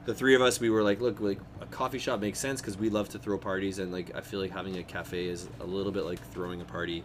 the 0.06 0.14
three 0.14 0.34
of 0.34 0.42
us 0.42 0.60
we 0.60 0.70
were 0.70 0.82
like. 0.82 1.00
Look, 1.00 1.20
like 1.20 1.38
a 1.60 1.66
coffee 1.66 1.98
shop 1.98 2.20
makes 2.20 2.38
sense 2.38 2.60
because 2.60 2.76
we 2.76 2.90
love 2.90 3.08
to 3.10 3.18
throw 3.18 3.38
parties, 3.38 3.78
and 3.78 3.92
like 3.92 4.14
I 4.14 4.20
feel 4.20 4.40
like 4.40 4.50
having 4.50 4.78
a 4.78 4.82
cafe 4.82 5.26
is 5.26 5.48
a 5.60 5.64
little 5.64 5.92
bit 5.92 6.04
like 6.04 6.20
throwing 6.32 6.60
a 6.60 6.64
party 6.64 7.04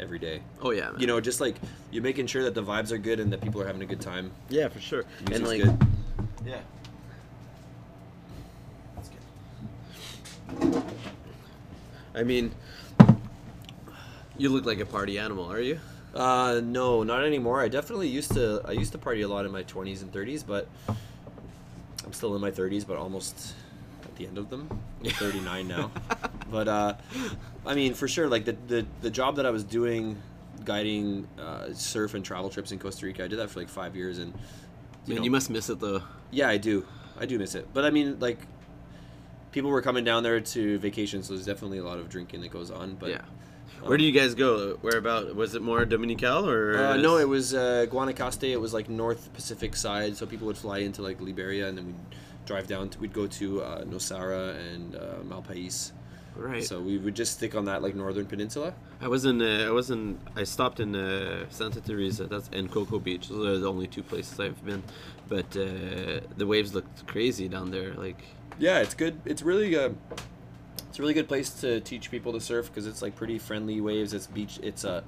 every 0.00 0.18
day. 0.18 0.40
oh 0.62 0.70
yeah, 0.70 0.90
man. 0.90 1.00
You 1.00 1.06
know, 1.06 1.20
just 1.20 1.40
like 1.40 1.56
you're 1.90 2.02
making 2.02 2.26
sure 2.26 2.42
that 2.44 2.54
the 2.54 2.62
vibes 2.62 2.90
are 2.90 2.98
good 2.98 3.20
and 3.20 3.32
that 3.32 3.40
people 3.40 3.60
are 3.60 3.66
having 3.66 3.82
a 3.82 3.86
good 3.86 4.00
time. 4.00 4.32
Yeah, 4.48 4.68
for 4.68 4.80
sure. 4.80 5.04
Music's 5.28 5.36
and 5.38 5.46
like, 5.46 5.62
good. 5.62 5.86
yeah. 6.46 6.60
I 12.14 12.24
mean, 12.24 12.52
you 14.36 14.48
look 14.48 14.66
like 14.66 14.80
a 14.80 14.86
party 14.86 15.18
animal, 15.18 15.50
are 15.50 15.60
you? 15.60 15.78
Uh, 16.14 16.60
no, 16.64 17.04
not 17.04 17.24
anymore. 17.24 17.60
I 17.60 17.68
definitely 17.68 18.08
used 18.08 18.32
to. 18.32 18.62
I 18.64 18.72
used 18.72 18.92
to 18.92 18.98
party 18.98 19.22
a 19.22 19.28
lot 19.28 19.46
in 19.46 19.52
my 19.52 19.62
20s 19.62 20.02
and 20.02 20.12
30s, 20.12 20.44
but 20.44 20.68
I'm 22.04 22.12
still 22.12 22.34
in 22.34 22.40
my 22.40 22.50
30s, 22.50 22.86
but 22.86 22.96
almost 22.96 23.54
at 24.04 24.16
the 24.16 24.26
end 24.26 24.38
of 24.38 24.50
them. 24.50 24.68
I'm 25.04 25.10
39 25.10 25.68
now. 25.68 25.90
but 26.50 26.68
uh, 26.68 26.94
I 27.66 27.74
mean, 27.74 27.94
for 27.94 28.08
sure, 28.08 28.28
like 28.28 28.44
the 28.44 28.56
the, 28.66 28.86
the 29.02 29.10
job 29.10 29.36
that 29.36 29.46
I 29.46 29.50
was 29.50 29.64
doing, 29.64 30.20
guiding 30.64 31.28
uh, 31.38 31.72
surf 31.72 32.14
and 32.14 32.24
travel 32.24 32.50
trips 32.50 32.72
in 32.72 32.78
Costa 32.78 33.06
Rica, 33.06 33.24
I 33.24 33.28
did 33.28 33.38
that 33.38 33.50
for 33.50 33.60
like 33.60 33.68
five 33.68 33.94
years, 33.96 34.18
and 34.18 34.32
you 35.06 35.14
Man, 35.14 35.16
know, 35.18 35.24
you 35.24 35.30
must 35.30 35.50
miss 35.50 35.68
it 35.70 35.80
though. 35.80 36.02
yeah, 36.30 36.48
I 36.48 36.56
do. 36.56 36.86
I 37.18 37.26
do 37.26 37.38
miss 37.38 37.54
it. 37.54 37.68
But 37.74 37.84
I 37.84 37.90
mean, 37.90 38.18
like, 38.18 38.38
people 39.52 39.70
were 39.70 39.82
coming 39.82 40.04
down 40.04 40.22
there 40.22 40.40
to 40.40 40.78
vacation, 40.78 41.22
so 41.22 41.34
there's 41.34 41.46
definitely 41.46 41.78
a 41.78 41.84
lot 41.84 41.98
of 41.98 42.08
drinking 42.08 42.40
that 42.42 42.50
goes 42.50 42.70
on. 42.70 42.94
But 42.94 43.10
yeah. 43.10 43.22
Where 43.82 43.98
do 43.98 44.04
you 44.04 44.12
guys 44.12 44.34
go? 44.34 44.76
Where 44.80 44.98
about? 44.98 45.34
Was 45.34 45.54
it 45.54 45.62
more 45.62 45.84
Dominical 45.84 46.48
or? 46.48 46.76
Uh, 46.76 46.96
no, 46.96 47.16
it 47.16 47.28
was 47.28 47.54
uh, 47.54 47.86
Guanacaste. 47.90 48.50
It 48.50 48.60
was 48.60 48.74
like 48.74 48.88
North 48.88 49.32
Pacific 49.32 49.74
side, 49.74 50.16
so 50.16 50.26
people 50.26 50.46
would 50.46 50.58
fly 50.58 50.78
into 50.78 51.02
like 51.02 51.20
Liberia, 51.20 51.68
and 51.68 51.78
then 51.78 51.86
we'd 51.86 52.16
drive 52.46 52.66
down. 52.66 52.88
To, 52.90 52.98
we'd 52.98 53.12
go 53.12 53.26
to 53.26 53.62
uh, 53.62 53.84
Nosara 53.84 54.56
and 54.72 54.96
uh, 54.96 55.14
Malpais. 55.26 55.92
right. 56.36 56.62
So 56.62 56.80
we 56.80 56.98
would 56.98 57.14
just 57.14 57.32
stick 57.32 57.54
on 57.54 57.64
that 57.66 57.82
like 57.82 57.94
northern 57.94 58.26
peninsula. 58.26 58.74
I 59.00 59.08
was 59.08 59.24
in. 59.24 59.40
Uh, 59.40 59.66
I 59.66 59.70
was 59.70 59.90
in. 59.90 60.18
I 60.36 60.44
stopped 60.44 60.80
in 60.80 60.94
uh, 60.94 61.46
Santa 61.48 61.80
Teresa. 61.80 62.26
That's 62.26 62.50
and 62.52 62.70
Coco 62.70 62.98
Beach. 62.98 63.28
Those 63.28 63.46
are 63.46 63.58
the 63.58 63.68
only 63.68 63.86
two 63.86 64.02
places 64.02 64.38
I've 64.38 64.62
been. 64.64 64.82
But 65.28 65.56
uh, 65.56 66.20
the 66.36 66.46
waves 66.46 66.74
looked 66.74 67.06
crazy 67.06 67.48
down 67.48 67.70
there. 67.70 67.94
Like 67.94 68.22
Yeah, 68.58 68.80
it's 68.80 68.94
good. 68.94 69.20
It's 69.24 69.42
really 69.42 69.76
uh, 69.76 69.90
it's 70.10 70.22
a 71.00 71.02
really 71.02 71.14
good 71.14 71.28
place 71.28 71.50
to 71.60 71.80
teach 71.80 72.10
people 72.10 72.32
to 72.34 72.40
surf 72.40 72.66
because 72.68 72.86
it's 72.86 73.02
like 73.02 73.16
pretty 73.16 73.38
friendly 73.38 73.80
waves. 73.80 74.12
It's 74.12 74.26
beach. 74.26 74.60
It's 74.62 74.84
uh, 74.84 75.02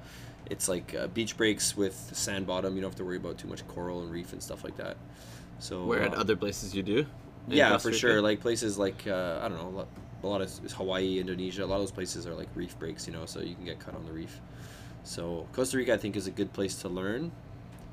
it's 0.49 0.67
like 0.67 0.93
uh, 0.95 1.07
beach 1.07 1.37
breaks 1.37 1.77
with 1.77 1.95
sand 2.13 2.47
bottom. 2.47 2.75
You 2.75 2.81
don't 2.81 2.91
have 2.91 2.97
to 2.97 3.05
worry 3.05 3.17
about 3.17 3.37
too 3.37 3.47
much 3.47 3.65
coral 3.67 4.01
and 4.01 4.11
reef 4.11 4.33
and 4.33 4.41
stuff 4.41 4.63
like 4.63 4.75
that. 4.77 4.97
So 5.59 5.85
where 5.85 6.01
at 6.01 6.13
uh, 6.13 6.17
other 6.17 6.35
places 6.35 6.75
you 6.75 6.83
do? 6.83 7.05
Yeah 7.47 7.77
for 7.77 7.91
sure 7.93 8.21
like 8.21 8.39
places 8.39 8.77
like 8.77 9.05
uh, 9.05 9.39
i 9.43 9.49
don't 9.49 9.57
know 9.57 9.67
a 9.67 9.75
lot, 9.79 9.87
a 10.23 10.27
lot 10.27 10.41
of 10.41 10.49
hawaii 10.71 11.19
indonesia 11.19 11.61
a 11.61 11.67
lot 11.67 11.75
of 11.75 11.81
those 11.81 11.91
places 11.91 12.25
are 12.25 12.33
like 12.33 12.47
reef 12.55 12.79
breaks 12.79 13.05
you 13.05 13.11
know 13.11 13.25
so 13.25 13.41
you 13.41 13.53
can 13.53 13.65
get 13.65 13.81
cut 13.81 13.93
on 13.93 14.05
the 14.05 14.13
reef 14.13 14.39
so 15.03 15.45
costa 15.51 15.75
rica 15.75 15.93
i 15.93 15.97
think 15.97 16.15
is 16.15 16.25
a 16.25 16.31
good 16.31 16.53
place 16.53 16.75
to 16.75 16.87
learn 16.87 17.33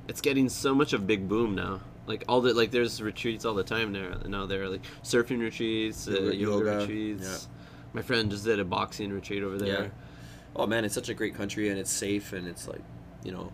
it's 0.06 0.20
getting 0.20 0.48
so 0.48 0.72
much 0.72 0.92
of 0.92 1.06
big 1.06 1.28
boom 1.28 1.54
now. 1.54 1.80
Like 2.06 2.24
all 2.28 2.40
the 2.40 2.52
like, 2.52 2.70
there's 2.72 3.00
retreats 3.00 3.44
all 3.44 3.54
the 3.54 3.62
time 3.62 3.92
there. 3.92 4.16
Now 4.26 4.44
there 4.46 4.62
are 4.64 4.68
like 4.68 4.82
surfing 5.04 5.40
retreats, 5.40 6.08
uh, 6.08 6.12
Yoga- 6.12 6.36
yoga, 6.36 6.36
yoga, 6.36 6.78
retreats. 6.78 7.48
My 7.92 8.02
friend 8.02 8.30
just 8.30 8.44
did 8.44 8.60
a 8.60 8.64
boxing 8.64 9.12
retreat 9.12 9.42
over 9.42 9.58
there. 9.58 9.82
yeah 9.84 9.88
oh 10.56 10.66
man 10.66 10.84
it's 10.84 10.94
such 10.94 11.08
a 11.08 11.14
great 11.14 11.34
country 11.34 11.68
and 11.68 11.78
it's 11.78 11.90
safe 11.92 12.32
and 12.32 12.48
it's 12.48 12.66
like 12.66 12.82
you 13.24 13.30
know 13.30 13.52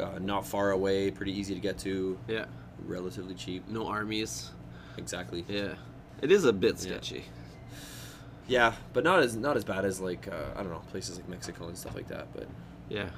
uh, 0.00 0.18
not 0.18 0.46
far 0.46 0.70
away 0.70 1.10
pretty 1.10 1.32
easy 1.32 1.54
to 1.54 1.60
get 1.60 1.76
to 1.78 2.18
Yeah. 2.26 2.46
relatively 2.86 3.34
cheap 3.34 3.68
No 3.68 3.86
armies. 3.86 4.50
exactly 4.96 5.44
Yeah. 5.48 5.74
It 6.22 6.32
is 6.32 6.44
a 6.46 6.52
bit 6.54 6.76
Yeah. 6.76 6.92
sketchy. 6.92 7.24
yeah 8.48 8.72
but 8.94 9.04
not 9.04 9.20
as 9.22 9.36
not 9.36 9.56
as 9.58 9.64
bad 9.64 9.84
as 9.84 10.00
like 10.00 10.26
uh, 10.28 10.52
i 10.56 10.62
don't 10.62 10.70
know 10.72 10.82
places 10.90 11.16
like 11.16 11.28
mexico 11.28 11.66
and 11.68 11.76
stuff 11.76 11.94
like 11.94 12.08
that 12.08 12.28
but 12.34 12.48
Yeah. 12.88 13.10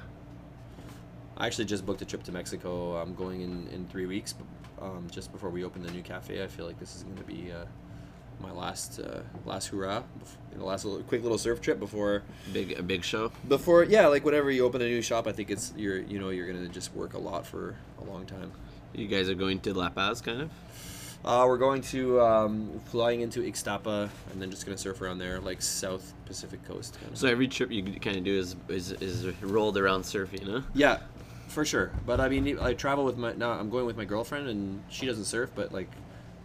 I 1.39 1.45
actually 1.45 1.65
just 1.65 1.85
booked 1.85 2.01
a 2.01 2.05
trip 2.05 2.23
to 2.23 2.31
Mexico. 2.31 2.95
I'm 2.97 3.13
going 3.13 3.41
in, 3.41 3.67
in 3.67 3.85
three 3.85 4.07
weeks, 4.07 4.33
um, 4.81 5.05
just 5.11 5.31
before 5.31 5.51
we 5.51 5.63
open 5.63 5.83
the 5.83 5.91
new 5.91 6.01
cafe. 6.01 6.43
I 6.43 6.47
feel 6.47 6.65
like 6.65 6.79
this 6.79 6.95
is 6.95 7.03
going 7.03 7.17
to 7.17 7.23
be 7.23 7.51
uh, 7.51 7.65
my 8.39 8.51
last 8.51 8.99
uh, 8.99 9.21
last 9.45 9.67
hurrah, 9.67 10.03
know, 10.57 10.65
last 10.65 10.85
little, 10.85 11.01
quick 11.03 11.23
little 11.23 11.37
surf 11.37 11.61
trip 11.61 11.79
before 11.79 12.23
Big 12.53 12.77
a 12.77 12.83
big 12.83 13.03
show. 13.03 13.31
before 13.47 13.83
yeah, 13.83 14.07
like 14.07 14.25
whenever 14.25 14.51
you 14.51 14.65
open 14.65 14.81
a 14.81 14.85
new 14.85 15.01
shop, 15.01 15.27
I 15.27 15.31
think 15.31 15.49
it's 15.49 15.73
you're 15.77 15.99
you 15.99 16.19
know 16.19 16.29
you're 16.29 16.47
gonna 16.47 16.67
just 16.67 16.93
work 16.93 17.13
a 17.13 17.19
lot 17.19 17.45
for 17.45 17.75
a 18.01 18.03
long 18.03 18.25
time. 18.25 18.51
You 18.93 19.07
guys 19.07 19.29
are 19.29 19.35
going 19.35 19.59
to 19.61 19.73
La 19.73 19.89
Paz, 19.89 20.21
kind 20.21 20.41
of. 20.41 20.49
Uh, 21.25 21.45
we're 21.47 21.57
going 21.57 21.81
to 21.81 22.21
um, 22.21 22.79
flying 22.85 23.21
into 23.21 23.41
Ixtapa 23.41 24.09
and 24.31 24.41
then 24.41 24.49
just 24.49 24.65
gonna 24.65 24.77
surf 24.77 25.01
around 25.01 25.17
there, 25.17 25.39
like 25.39 25.61
South 25.61 26.13
Pacific 26.25 26.65
coast. 26.67 26.97
Kind 26.99 27.11
of. 27.11 27.17
So 27.17 27.27
every 27.27 27.47
trip 27.47 27.71
you 27.71 27.83
kind 27.99 28.17
of 28.17 28.23
do 28.23 28.37
is, 28.37 28.55
is 28.69 28.91
is 28.93 29.25
rolled 29.41 29.77
around 29.77 30.03
surfing, 30.03 30.49
huh? 30.49 30.61
Yeah, 30.73 30.99
for 31.47 31.65
sure. 31.65 31.91
But 32.05 32.19
I 32.19 32.29
mean, 32.29 32.59
I 32.59 32.73
travel 32.73 33.03
with 33.03 33.17
my 33.17 33.33
now. 33.33 33.51
I'm 33.51 33.69
going 33.69 33.85
with 33.85 33.97
my 33.97 34.05
girlfriend, 34.05 34.47
and 34.47 34.83
she 34.89 35.05
doesn't 35.05 35.25
surf, 35.25 35.51
but 35.55 35.73
like, 35.73 35.89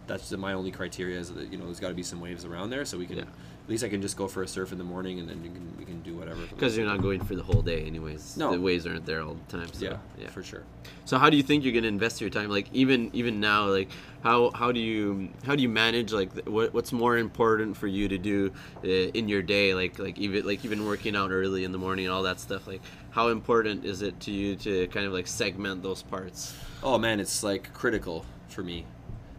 that's 0.07 0.29
the, 0.29 0.37
my 0.37 0.53
only 0.53 0.71
criteria 0.71 1.19
is 1.19 1.31
that 1.33 1.51
you 1.51 1.57
know 1.57 1.65
there's 1.65 1.79
got 1.79 1.89
to 1.89 1.93
be 1.93 2.03
some 2.03 2.19
waves 2.19 2.45
around 2.45 2.69
there, 2.69 2.85
so 2.85 2.97
we 2.97 3.05
can 3.05 3.17
Yeah. 3.17 3.23
at 3.23 3.69
least 3.69 3.83
I 3.83 3.89
can 3.89 4.01
just 4.01 4.17
go 4.17 4.27
for 4.27 4.43
a 4.43 4.47
surf 4.47 4.71
in 4.71 4.77
the 4.77 4.83
morning, 4.83 5.19
and 5.19 5.29
then 5.29 5.43
you 5.43 5.49
can 5.51 5.75
we 5.77 5.85
can 5.85 6.01
do 6.01 6.15
whatever. 6.15 6.41
Because 6.47 6.75
you're 6.77 6.85
not 6.85 7.01
going 7.01 7.21
for 7.23 7.35
the 7.35 7.43
whole 7.43 7.61
day, 7.61 7.83
anyways. 7.85 8.37
No. 8.37 8.51
the 8.51 8.59
waves 8.59 8.85
aren't 8.85 9.05
there 9.05 9.21
all 9.21 9.35
the 9.47 9.57
time. 9.57 9.71
So, 9.73 9.85
yeah, 9.85 9.97
yeah. 10.19 10.29
for 10.29 10.43
sure. 10.43 10.63
So 11.05 11.17
how 11.17 11.29
do 11.29 11.37
you 11.37 11.43
think 11.43 11.63
you're 11.63 11.73
gonna 11.73 11.87
invest 11.87 12.21
your 12.21 12.29
time? 12.29 12.49
Like 12.49 12.67
even 12.73 13.09
even 13.13 13.39
now, 13.39 13.65
like 13.65 13.89
how 14.23 14.51
how 14.51 14.71
do 14.71 14.79
you 14.79 15.29
how 15.45 15.55
do 15.55 15.61
you 15.63 15.69
manage 15.69 16.11
like 16.13 16.31
what 16.47 16.73
what's 16.73 16.91
more 16.91 17.17
important 17.17 17.77
for 17.77 17.87
you 17.87 18.07
to 18.09 18.17
do 18.17 18.51
uh, 18.83 18.87
in 18.87 19.27
your 19.29 19.41
day? 19.41 19.73
Like 19.73 19.99
like 19.99 20.17
even 20.17 20.45
like 20.45 20.63
even 20.65 20.85
working 20.85 21.15
out 21.15 21.31
early 21.31 21.63
in 21.63 21.71
the 21.71 21.77
morning, 21.77 22.05
and 22.05 22.13
all 22.13 22.23
that 22.23 22.39
stuff. 22.39 22.67
Like 22.67 22.81
how 23.11 23.29
important 23.29 23.85
is 23.85 24.01
it 24.01 24.19
to 24.21 24.31
you 24.31 24.55
to 24.57 24.87
kind 24.87 25.05
of 25.05 25.13
like 25.13 25.27
segment 25.27 25.83
those 25.83 26.03
parts? 26.03 26.53
Oh 26.81 26.97
man, 26.97 27.19
it's 27.19 27.43
like 27.43 27.73
critical 27.73 28.25
for 28.49 28.61
me, 28.63 28.85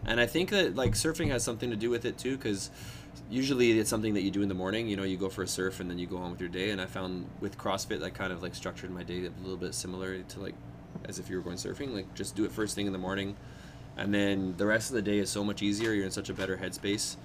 and 0.06 0.20
I 0.20 0.26
think 0.26 0.50
that 0.50 0.74
like 0.74 0.92
surfing 0.92 1.28
has 1.28 1.42
something 1.42 1.70
to 1.70 1.76
do 1.76 1.90
with 1.90 2.04
it 2.04 2.18
too, 2.18 2.36
because 2.36 2.70
usually 3.30 3.78
it's 3.78 3.90
something 3.90 4.14
that 4.14 4.22
you 4.22 4.30
do 4.30 4.42
in 4.42 4.48
the 4.48 4.54
morning. 4.54 4.88
You 4.88 4.96
know, 4.96 5.04
you 5.04 5.16
go 5.16 5.28
for 5.28 5.42
a 5.42 5.48
surf 5.48 5.80
and 5.80 5.90
then 5.90 5.98
you 5.98 6.06
go 6.06 6.16
on 6.18 6.30
with 6.30 6.40
your 6.40 6.48
day. 6.48 6.70
And 6.70 6.80
I 6.80 6.86
found 6.86 7.28
with 7.40 7.56
CrossFit, 7.56 8.02
I 8.02 8.10
kind 8.10 8.32
of 8.32 8.42
like 8.42 8.54
structured 8.54 8.90
my 8.90 9.02
day 9.02 9.26
a 9.26 9.42
little 9.42 9.56
bit 9.56 9.74
similar 9.74 10.18
to 10.18 10.40
like 10.40 10.54
as 11.06 11.18
if 11.18 11.28
you 11.28 11.36
were 11.36 11.42
going 11.42 11.56
surfing. 11.56 11.94
Like 11.94 12.12
just 12.14 12.34
do 12.36 12.44
it 12.44 12.52
first 12.52 12.74
thing 12.74 12.86
in 12.86 12.92
the 12.92 12.98
morning, 12.98 13.36
and 13.96 14.12
then 14.12 14.54
the 14.56 14.66
rest 14.66 14.90
of 14.90 14.96
the 14.96 15.02
day 15.02 15.18
is 15.18 15.30
so 15.30 15.44
much 15.44 15.62
easier. 15.62 15.92
You're 15.92 16.06
in 16.06 16.10
such 16.10 16.28
a 16.28 16.34
better 16.34 16.56
headspace. 16.56 17.16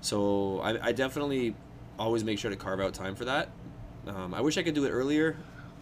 So 0.00 0.60
I, 0.60 0.88
I 0.88 0.92
definitely 0.92 1.54
always 1.98 2.22
make 2.22 2.38
sure 2.38 2.50
to 2.50 2.56
carve 2.56 2.80
out 2.80 2.94
time 2.94 3.16
for 3.16 3.24
that. 3.24 3.48
Um, 4.06 4.32
I 4.32 4.40
wish 4.40 4.56
I 4.56 4.62
could 4.62 4.74
do 4.74 4.84
it 4.84 4.90
earlier. 4.90 5.36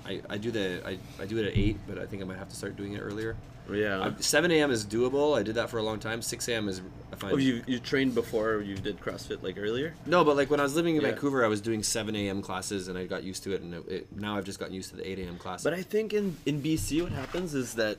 I, 0.04 0.22
I 0.30 0.38
do 0.38 0.50
the 0.50 0.82
I, 0.86 0.98
I 1.20 1.26
do 1.26 1.38
it 1.38 1.46
at 1.46 1.56
eight, 1.56 1.78
but 1.86 1.98
I 1.98 2.06
think 2.06 2.22
I 2.22 2.24
might 2.24 2.38
have 2.38 2.48
to 2.48 2.56
start 2.56 2.76
doing 2.76 2.94
it 2.94 3.00
earlier. 3.00 3.36
Yeah. 3.72 3.98
Uh, 4.00 4.12
7 4.18 4.50
a.m. 4.50 4.70
is 4.70 4.84
doable. 4.86 5.36
I 5.38 5.42
did 5.42 5.56
that 5.56 5.70
for 5.70 5.78
a 5.78 5.82
long 5.82 5.98
time. 5.98 6.22
6 6.22 6.48
a.m. 6.48 6.68
is 6.68 6.80
I 7.12 7.16
find. 7.16 7.34
oh, 7.34 7.36
you 7.36 7.62
you 7.66 7.78
trained 7.78 8.14
before 8.14 8.60
you 8.60 8.76
did 8.76 9.00
CrossFit 9.00 9.42
like 9.42 9.56
earlier? 9.58 9.94
no, 10.06 10.24
but 10.24 10.36
like 10.36 10.50
when 10.50 10.60
I 10.60 10.62
was 10.62 10.74
living 10.76 10.96
in 10.96 11.02
Yeah. 11.02 11.10
Vancouver, 11.10 11.44
I 11.44 11.48
was 11.48 11.60
doing 11.60 11.82
7 11.82 12.14
a.m. 12.14 12.42
classes 12.42 12.88
and 12.88 12.96
I 12.98 13.06
got 13.06 13.22
used 13.24 13.42
to 13.44 13.52
it. 13.52 13.62
And 13.62 13.74
it, 13.74 13.88
it, 13.88 14.16
now 14.16 14.36
I've 14.36 14.44
just 14.44 14.58
gotten 14.58 14.74
used 14.74 14.90
to 14.90 14.96
the 14.96 15.08
8 15.08 15.18
a.m. 15.20 15.36
class. 15.38 15.64
But 15.64 15.74
I 15.74 15.82
think 15.82 16.12
in 16.14 16.36
in 16.46 16.62
BC, 16.62 17.02
what 17.02 17.12
happens 17.12 17.54
is 17.54 17.74
that 17.74 17.98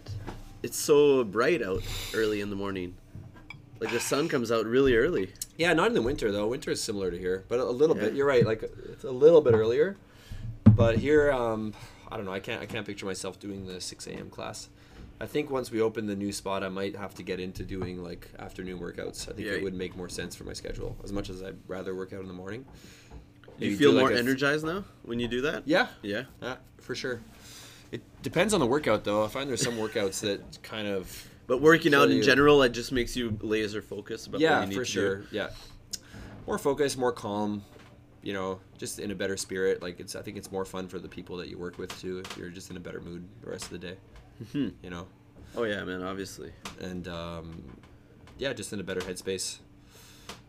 it's 0.64 0.78
so 0.78 1.24
bright 1.24 1.62
out 1.62 1.84
early 2.14 2.42
in 2.42 2.50
the 2.50 2.56
morning. 2.56 2.96
Like 3.80 3.92
the 3.92 4.00
sun 4.00 4.28
comes 4.28 4.52
out 4.52 4.66
really 4.66 4.96
early. 4.96 5.34
yeah, 5.58 5.72
not 5.74 5.88
in 5.88 5.94
the 5.94 6.02
winter 6.02 6.32
though. 6.32 6.48
Winter 6.48 6.72
is 6.72 6.82
similar 6.82 7.12
to 7.12 7.18
here, 7.18 7.44
but 7.48 7.60
a, 7.60 7.66
little 7.66 7.96
bit. 7.96 8.14
You're 8.16 8.26
right. 8.26 8.46
Like 8.46 8.64
it's 8.64 9.04
a 9.04 9.12
little 9.12 9.42
bit 9.42 9.54
earlier. 9.54 9.98
But 10.64 10.98
here, 10.98 11.32
um, 11.32 11.74
I 12.12 12.18
don't 12.18 12.26
know. 12.26 12.34
I 12.34 12.40
can't 12.40 12.62
I 12.62 12.66
can't 12.66 12.86
picture 12.86 13.06
myself 13.06 13.40
doing 13.40 13.68
the 13.68 13.80
6 13.80 14.08
a.m. 14.08 14.30
class. 14.30 14.70
I 15.20 15.26
think 15.26 15.50
once 15.50 15.72
we 15.72 15.82
open 15.82 16.06
the 16.06 16.16
new 16.16 16.32
spot, 16.32 16.64
I 16.64 16.70
might 16.70 16.96
have 16.96 17.16
to 17.16 17.24
get 17.24 17.40
into 17.40 17.64
doing 17.64 18.04
like 18.04 18.28
afternoon 18.38 18.80
workouts. 18.80 19.28
I 19.30 19.34
think 19.34 19.48
Yeah. 19.48 19.54
it 19.54 19.64
would 19.64 19.74
make 19.74 19.96
more 19.98 20.10
sense 20.10 20.36
for 20.36 20.44
my 20.44 20.54
schedule. 20.54 20.96
As 21.04 21.12
much 21.12 21.30
as 21.30 21.42
I'd 21.42 21.58
rather 21.68 21.96
work 21.96 22.14
out 22.14 22.22
in 22.22 22.28
the 22.28 22.34
morning. 22.34 22.66
Do 23.60 23.66
you 23.66 23.76
feel 23.76 23.92
do, 23.92 23.98
like, 23.98 24.04
more 24.10 24.12
a- 24.12 24.18
energized 24.20 24.64
now 24.66 24.84
when 25.04 25.20
you 25.20 25.28
do 25.28 25.42
that? 25.42 25.64
Yeah, 25.66 25.88
Yeah. 26.04 26.26
Yeah, 26.42 26.58
for 26.80 26.94
sure. 26.94 27.20
It 27.92 28.02
depends 28.22 28.54
on 28.54 28.60
the 28.60 28.68
workout, 28.68 29.04
though. 29.06 29.24
I 29.24 29.28
find 29.30 29.50
there's 29.50 29.64
some 29.64 29.76
workouts 29.78 30.20
that 30.20 30.62
kind 30.62 30.88
of 30.88 31.28
But 31.48 31.62
working 31.62 31.96
out 31.96 32.12
in 32.12 32.18
you. 32.18 32.24
general, 32.24 32.62
it 32.62 32.70
just 32.70 32.92
makes 32.92 33.16
you 33.16 33.36
laser 33.42 33.82
focused 33.82 34.28
about 34.28 34.34
what 34.36 34.42
yeah, 34.42 34.62
you 34.62 34.68
need 34.68 34.76
for 34.76 34.82
to 34.86 34.92
sure. 34.92 35.16
do. 35.22 35.28
Yeah, 35.32 35.50
more 36.46 36.60
focused, 36.60 36.98
more 36.98 37.12
calm. 37.14 37.64
You 38.22 38.34
know, 38.34 38.60
just 38.78 39.00
in 39.00 39.10
a 39.10 39.16
better 39.16 39.38
spirit. 39.38 39.82
Like 39.82 40.00
it's, 40.02 40.16
I 40.16 40.22
think 40.22 40.36
it's 40.38 40.52
more 40.52 40.66
fun 40.66 40.90
for 40.90 41.00
the 41.00 41.08
people 41.08 41.38
that 41.38 41.48
you 41.48 41.58
work 41.58 41.78
with 41.78 41.98
too. 42.02 42.20
If 42.20 42.38
you're 42.38 42.50
just 42.50 42.70
in 42.70 42.76
a 42.76 42.80
better 42.80 43.00
mood 43.00 43.24
the 43.42 43.50
rest 43.50 43.66
of 43.66 43.72
the 43.72 43.78
day. 43.80 43.96
Mhm. 44.44 44.74
You 44.84 44.90
know, 44.90 45.08
Oh 45.56 45.64
yeah, 45.64 45.84
man. 45.84 46.04
Obviously. 46.04 46.52
and 46.80 47.08
um, 47.08 47.64
yeah, 48.38 48.54
just 48.54 48.72
in 48.74 48.80
a 48.80 48.84
better 48.84 49.02
headspace. 49.02 49.58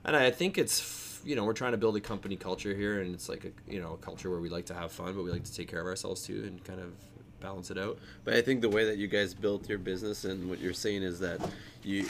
And 0.05 0.15
I 0.17 0.31
think 0.31 0.59
it's 0.59 1.21
you 1.25 1.35
know 1.37 1.45
we're 1.45 1.53
trying 1.55 1.73
to 1.73 1.79
build 1.79 1.97
a 1.97 2.01
company 2.01 2.37
culture 2.37 2.75
here, 2.75 3.01
and 3.01 3.15
it's 3.15 3.29
like 3.29 3.45
a 3.45 3.73
you 3.73 3.81
know 3.81 3.95
a 3.95 3.97
culture 3.99 4.31
where 4.31 4.41
we 4.41 4.49
like 4.49 4.67
to 4.67 4.75
have 4.75 4.93
fun, 4.93 5.15
but 5.15 5.23
we 5.25 5.31
like 5.31 5.45
to 5.45 5.55
take 5.55 5.69
care 5.69 5.81
of 5.81 5.87
ourselves 5.87 6.23
too, 6.25 6.45
and 6.47 6.63
kind 6.65 6.81
of 6.81 6.93
balance 7.41 7.71
it 7.71 7.79
out. 7.79 7.99
But 8.25 8.35
I 8.35 8.43
think 8.43 8.61
the 8.61 8.69
way 8.69 8.85
that 8.85 8.99
you 8.99 9.07
guys 9.07 9.33
built 9.35 9.69
your 9.69 9.79
business 9.79 10.25
and 10.25 10.49
what 10.51 10.59
you're 10.61 10.73
saying 10.73 11.03
is 11.03 11.19
that 11.21 11.41
you 11.83 12.07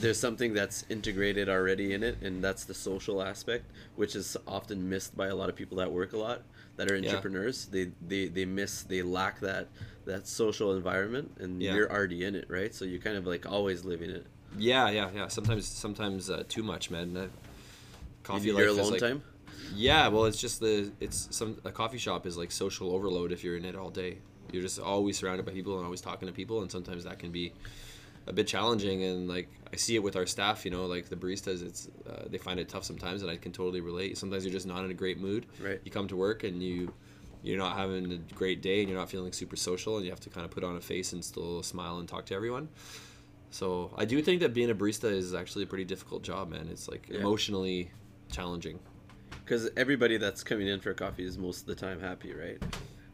there's 0.00 0.18
something 0.20 0.52
that's 0.52 0.84
integrated 0.90 1.48
already 1.48 1.94
in 1.94 2.02
it 2.02 2.20
and 2.20 2.42
that's 2.44 2.64
the 2.64 2.74
social 2.74 3.22
aspect 3.22 3.64
which 3.94 4.14
is 4.16 4.36
often 4.46 4.86
missed 4.90 5.16
by 5.16 5.28
a 5.28 5.34
lot 5.34 5.48
of 5.48 5.54
people 5.56 5.78
that 5.78 5.90
work 5.90 6.12
a 6.12 6.16
lot 6.16 6.42
that 6.76 6.90
are 6.90 6.96
Yeah. 6.96 7.08
entrepreneurs 7.08 7.66
they, 7.66 7.90
they 8.06 8.26
they 8.28 8.44
miss 8.44 8.82
they 8.82 9.02
lack 9.02 9.40
that 9.40 9.68
that 10.04 10.26
social 10.26 10.74
environment 10.76 11.32
and 11.40 11.62
Yeah. 11.62 11.74
you're 11.74 11.90
already 11.90 12.24
in 12.24 12.34
it 12.34 12.46
right 12.48 12.74
so 12.74 12.84
you 12.84 12.98
kind 12.98 13.16
of 13.16 13.26
like 13.26 13.44
always 13.50 13.84
living 13.84 14.10
it 14.10 14.26
Yeah, 14.58 14.88
yeah, 14.90 15.10
yeah. 15.14 15.28
Sometimes, 15.28 15.66
sometimes 15.66 16.30
uh, 16.30 16.44
too 16.48 16.62
much, 16.62 16.90
man. 16.90 17.16
Uh, 17.16 17.26
coffee 18.22 18.48
your 18.48 18.68
alone 18.68 18.90
like, 18.92 19.00
time 19.00 19.22
Yeah, 19.74 20.08
well, 20.08 20.24
it's 20.26 20.40
just 20.40 20.60
the 20.60 20.92
it's 21.00 21.28
some 21.30 21.58
a 21.64 21.70
coffee 21.70 21.98
shop 21.98 22.26
is 22.26 22.36
like 22.36 22.50
social 22.52 22.92
overload 22.94 23.32
if 23.32 23.42
you're 23.44 23.56
in 23.56 23.64
it 23.64 23.74
all 23.76 23.90
day. 23.90 24.18
You're 24.52 24.62
just 24.62 24.78
always 24.78 25.18
surrounded 25.18 25.44
by 25.44 25.52
people 25.52 25.76
and 25.76 25.84
always 25.84 26.00
talking 26.00 26.28
to 26.28 26.32
people, 26.34 26.62
and 26.62 26.70
sometimes 26.70 27.04
that 27.04 27.18
can 27.18 27.32
be 27.32 27.52
a 28.26 28.32
bit 28.32 28.46
challenging. 28.46 29.02
And 29.04 29.28
like 29.28 29.48
I 29.72 29.76
see 29.76 29.94
it 29.94 30.02
with 30.02 30.16
our 30.16 30.26
staff, 30.26 30.64
you 30.64 30.70
know, 30.70 30.86
like 30.86 31.08
the 31.08 31.16
baristas, 31.16 31.62
it's 31.64 31.88
uh, 32.08 32.24
they 32.28 32.38
find 32.38 32.58
it 32.60 32.68
tough 32.68 32.84
sometimes, 32.84 33.22
and 33.22 33.30
I 33.30 33.36
can 33.36 33.52
totally 33.52 33.80
relate. 33.80 34.18
Sometimes 34.18 34.44
you're 34.44 34.52
just 34.52 34.66
not 34.66 34.84
in 34.84 34.90
a 34.90 34.94
great 34.94 35.18
mood. 35.20 35.46
Right. 35.62 35.80
You 35.84 35.90
come 35.90 36.08
to 36.08 36.16
work 36.16 36.44
and 36.44 36.62
you 36.62 36.92
you're 37.42 37.58
not 37.58 37.76
having 37.76 38.10
a 38.12 38.34
great 38.34 38.60
day, 38.62 38.80
and 38.80 38.88
you're 38.88 38.98
not 38.98 39.08
feeling 39.10 39.32
super 39.32 39.54
social, 39.56 39.96
and 39.96 40.04
you 40.04 40.10
have 40.10 40.20
to 40.20 40.30
kind 40.30 40.44
of 40.44 40.50
put 40.50 40.64
on 40.64 40.74
a 40.76 40.80
face 40.80 41.12
and 41.12 41.24
still 41.24 41.62
smile 41.62 41.98
and 41.98 42.08
talk 42.08 42.26
to 42.26 42.34
everyone. 42.34 42.68
So 43.50 43.92
I 43.96 44.04
do 44.04 44.20
think 44.20 44.40
that 44.40 44.52
being 44.52 44.70
a 44.70 44.74
barista 44.74 45.10
is 45.10 45.32
actually 45.34 45.62
a 45.64 45.66
pretty 45.66 45.84
difficult 45.84 46.22
job, 46.22 46.50
man. 46.50 46.68
It's 46.70 46.88
like 46.88 47.08
Yeah. 47.08 47.18
emotionally 47.20 47.90
challenging. 48.32 48.78
because 49.44 49.70
everybody 49.76 50.16
that's 50.16 50.42
coming 50.42 50.66
in 50.66 50.80
for 50.80 50.92
coffee 50.92 51.24
is 51.24 51.38
most 51.38 51.60
of 51.60 51.66
the 51.66 51.74
time 51.76 52.00
happy 52.00 52.32
right 52.32 52.60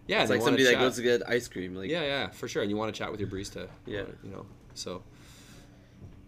Yeah, 0.06 0.22
it's 0.22 0.30
like 0.30 0.40
somebody 0.40 0.64
that 0.64 0.78
goes 0.78 0.96
to 0.96 1.02
get 1.02 1.28
ice 1.28 1.46
cream 1.48 1.74
like 1.74 1.90
yeah, 1.90 2.02
yeah, 2.02 2.30
for 2.30 2.48
sure. 2.48 2.62
And 2.62 2.70
you 2.70 2.76
want 2.78 2.94
to 2.94 2.98
chat 2.98 3.10
with 3.10 3.20
your 3.20 3.28
barista. 3.28 3.68
Yeah. 3.86 4.04
you 4.24 4.30
know. 4.30 4.46
So 4.74 5.02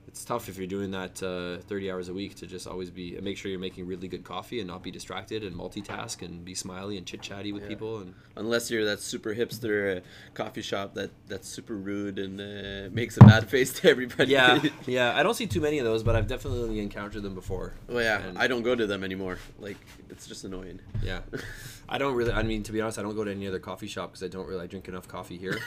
it's 0.07 0.25
tough 0.25 0.49
if 0.49 0.57
you're 0.59 0.67
doing 0.69 0.93
that 0.93 1.21
uh, 1.25 1.61
30 1.63 1.91
hours 1.91 2.09
a 2.09 2.15
week 2.15 2.37
to 2.37 2.47
just 2.47 2.69
always 2.69 2.89
be 2.89 3.17
and 3.17 3.25
make 3.25 3.37
sure 3.37 3.51
you're 3.51 3.59
making 3.59 3.85
really 3.85 4.07
good 4.07 4.23
coffee 4.23 4.61
and 4.61 4.69
not 4.69 4.81
be 4.81 4.93
distracted 4.93 5.43
and 5.43 5.57
multitask 5.57 6.23
and 6.23 6.45
be 6.45 6.55
smiley 6.55 6.97
and 6.97 7.05
chit 7.05 7.21
chatty 7.21 7.51
with 7.53 7.63
Yeah. 7.65 7.69
people 7.71 7.99
and 7.99 8.15
unless 8.37 8.71
you're 8.71 8.85
that 8.85 9.01
super 9.01 9.35
hipster 9.35 9.97
uh, 9.97 10.01
coffee 10.35 10.63
shop 10.63 10.95
that 10.95 11.11
that's 11.27 11.49
super 11.49 11.75
rude 11.75 12.21
and 12.21 12.41
uh, 12.41 12.95
makes 12.95 13.17
a 13.17 13.21
bad 13.25 13.49
face 13.55 13.73
to 13.81 13.91
everybody. 13.91 14.31
yeah, 14.31 14.63
yeah. 14.87 15.19
I 15.19 15.25
don't 15.25 15.35
see 15.35 15.49
too 15.49 15.61
many 15.61 15.81
of 15.81 15.85
those, 15.85 16.05
but 16.05 16.15
I've 16.15 16.29
definitely 16.29 16.79
encountered 16.79 17.25
them 17.25 17.35
before. 17.35 17.73
well, 17.89 18.01
yeah. 18.05 18.21
And- 18.23 18.39
I 18.39 18.47
don't 18.47 18.63
go 18.63 18.77
to 18.77 18.87
them 18.87 19.03
anymore. 19.03 19.39
Like 19.59 19.79
it's 20.11 20.29
just 20.29 20.45
annoying. 20.45 20.79
Yeah, 21.03 21.21
I 21.89 21.99
don't 21.99 22.15
really. 22.15 22.31
I 22.31 22.45
mean, 22.45 22.63
to 22.65 22.73
be 22.73 22.81
honest, 22.81 23.01
I 23.01 23.03
don't 23.03 23.17
go 23.17 23.25
to 23.25 23.33
any 23.33 23.49
other 23.49 23.59
coffee 23.59 23.89
shop 23.89 24.11
because 24.13 24.23
I 24.23 24.29
don't 24.29 24.47
really 24.47 24.63
I 24.63 24.67
drink 24.69 24.87
enough 24.87 25.09
coffee 25.09 25.39
here. 25.39 25.59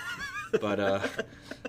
But 0.61 0.79
uh, 0.79 1.07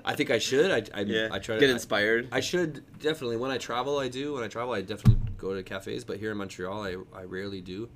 I 0.04 0.14
think 0.14 0.30
I 0.30 0.38
should. 0.38 0.70
I, 0.70 0.98
I, 0.98 1.02
yeah. 1.02 1.28
I 1.30 1.38
try 1.38 1.56
to 1.56 1.60
get 1.60 1.70
inspired. 1.70 2.28
I 2.32 2.40
should 2.40 2.82
definitely. 2.98 3.36
When 3.36 3.50
I 3.50 3.58
travel, 3.58 3.98
I 3.98 4.08
do. 4.08 4.34
When 4.34 4.44
I 4.44 4.48
travel, 4.48 4.72
I 4.74 4.82
definitely 4.82 5.22
go 5.36 5.54
to 5.54 5.62
cafes. 5.62 6.04
But 6.04 6.18
here 6.18 6.30
in 6.30 6.38
Montreal, 6.38 6.82
I, 6.82 6.96
I 7.14 7.22
rarely 7.24 7.60
do. 7.60 7.88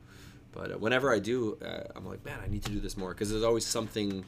But 0.53 0.73
uh, 0.73 0.79
whenever 0.79 1.13
I 1.13 1.19
do, 1.19 1.57
uh, 1.65 1.85
I'm 1.97 2.07
like, 2.07 2.25
man, 2.25 2.39
I 2.45 2.49
need 2.49 2.63
to 2.65 2.71
do 2.73 2.81
this 2.81 2.97
more 2.97 3.11
because 3.11 3.31
there's 3.31 3.43
always 3.45 3.65
something 3.65 4.25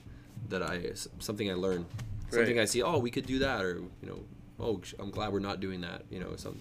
that 0.48 0.62
I 0.62 0.92
something 1.18 1.50
I 1.50 1.54
learn, 1.54 1.86
something 2.30 2.56
Right. 2.56 2.62
I 2.62 2.66
see. 2.66 2.82
Oh, 2.82 2.98
we 2.98 3.10
could 3.10 3.26
do 3.26 3.40
that, 3.40 3.62
or 3.62 3.76
you 4.02 4.08
know, 4.08 4.20
oh, 4.60 4.80
I'm 4.98 5.10
glad 5.10 5.32
we're 5.32 5.40
not 5.40 5.60
doing 5.60 5.80
that. 5.82 6.02
You 6.10 6.20
know, 6.20 6.34
some 6.36 6.58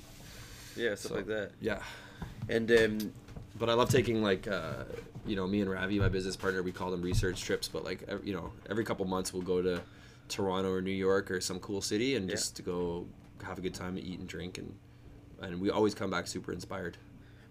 yeah, 0.75 0.95
stuff 0.95 1.11
so- 1.11 1.15
like 1.15 1.27
that. 1.27 1.51
yeah. 1.61 1.81
And 2.49 2.69
um, 2.71 3.13
But 3.63 3.69
I 3.69 3.75
love 3.75 3.87
taking 3.87 4.21
like, 4.21 4.45
uh, 4.45 4.83
you 5.25 5.37
know, 5.37 5.47
me 5.47 5.61
and 5.61 5.71
Ravi, 5.71 5.97
my 5.97 6.09
business 6.09 6.35
partner, 6.35 6.61
we 6.61 6.73
call 6.73 6.91
them 6.91 7.01
research 7.01 7.41
trips. 7.41 7.69
But 7.69 7.85
like, 7.85 8.03
ev- 8.09 8.19
you 8.27 8.33
know, 8.33 8.51
every 8.69 8.83
couple 8.83 9.05
months 9.05 9.31
we'll 9.31 9.41
go 9.41 9.61
to 9.61 9.81
Toronto 10.27 10.69
or 10.69 10.81
New 10.81 10.91
York 10.91 11.31
or 11.31 11.39
some 11.39 11.61
cool 11.61 11.79
city 11.79 12.17
and 12.17 12.27
Yeah. 12.27 12.35
just 12.35 12.57
to 12.57 12.61
go 12.61 13.07
have 13.41 13.57
a 13.57 13.61
good 13.61 13.73
time, 13.73 13.95
and 13.95 14.05
eat 14.05 14.19
and 14.19 14.27
drink, 14.27 14.57
and 14.57 14.75
and 15.41 15.61
we 15.61 15.69
always 15.69 15.95
come 15.95 16.11
back 16.11 16.27
super 16.27 16.51
inspired. 16.51 16.97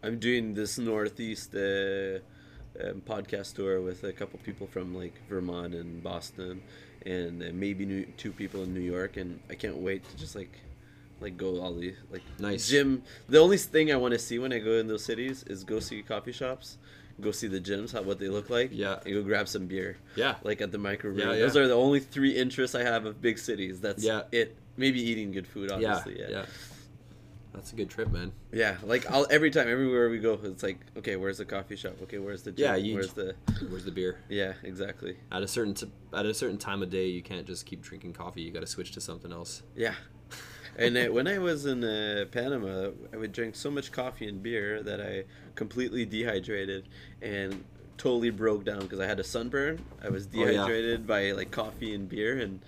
I'm 0.02 0.18
doing 0.18 0.52
this 0.52 0.76
northeast 0.76 1.54
uh, 1.54 2.18
um, 2.78 3.00
podcast 3.12 3.54
tour 3.54 3.80
with 3.80 4.04
a 4.04 4.12
couple 4.12 4.38
people 4.40 4.66
from 4.66 4.94
like 4.94 5.14
Vermont 5.30 5.74
and 5.74 6.02
Boston, 6.02 6.60
and 7.06 7.42
uh, 7.42 7.46
maybe 7.54 7.86
new, 7.86 8.04
two 8.18 8.32
people 8.32 8.64
in 8.64 8.74
New 8.74 8.80
York, 8.80 9.16
and 9.16 9.40
I 9.48 9.54
can't 9.54 9.78
wait 9.78 10.06
to 10.10 10.16
just 10.18 10.36
like 10.36 10.58
like 11.22 11.36
go 11.36 11.60
all 11.60 11.74
the 11.74 11.94
like 12.10 12.22
Nice. 12.38 12.68
gym. 12.68 13.02
The 13.28 13.38
only 13.38 13.56
thing 13.58 13.92
I 13.92 13.96
want 13.96 14.12
to 14.12 14.18
see 14.18 14.38
when 14.38 14.52
I 14.52 14.58
go 14.58 14.72
in 14.72 14.86
those 14.88 15.04
cities 15.04 15.44
is 15.46 15.64
go 15.64 15.80
see 15.80 16.02
coffee 16.02 16.32
shops, 16.32 16.78
go 17.20 17.30
see 17.30 17.46
the 17.46 17.60
gyms, 17.60 17.92
how 17.92 18.02
what 18.02 18.18
they 18.18 18.28
look 18.28 18.50
like, 18.50 18.70
Yeah. 18.72 19.00
and 19.04 19.14
go 19.14 19.22
grab 19.22 19.48
some 19.48 19.66
beer, 19.66 19.96
Yeah. 20.16 20.36
like 20.42 20.60
at 20.60 20.72
the 20.72 20.78
microbrew. 20.78 21.18
Yeah, 21.18 21.36
Those 21.38 21.56
are 21.56 21.68
the 21.68 21.74
only 21.74 22.00
three 22.00 22.32
interests 22.36 22.74
I 22.74 22.82
have 22.82 23.06
of 23.06 23.20
big 23.20 23.38
cities. 23.38 23.80
That's 23.80 24.02
Yeah. 24.04 24.22
it. 24.32 24.56
Maybe 24.76 25.00
eating 25.00 25.32
good 25.32 25.46
food, 25.46 25.70
Yeah, 25.70 25.76
obviously. 25.96 26.18
yeah. 26.20 26.30
yeah. 26.30 26.46
That's 27.54 27.70
a 27.70 27.76
good 27.76 27.90
trip, 27.90 28.10
man. 28.10 28.32
Yeah, 28.50 28.78
like 28.82 29.08
I'll 29.10 29.26
every 29.30 29.50
time, 29.50 29.68
everywhere 29.68 30.08
we 30.08 30.18
go, 30.18 30.40
it's 30.42 30.62
like, 30.62 30.80
okay, 30.96 31.16
where's 31.16 31.36
the 31.36 31.44
coffee 31.44 31.76
shop? 31.76 31.96
Okay, 32.04 32.16
where's 32.16 32.42
the 32.42 32.50
gym? 32.50 32.64
Yeah, 32.64 32.76
you- 32.76 32.94
where's 32.94 33.12
the? 33.12 33.34
Where's 33.68 33.84
the 33.84 33.90
beer? 33.90 34.16
Yeah, 34.30 34.54
exactly. 34.62 35.18
At 35.30 35.42
a 35.42 35.46
certain 35.48 35.74
t- 35.74 35.90
at 36.14 36.24
a 36.24 36.32
certain 36.32 36.56
time 36.56 36.82
of 36.82 36.88
day, 36.88 37.08
you 37.08 37.20
can't 37.20 37.46
just 37.46 37.66
keep 37.66 37.82
drinking 37.82 38.14
coffee. 38.14 38.40
You 38.40 38.52
got 38.52 38.60
to 38.60 38.66
switch 38.66 38.92
to 38.92 39.02
something 39.02 39.30
else. 39.32 39.62
Yeah, 39.76 39.94
and 40.78 40.96
uh, 40.96 41.06
when 41.06 41.26
I 41.28 41.38
was 41.38 41.66
in 41.66 41.84
uh, 41.84 42.24
Panama, 42.30 42.90
I 43.12 43.16
would 43.16 43.32
drink 43.32 43.54
so 43.56 43.70
much 43.70 43.92
coffee 43.92 44.26
and 44.28 44.42
beer 44.42 44.82
that 44.82 45.00
I 45.00 45.24
completely 45.54 46.04
dehydrated 46.04 46.84
and 47.20 47.64
totally 47.98 48.30
broke 48.30 48.64
down 48.64 48.80
because 48.80 49.00
I 49.00 49.06
had 49.06 49.20
a 49.20 49.24
sunburn. 49.24 49.80
I 50.02 50.08
was 50.08 50.26
Oh, 50.34 50.38
yeah. 50.38 50.46
dehydrated 50.52 51.06
by 51.06 51.32
like 51.32 51.50
coffee 51.50 51.94
and 51.94 52.08
beer, 52.08 52.38
and 52.38 52.60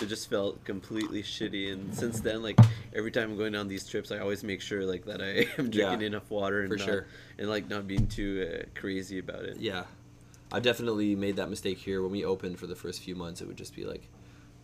it 0.00 0.06
just 0.06 0.30
felt 0.30 0.64
completely 0.64 1.22
shitty. 1.22 1.72
And 1.72 1.94
since 1.94 2.20
then, 2.20 2.42
like 2.42 2.58
every 2.94 3.10
time 3.10 3.30
I'm 3.30 3.36
going 3.36 3.54
on 3.54 3.68
these 3.68 3.86
trips, 3.86 4.10
I 4.10 4.18
always 4.18 4.42
make 4.42 4.60
sure 4.62 4.84
like 4.84 5.04
that 5.04 5.20
I 5.20 5.46
am 5.60 5.66
Yeah, 5.66 5.88
drinking 5.88 6.02
enough 6.06 6.30
water 6.30 6.60
and 6.62 6.70
for 6.72 6.76
not- 6.78 6.84
sure. 6.86 7.06
and 7.38 7.48
like 7.50 7.68
not 7.68 7.86
being 7.86 8.06
too 8.06 8.62
uh, 8.64 8.78
crazy 8.80 9.18
about 9.18 9.44
it. 9.44 9.58
Yeah, 9.58 9.84
I 10.50 10.60
definitely 10.60 11.14
made 11.14 11.36
that 11.36 11.50
mistake 11.50 11.78
here. 11.78 12.02
When 12.02 12.10
we 12.10 12.24
opened 12.24 12.58
for 12.58 12.66
the 12.66 12.74
first 12.76 13.02
few 13.02 13.14
months, 13.14 13.40
it 13.42 13.46
would 13.46 13.58
just 13.58 13.76
be 13.76 13.84
like 13.84 14.08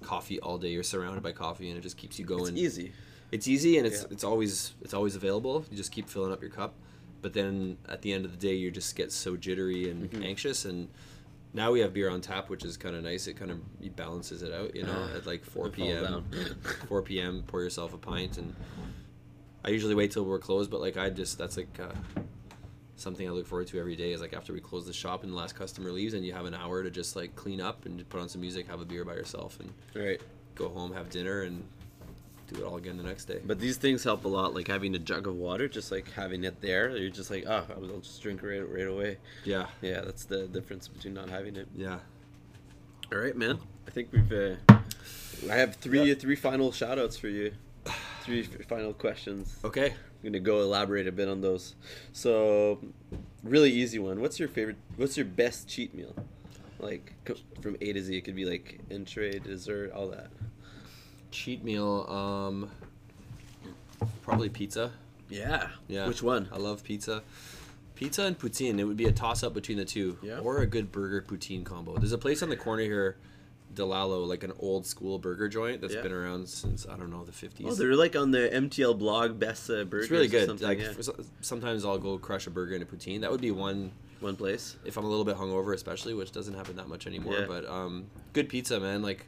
coffee 0.02 0.38
all 0.40 0.58
day. 0.58 0.68
You're 0.68 0.82
surrounded 0.82 1.22
by 1.22 1.32
coffee, 1.32 1.68
and 1.68 1.78
it 1.78 1.82
just 1.82 1.96
keeps 1.96 2.18
you 2.18 2.24
going. 2.24 2.54
It's 2.54 2.62
easy. 2.62 2.92
It's 3.32 3.48
easy, 3.48 3.78
and 3.78 3.86
it's 3.86 4.02
Yeah. 4.02 4.08
it's 4.10 4.24
always 4.24 4.74
it's 4.82 4.94
always 4.94 5.16
available. 5.16 5.64
You 5.70 5.76
just 5.76 5.92
keep 5.92 6.08
filling 6.08 6.32
up 6.32 6.40
your 6.40 6.50
cup, 6.50 6.74
but 7.22 7.32
then 7.32 7.76
at 7.88 8.02
the 8.02 8.12
end 8.12 8.24
of 8.24 8.30
the 8.30 8.36
day, 8.38 8.54
you 8.54 8.70
just 8.70 8.94
get 8.96 9.10
so 9.12 9.36
jittery 9.36 9.90
and 9.90 10.10
Mm-hmm. 10.10 10.22
anxious. 10.22 10.64
And 10.64 10.88
now 11.52 11.72
we 11.72 11.80
have 11.80 11.92
beer 11.92 12.08
on 12.10 12.20
tap, 12.20 12.48
which 12.50 12.64
is 12.64 12.76
kind 12.76 12.94
of 12.94 13.02
nice. 13.02 13.26
It 13.26 13.34
kind 13.34 13.50
of 13.50 13.96
balances 13.96 14.42
it 14.42 14.52
out. 14.52 14.76
You 14.76 14.84
know, 14.84 15.08
Ah, 15.12 15.16
at 15.16 15.26
like 15.26 15.44
4 15.44 15.70
p.m. 15.70 16.24
4 16.88 17.02
p.m. 17.02 17.42
Pour 17.46 17.62
yourself 17.62 17.92
a 17.94 17.98
pint, 17.98 18.38
and 18.38 18.54
I 19.64 19.70
usually 19.70 19.94
wait 19.96 20.12
till 20.12 20.24
we're 20.24 20.38
closed. 20.38 20.70
But 20.70 20.80
like 20.80 20.96
I 20.96 21.10
just 21.10 21.36
that's 21.38 21.56
like. 21.56 21.78
Uh, 21.80 21.92
Something 22.98 23.28
I 23.28 23.30
look 23.30 23.46
forward 23.46 23.66
to 23.68 23.78
every 23.78 23.94
day 23.96 24.12
is 24.12 24.20
like 24.22 24.32
after 24.32 24.52
we 24.54 24.60
close 24.60 24.86
the 24.86 24.92
shop 24.92 25.22
and 25.22 25.32
the 25.32 25.36
last 25.36 25.54
customer 25.54 25.92
leaves, 25.92 26.14
and 26.14 26.24
you 26.24 26.32
have 26.32 26.46
an 26.46 26.54
hour 26.54 26.82
to 26.82 26.90
just 26.90 27.14
like 27.14 27.36
clean 27.36 27.60
up 27.60 27.84
and 27.86 28.08
put 28.08 28.20
on 28.20 28.28
some 28.28 28.40
music, 28.40 28.66
have 28.68 28.80
a 28.80 28.84
beer 28.86 29.04
by 29.04 29.12
yourself, 29.14 29.58
and 29.60 29.70
Right. 29.94 30.20
go 30.54 30.68
home, 30.70 30.92
have 30.94 31.10
dinner, 31.10 31.42
and 31.42 31.62
do 32.52 32.60
it 32.60 32.64
all 32.64 32.76
again 32.76 32.96
the 32.96 33.02
next 33.02 33.26
day. 33.26 33.40
But 33.44 33.58
these 33.60 33.76
things 33.76 34.02
help 34.04 34.24
a 34.24 34.28
lot, 34.28 34.54
like 34.54 34.68
having 34.68 34.94
a 34.94 34.98
jug 34.98 35.26
of 35.26 35.34
water, 35.34 35.68
just 35.68 35.90
like 35.92 36.10
having 36.12 36.44
it 36.44 36.60
there. 36.62 36.96
You're 36.96 37.10
just 37.10 37.30
like, 37.30 37.44
oh, 37.46 37.66
I'll 37.68 37.98
just 38.00 38.22
drink 38.22 38.42
right, 38.42 38.60
right 38.60 38.86
away. 38.86 39.18
yeah, 39.44 39.66
Yeah, 39.82 40.00
that's 40.02 40.24
the 40.24 40.46
difference 40.46 40.88
between 40.88 41.12
not 41.14 41.28
having 41.28 41.56
it. 41.56 41.68
yeah. 41.76 41.98
All 43.12 43.18
right, 43.18 43.36
man. 43.36 43.58
I 43.86 43.90
think 43.90 44.08
we've. 44.12 44.32
Uh, 44.32 44.56
I 45.50 45.54
have 45.56 45.76
three 45.76 46.12
three 46.14 46.34
final 46.34 46.72
shout 46.72 46.98
outs 46.98 47.16
for 47.16 47.28
you. 47.28 47.52
Three 48.26 48.42
final 48.42 48.92
questions. 48.92 49.56
Okay. 49.64 49.90
I'm 49.90 49.94
gonna 50.24 50.40
go 50.40 50.60
elaborate 50.60 51.06
a 51.06 51.12
bit 51.12 51.28
on 51.28 51.40
those. 51.40 51.76
So, 52.12 52.80
really 53.44 53.70
easy 53.70 54.00
one. 54.00 54.20
What's 54.20 54.40
your 54.40 54.48
favorite? 54.48 54.76
What's 54.96 55.16
your 55.16 55.26
best 55.26 55.68
cheat 55.68 55.94
meal? 55.94 56.12
Like 56.80 57.12
from 57.60 57.76
A 57.80 57.92
to 57.92 58.02
Z, 58.02 58.16
it 58.16 58.22
could 58.22 58.34
be 58.34 58.44
like 58.44 58.80
entree, 58.90 59.38
dessert, 59.38 59.92
all 59.92 60.08
that. 60.08 60.30
Cheat 61.30 61.62
meal, 61.62 62.04
um, 62.10 62.68
probably 64.22 64.48
pizza. 64.48 64.90
Yeah. 65.28 65.68
Yeah. 65.86 66.08
Which 66.08 66.20
one? 66.20 66.48
I 66.52 66.56
love 66.56 66.82
pizza. 66.82 67.22
Pizza 67.94 68.24
and 68.24 68.36
poutine. 68.36 68.80
It 68.80 68.84
would 68.84 68.96
be 68.96 69.06
a 69.06 69.12
toss 69.12 69.44
up 69.44 69.54
between 69.54 69.78
the 69.78 69.84
two. 69.84 70.18
Yeah. 70.20 70.40
Or 70.40 70.58
a 70.58 70.66
good 70.66 70.90
burger 70.90 71.22
poutine 71.22 71.64
combo. 71.64 71.96
There's 71.96 72.10
a 72.10 72.18
place 72.18 72.42
on 72.42 72.48
the 72.48 72.56
corner 72.56 72.82
here, 72.82 73.18
Dilallo, 73.76 74.26
like 74.26 74.42
an 74.42 74.52
old 74.58 74.86
school 74.86 75.18
burger 75.18 75.48
joint 75.48 75.80
that's 75.80 75.94
Yeah. 75.94 76.02
been 76.02 76.12
around 76.12 76.48
since 76.48 76.86
I 76.86 76.96
don't 76.96 77.10
know 77.10 77.24
the 77.24 77.32
50s. 77.32 77.64
Oh, 77.66 77.74
they're 77.74 77.94
like 77.94 78.16
on 78.16 78.30
the 78.32 78.48
MTL 78.52 78.98
blog 78.98 79.38
best 79.38 79.70
uh, 79.70 79.84
burgers. 79.84 80.04
it's 80.04 80.10
really 80.10 80.26
or 80.26 80.30
good. 80.30 80.46
something, 80.48 80.66
Like 80.66 80.80
yeah. 80.80 80.92
for 80.92 81.02
so- 81.02 81.16
sometimes 81.42 81.84
I'll 81.84 81.98
go 81.98 82.18
crush 82.18 82.46
a 82.46 82.50
burger 82.50 82.74
in 82.74 82.82
a 82.82 82.86
poutine. 82.86 83.20
That 83.20 83.30
would 83.30 83.40
be 83.40 83.50
one 83.52 83.92
one 84.20 84.34
place. 84.34 84.76
if 84.84 84.96
I'm 84.96 85.04
a 85.04 85.08
little 85.08 85.26
bit 85.26 85.36
hungover, 85.36 85.74
especially, 85.74 86.14
which 86.14 86.32
doesn't 86.32 86.54
happen 86.54 86.76
that 86.76 86.88
much 86.88 87.06
anymore. 87.06 87.34
Yeah. 87.40 87.44
But 87.46 87.66
um, 87.68 88.06
good 88.32 88.48
pizza, 88.48 88.80
man. 88.80 89.02
Like 89.02 89.26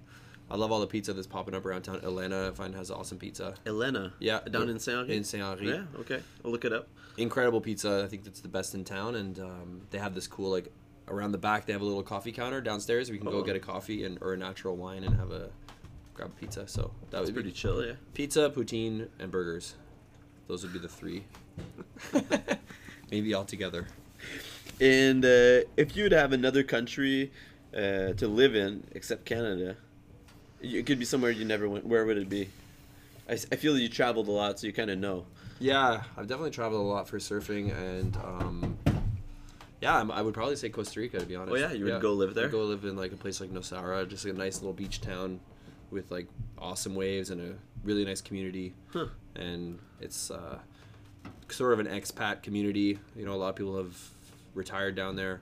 I 0.50 0.56
love 0.56 0.72
all 0.72 0.80
the 0.80 0.86
pizza 0.86 1.12
that's 1.12 1.26
popping 1.26 1.54
up 1.54 1.66
around 1.66 1.82
town. 1.82 2.00
Elena, 2.02 2.48
I 2.48 2.50
find 2.52 2.74
has 2.74 2.90
awesome 2.90 3.18
pizza. 3.18 3.54
Elena. 3.66 4.14
Yeah, 4.18 4.40
Down 4.50 4.70
in 4.70 4.78
Saint 4.78 5.10
in 5.10 5.22
Saint 5.24 5.42
Henri. 5.42 5.68
Yeah. 5.68 5.82
Okay. 6.00 6.20
I'll 6.44 6.50
look 6.50 6.64
it 6.64 6.72
up. 6.72 6.88
incredible 7.18 7.60
pizza. 7.60 8.02
I 8.02 8.08
think 8.08 8.24
that's 8.24 8.40
the 8.40 8.48
best 8.48 8.74
in 8.74 8.82
town, 8.84 9.14
and 9.16 9.38
um, 9.40 9.82
they 9.90 9.98
have 9.98 10.14
this 10.14 10.26
cool 10.26 10.50
like 10.50 10.72
around 11.10 11.32
the 11.32 11.38
back. 11.38 11.66
They 11.66 11.72
have 11.72 11.82
a 11.82 11.84
little 11.84 12.02
coffee 12.02 12.32
counter 12.32 12.60
downstairs. 12.60 13.10
We 13.10 13.18
can 13.18 13.30
go 13.30 13.38
Oh. 13.38 13.42
get 13.42 13.56
a 13.56 13.60
coffee 13.60 14.04
and 14.04 14.18
or 14.20 14.32
a 14.34 14.36
natural 14.36 14.76
wine 14.76 15.04
and 15.04 15.14
have 15.16 15.30
a 15.30 15.50
grab 16.14 16.30
a 16.36 16.40
pizza. 16.40 16.66
So 16.68 16.90
that 17.02 17.10
That's 17.10 17.26
would 17.26 17.34
pretty 17.34 17.50
be 17.50 17.54
chill. 17.54 17.84
Yeah. 17.84 17.92
pizza, 18.14 18.50
poutine, 18.54 19.08
and 19.18 19.30
burgers. 19.30 19.74
Those 20.46 20.62
would 20.62 20.72
be 20.72 20.78
the 20.78 20.88
three. 20.88 21.24
Maybe 23.10 23.34
all 23.34 23.44
together. 23.44 23.86
And 24.80 25.24
uh, 25.24 25.64
if 25.76 25.96
you 25.96 26.04
would 26.04 26.12
have 26.12 26.32
another 26.32 26.62
country 26.62 27.32
uh, 27.74 28.12
to 28.14 28.28
live 28.28 28.54
in 28.54 28.84
except 28.92 29.24
Canada, 29.24 29.76
it 30.60 30.86
could 30.86 30.98
be 30.98 31.04
somewhere 31.04 31.30
you 31.30 31.44
never 31.44 31.68
went. 31.68 31.86
Where 31.86 32.04
would 32.04 32.18
it 32.18 32.28
be? 32.28 32.48
I, 33.28 33.32
I 33.32 33.56
feel 33.56 33.74
that 33.74 33.80
you 33.80 33.88
traveled 33.88 34.28
a 34.28 34.30
lot, 34.32 34.58
so 34.58 34.66
you 34.66 34.72
kind 34.72 34.90
of 34.90 34.98
know. 34.98 35.26
Yeah, 35.60 36.02
I've 36.16 36.26
definitely 36.28 36.50
traveled 36.52 36.80
a 36.80 36.88
lot 36.88 37.08
for 37.08 37.18
surfing, 37.18 37.76
and 37.76 38.16
um, 38.18 38.78
yeah, 39.80 39.96
I'm, 39.96 40.10
I 40.10 40.22
would 40.22 40.34
probably 40.34 40.56
say 40.56 40.68
Costa 40.68 41.00
Rica 41.00 41.18
to 41.18 41.26
be 41.26 41.36
honest. 41.36 41.52
Oh, 41.52 41.56
yeah? 41.56 41.72
You 41.72 41.84
would 41.86 42.02
go 42.02 42.12
live 42.12 42.34
there? 42.34 42.46
I'd 42.46 42.52
go 42.52 42.64
live 42.64 42.84
in 42.84 42.96
like 42.96 43.12
a 43.12 43.16
place 43.16 43.40
like 43.40 43.50
Nosara, 43.50 44.08
just 44.08 44.24
a 44.24 44.32
nice 44.32 44.60
little 44.60 44.72
beach 44.72 45.00
town 45.00 45.40
with 45.90 46.10
like 46.10 46.26
awesome 46.58 46.94
waves 46.94 47.30
and 47.30 47.40
a 47.40 47.54
really 47.84 48.04
nice 48.04 48.20
community. 48.20 48.74
Huh. 48.92 49.06
And 49.36 49.78
it's 50.00 50.30
uh, 50.30 50.58
sort 51.48 51.72
of 51.72 51.80
an 51.80 51.86
expat 51.86 52.42
community. 52.42 52.98
You 53.16 53.24
know, 53.24 53.32
a 53.32 53.36
lot 53.36 53.50
of 53.50 53.56
people 53.56 53.76
have 53.76 53.96
retired 54.54 54.94
down 54.94 55.16
there. 55.16 55.40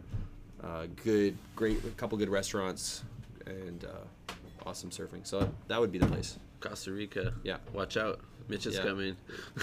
Uh, 0.62 0.86
good, 1.04 1.36
great, 1.54 1.84
a 1.84 1.88
couple 1.90 2.16
good 2.18 2.28
restaurants, 2.28 3.04
and 3.46 3.84
uh, 3.84 4.32
awesome 4.64 4.90
surfing. 4.90 5.26
So 5.26 5.50
that 5.68 5.80
would 5.80 5.92
be 5.92 5.98
the 5.98 6.06
place. 6.06 6.38
Costa 6.60 6.92
Rica. 6.92 7.34
Yeah. 7.42 7.58
Watch 7.72 7.96
out. 7.96 8.20
Mitch 8.48 8.66
is 8.66 8.76
Yeah. 8.76 8.82
coming. 8.84 9.16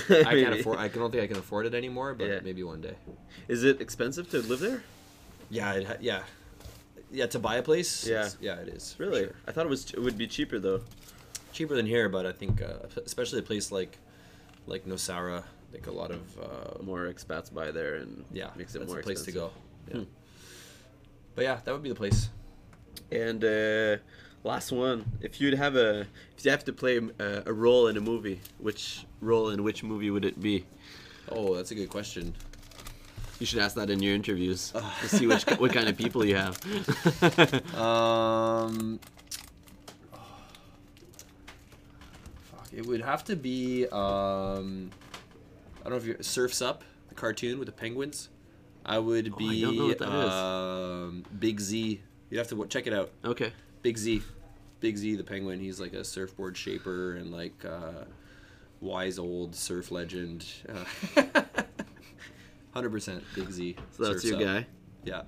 I 0.09 0.23
can't 0.23 0.55
afford. 0.59 0.77
I 0.79 0.87
don't 0.89 1.11
think 1.11 1.23
I 1.23 1.27
can 1.27 1.37
afford 1.37 1.65
it 1.65 1.73
anymore, 1.73 2.13
but 2.13 2.27
Yeah. 2.27 2.39
maybe 2.43 2.63
one 2.63 2.81
day. 2.81 2.95
Is 3.47 3.63
it 3.63 3.79
expensive 3.81 4.29
to 4.31 4.39
live 4.41 4.59
there? 4.59 4.83
Yeah, 5.49 5.73
it 5.73 5.87
ha- 5.87 5.97
yeah, 6.01 6.23
yeah. 7.11 7.27
To 7.27 7.39
buy 7.39 7.55
a 7.57 7.63
place, 7.63 8.05
Yeah. 8.07 8.29
yeah, 8.41 8.55
it 8.55 8.67
is. 8.69 8.95
Really? 8.97 9.23
sure. 9.25 9.35
I 9.47 9.51
thought 9.51 9.65
it 9.65 9.69
was 9.69 9.91
it 9.93 9.99
would 9.99 10.17
be 10.17 10.27
cheaper 10.27 10.59
though. 10.59 10.81
cheaper 11.53 11.75
than 11.75 11.85
here, 11.85 12.09
but 12.09 12.25
I 12.25 12.31
think 12.31 12.61
uh, 12.61 12.87
especially 13.05 13.39
a 13.39 13.43
place 13.43 13.71
like 13.71 13.97
like 14.67 14.85
Nosara, 14.85 15.43
like 15.71 15.87
a 15.87 15.91
lot 15.91 16.11
of 16.11 16.21
uh, 16.39 16.83
More 16.83 17.05
expats 17.13 17.53
buy 17.53 17.71
there, 17.71 17.95
and 17.95 18.25
yeah, 18.33 18.49
makes 18.55 18.73
it 18.75 18.79
that's 18.79 18.89
more 18.89 18.97
the 18.97 19.03
place 19.03 19.19
expensive. 19.21 19.51
to 19.51 19.91
go. 19.91 19.99
Yeah. 19.99 20.03
Hmm. 20.05 20.09
But 21.35 21.43
yeah, 21.43 21.59
that 21.63 21.71
would 21.71 21.83
be 21.83 21.89
the 21.89 21.95
place. 22.03 22.29
And 23.11 23.43
uh, 23.43 23.97
last 24.43 24.71
one, 24.71 25.05
if 25.21 25.39
you'd 25.41 25.53
have 25.55 25.75
a, 25.75 26.01
if 26.37 26.43
you 26.45 26.51
have 26.51 26.63
to 26.65 26.73
play 26.73 26.99
uh, 27.19 27.41
a 27.45 27.53
role 27.53 27.87
in 27.87 27.97
a 27.97 28.01
movie, 28.01 28.41
which 28.59 29.05
role 29.21 29.49
in 29.49 29.63
which 29.63 29.83
movie 29.83 30.09
would 30.09 30.25
it 30.25 30.39
be? 30.41 30.65
Oh, 31.29 31.55
that's 31.55 31.71
a 31.71 31.75
good 31.75 31.89
question. 31.89 32.33
You 33.39 33.45
should 33.45 33.59
ask 33.59 33.75
that 33.75 33.89
in 33.89 34.01
your 34.01 34.13
interviews 34.15 34.71
to 35.01 35.07
see 35.09 35.27
which 35.27 35.43
what 35.57 35.73
kind 35.73 35.89
of 35.89 35.97
people 35.97 36.23
you 36.25 36.35
have. 36.35 36.59
Um, 37.75 38.99
fuck, 42.51 42.67
it 42.73 42.85
would 42.85 43.01
have 43.01 43.23
to 43.25 43.35
be. 43.35 43.85
Um, 43.87 44.91
I 45.81 45.89
don't 45.89 45.91
know 45.91 45.95
if 45.97 46.05
you 46.05 46.17
Surfs 46.21 46.61
Up, 46.61 46.83
the 47.09 47.15
cartoon 47.15 47.59
with 47.59 47.65
the 47.67 47.71
penguins. 47.73 48.29
I 48.85 48.99
would 48.99 49.29
Oh, 49.31 49.35
I 49.35 49.37
be 49.37 49.61
don't 49.61 49.75
know 49.77 49.85
what 49.87 49.97
that 49.99 50.09
is. 50.25 50.31
um, 50.31 51.23
Big 51.39 51.59
Z. 51.59 52.01
You'd 52.29 52.37
have 52.37 52.47
to 52.47 52.55
w- 52.55 52.69
check 52.69 52.85
it 52.87 52.93
out. 52.93 53.11
okay. 53.23 53.51
Big 53.83 53.97
Z, 53.97 54.23
Big 54.79 54.97
Z 54.97 55.15
the 55.15 55.23
penguin. 55.23 55.59
He's 55.59 55.79
like 55.79 55.93
a 55.93 56.03
surfboard 56.03 56.57
shaper 56.57 57.15
and 57.15 57.31
like 57.31 57.63
uh, 57.63 58.05
wise 58.81 59.19
old 59.19 59.53
surf 59.55 59.91
legend. 59.91 60.45
Hundred 62.73 62.89
percent 62.89 63.23
Big 63.35 63.51
Z. 63.51 63.75
So 63.91 64.11
that's 64.11 64.23
your 64.25 64.35
Up. 64.37 64.41
guy. 64.41 64.65
Yeah. 65.03 65.21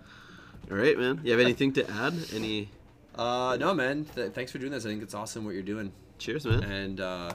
All 0.72 0.78
right, 0.78 0.98
man. 0.98 1.22
You 1.24 1.32
have 1.32 1.40
anything 1.40 1.74
to 1.74 1.88
add? 1.92 2.16
Any? 2.34 2.70
Uh, 3.14 3.56
no, 3.60 3.74
man. 3.76 4.06
Th- 4.16 4.32
thanks 4.32 4.52
for 4.52 4.58
doing 4.58 4.72
this. 4.72 4.86
I 4.86 4.90
think 4.90 5.04
it's 5.04 5.14
awesome 5.14 5.46
what 5.46 5.54
you're 5.54 5.62
doing, 5.64 5.92
Cheers, 6.18 6.46
man. 6.46 6.64
and 6.64 7.00
uh, 7.00 7.32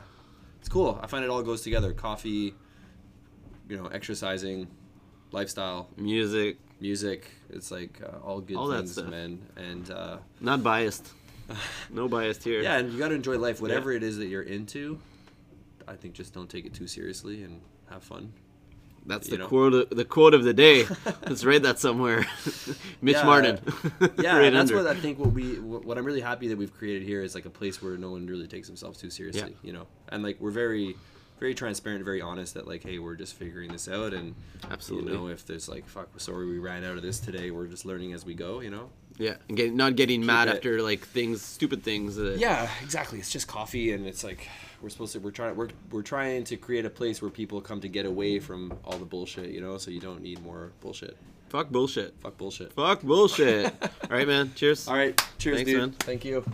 it's 0.58 0.68
cool. 0.68 0.98
I 1.00 1.06
find 1.06 1.22
it 1.24 1.30
all 1.30 1.42
goes 1.42 1.62
together. 1.62 1.92
Coffee, 1.92 2.54
you 3.68 3.76
know, 3.76 3.86
exercising, 3.86 4.66
lifestyle, 5.30 5.88
Music, 5.96 6.58
music. 6.80 7.30
It's 7.50 7.70
like 7.70 8.00
uh, 8.02 8.18
all 8.24 8.40
good 8.40 8.56
All 8.56 8.70
things, 8.72 8.96
man. 9.02 9.40
And 9.56 9.90
uh, 9.90 10.18
not 10.40 10.62
biased. 10.62 11.12
No 11.90 12.06
biased 12.08 12.44
here. 12.44 12.62
Yeah, 12.62 12.76
and 12.78 12.92
you 12.92 12.98
got 13.00 13.08
to 13.08 13.14
enjoy 13.16 13.36
life. 13.36 13.60
Whatever 13.60 13.90
it 13.90 14.04
is 14.04 14.18
that 14.18 14.26
you're 14.26 14.42
into, 14.42 15.00
I 15.88 15.94
think 15.96 16.14
just 16.14 16.32
don't 16.32 16.48
take 16.48 16.64
it 16.64 16.72
too 16.74 16.86
seriously 16.86 17.42
and 17.42 17.60
have 17.90 18.04
fun. 18.04 18.32
That's 19.04 19.26
you 19.26 19.32
the 19.32 19.38
know. 19.38 19.48
quote. 19.48 19.74
Of, 19.74 19.90
the 19.90 20.04
quote 20.04 20.32
of 20.34 20.44
the 20.44 20.54
day. 20.54 20.84
Let's 21.26 21.44
write 21.44 21.62
that 21.64 21.80
somewhere. 21.80 22.24
Mitch 23.02 23.16
Yeah. 23.16 23.24
Martin. 23.24 23.58
Yeah, 24.20 24.36
Right 24.36 24.44
and 24.46 24.54
that's 24.56 24.70
under. 24.70 24.76
what 24.76 24.86
I 24.86 24.94
think. 24.94 25.18
What 25.18 25.32
we, 25.32 25.54
what 25.58 25.98
I'm 25.98 26.04
really 26.04 26.20
happy 26.20 26.46
that 26.48 26.56
we've 26.58 26.72
created 26.72 27.02
here 27.02 27.20
is 27.22 27.34
like 27.34 27.46
a 27.46 27.50
place 27.50 27.82
where 27.82 27.96
no 27.96 28.10
one 28.12 28.26
really 28.28 28.46
takes 28.46 28.68
themselves 28.68 29.00
too 29.00 29.10
seriously. 29.10 29.50
Yeah. 29.50 29.66
You 29.66 29.72
know, 29.72 29.86
and 30.10 30.22
like 30.22 30.36
we're 30.40 30.52
very, 30.52 30.94
very 31.40 31.54
transparent, 31.54 32.04
very 32.04 32.20
honest. 32.20 32.54
That 32.54 32.68
like, 32.68 32.82
hey, 32.84 32.98
we're 32.98 33.16
just 33.16 33.34
figuring 33.34 33.72
this 33.72 33.88
out, 33.88 34.12
and 34.12 34.34
Absolutely. 34.70 35.12
you 35.12 35.18
know, 35.18 35.28
if 35.28 35.46
there's 35.46 35.68
like, 35.68 35.86
fuck, 35.88 36.08
sorry, 36.20 36.46
we 36.46 36.58
ran 36.58 36.84
out 36.84 36.96
of 36.96 37.02
this 37.02 37.18
today. 37.18 37.50
We're 37.50 37.66
just 37.66 37.84
learning 37.84 38.12
as 38.12 38.24
we 38.24 38.34
go. 38.34 38.60
You 38.60 38.70
know, 38.70 38.90
Yeah, 39.18 39.36
and 39.48 39.56
getting 39.56 39.76
not 39.76 39.96
getting 39.96 40.24
mad 40.24 40.48
it- 40.48 40.56
after 40.56 40.82
like 40.82 41.00
things, 41.00 41.42
stupid 41.42 41.82
things. 41.82 42.16
That, 42.16 42.38
Yeah, 42.38 42.68
exactly. 42.82 43.18
It's 43.18 43.30
just 43.30 43.48
coffee, 43.48 43.92
and 43.92 44.06
it's 44.06 44.22
like 44.22 44.46
we're 44.82 44.90
supposed 44.90 45.14
to. 45.14 45.18
We're 45.20 45.30
trying. 45.30 45.56
We're 45.56 45.70
we're 45.90 46.02
trying 46.02 46.44
to 46.44 46.56
create 46.56 46.84
a 46.84 46.90
place 46.90 47.20
where 47.22 47.30
people 47.30 47.60
come 47.60 47.80
to 47.80 47.88
get 47.88 48.06
away 48.06 48.38
from 48.38 48.72
all 48.84 48.98
the 48.98 49.04
bullshit. 49.06 49.50
You 49.50 49.60
know, 49.62 49.78
so 49.78 49.90
you 49.90 50.00
don't 50.00 50.20
need 50.22 50.42
more 50.44 50.72
bullshit. 50.80 51.16
Fuck 51.48 51.70
bullshit. 51.70 52.14
Fuck 52.20 52.36
bullshit. 52.38 52.72
Fuck 52.74 53.02
bullshit. 53.02 53.66
All 53.82 54.10
right, 54.16 54.28
man. 54.28 54.52
Cheers. 54.54 54.86
All 54.86 54.94
right. 54.94 55.20
Cheers, 55.38 55.56
Thanks, 55.56 55.68
dude. 55.72 55.80
man. 55.80 55.90
Thank 55.98 56.24
you. 56.24 56.44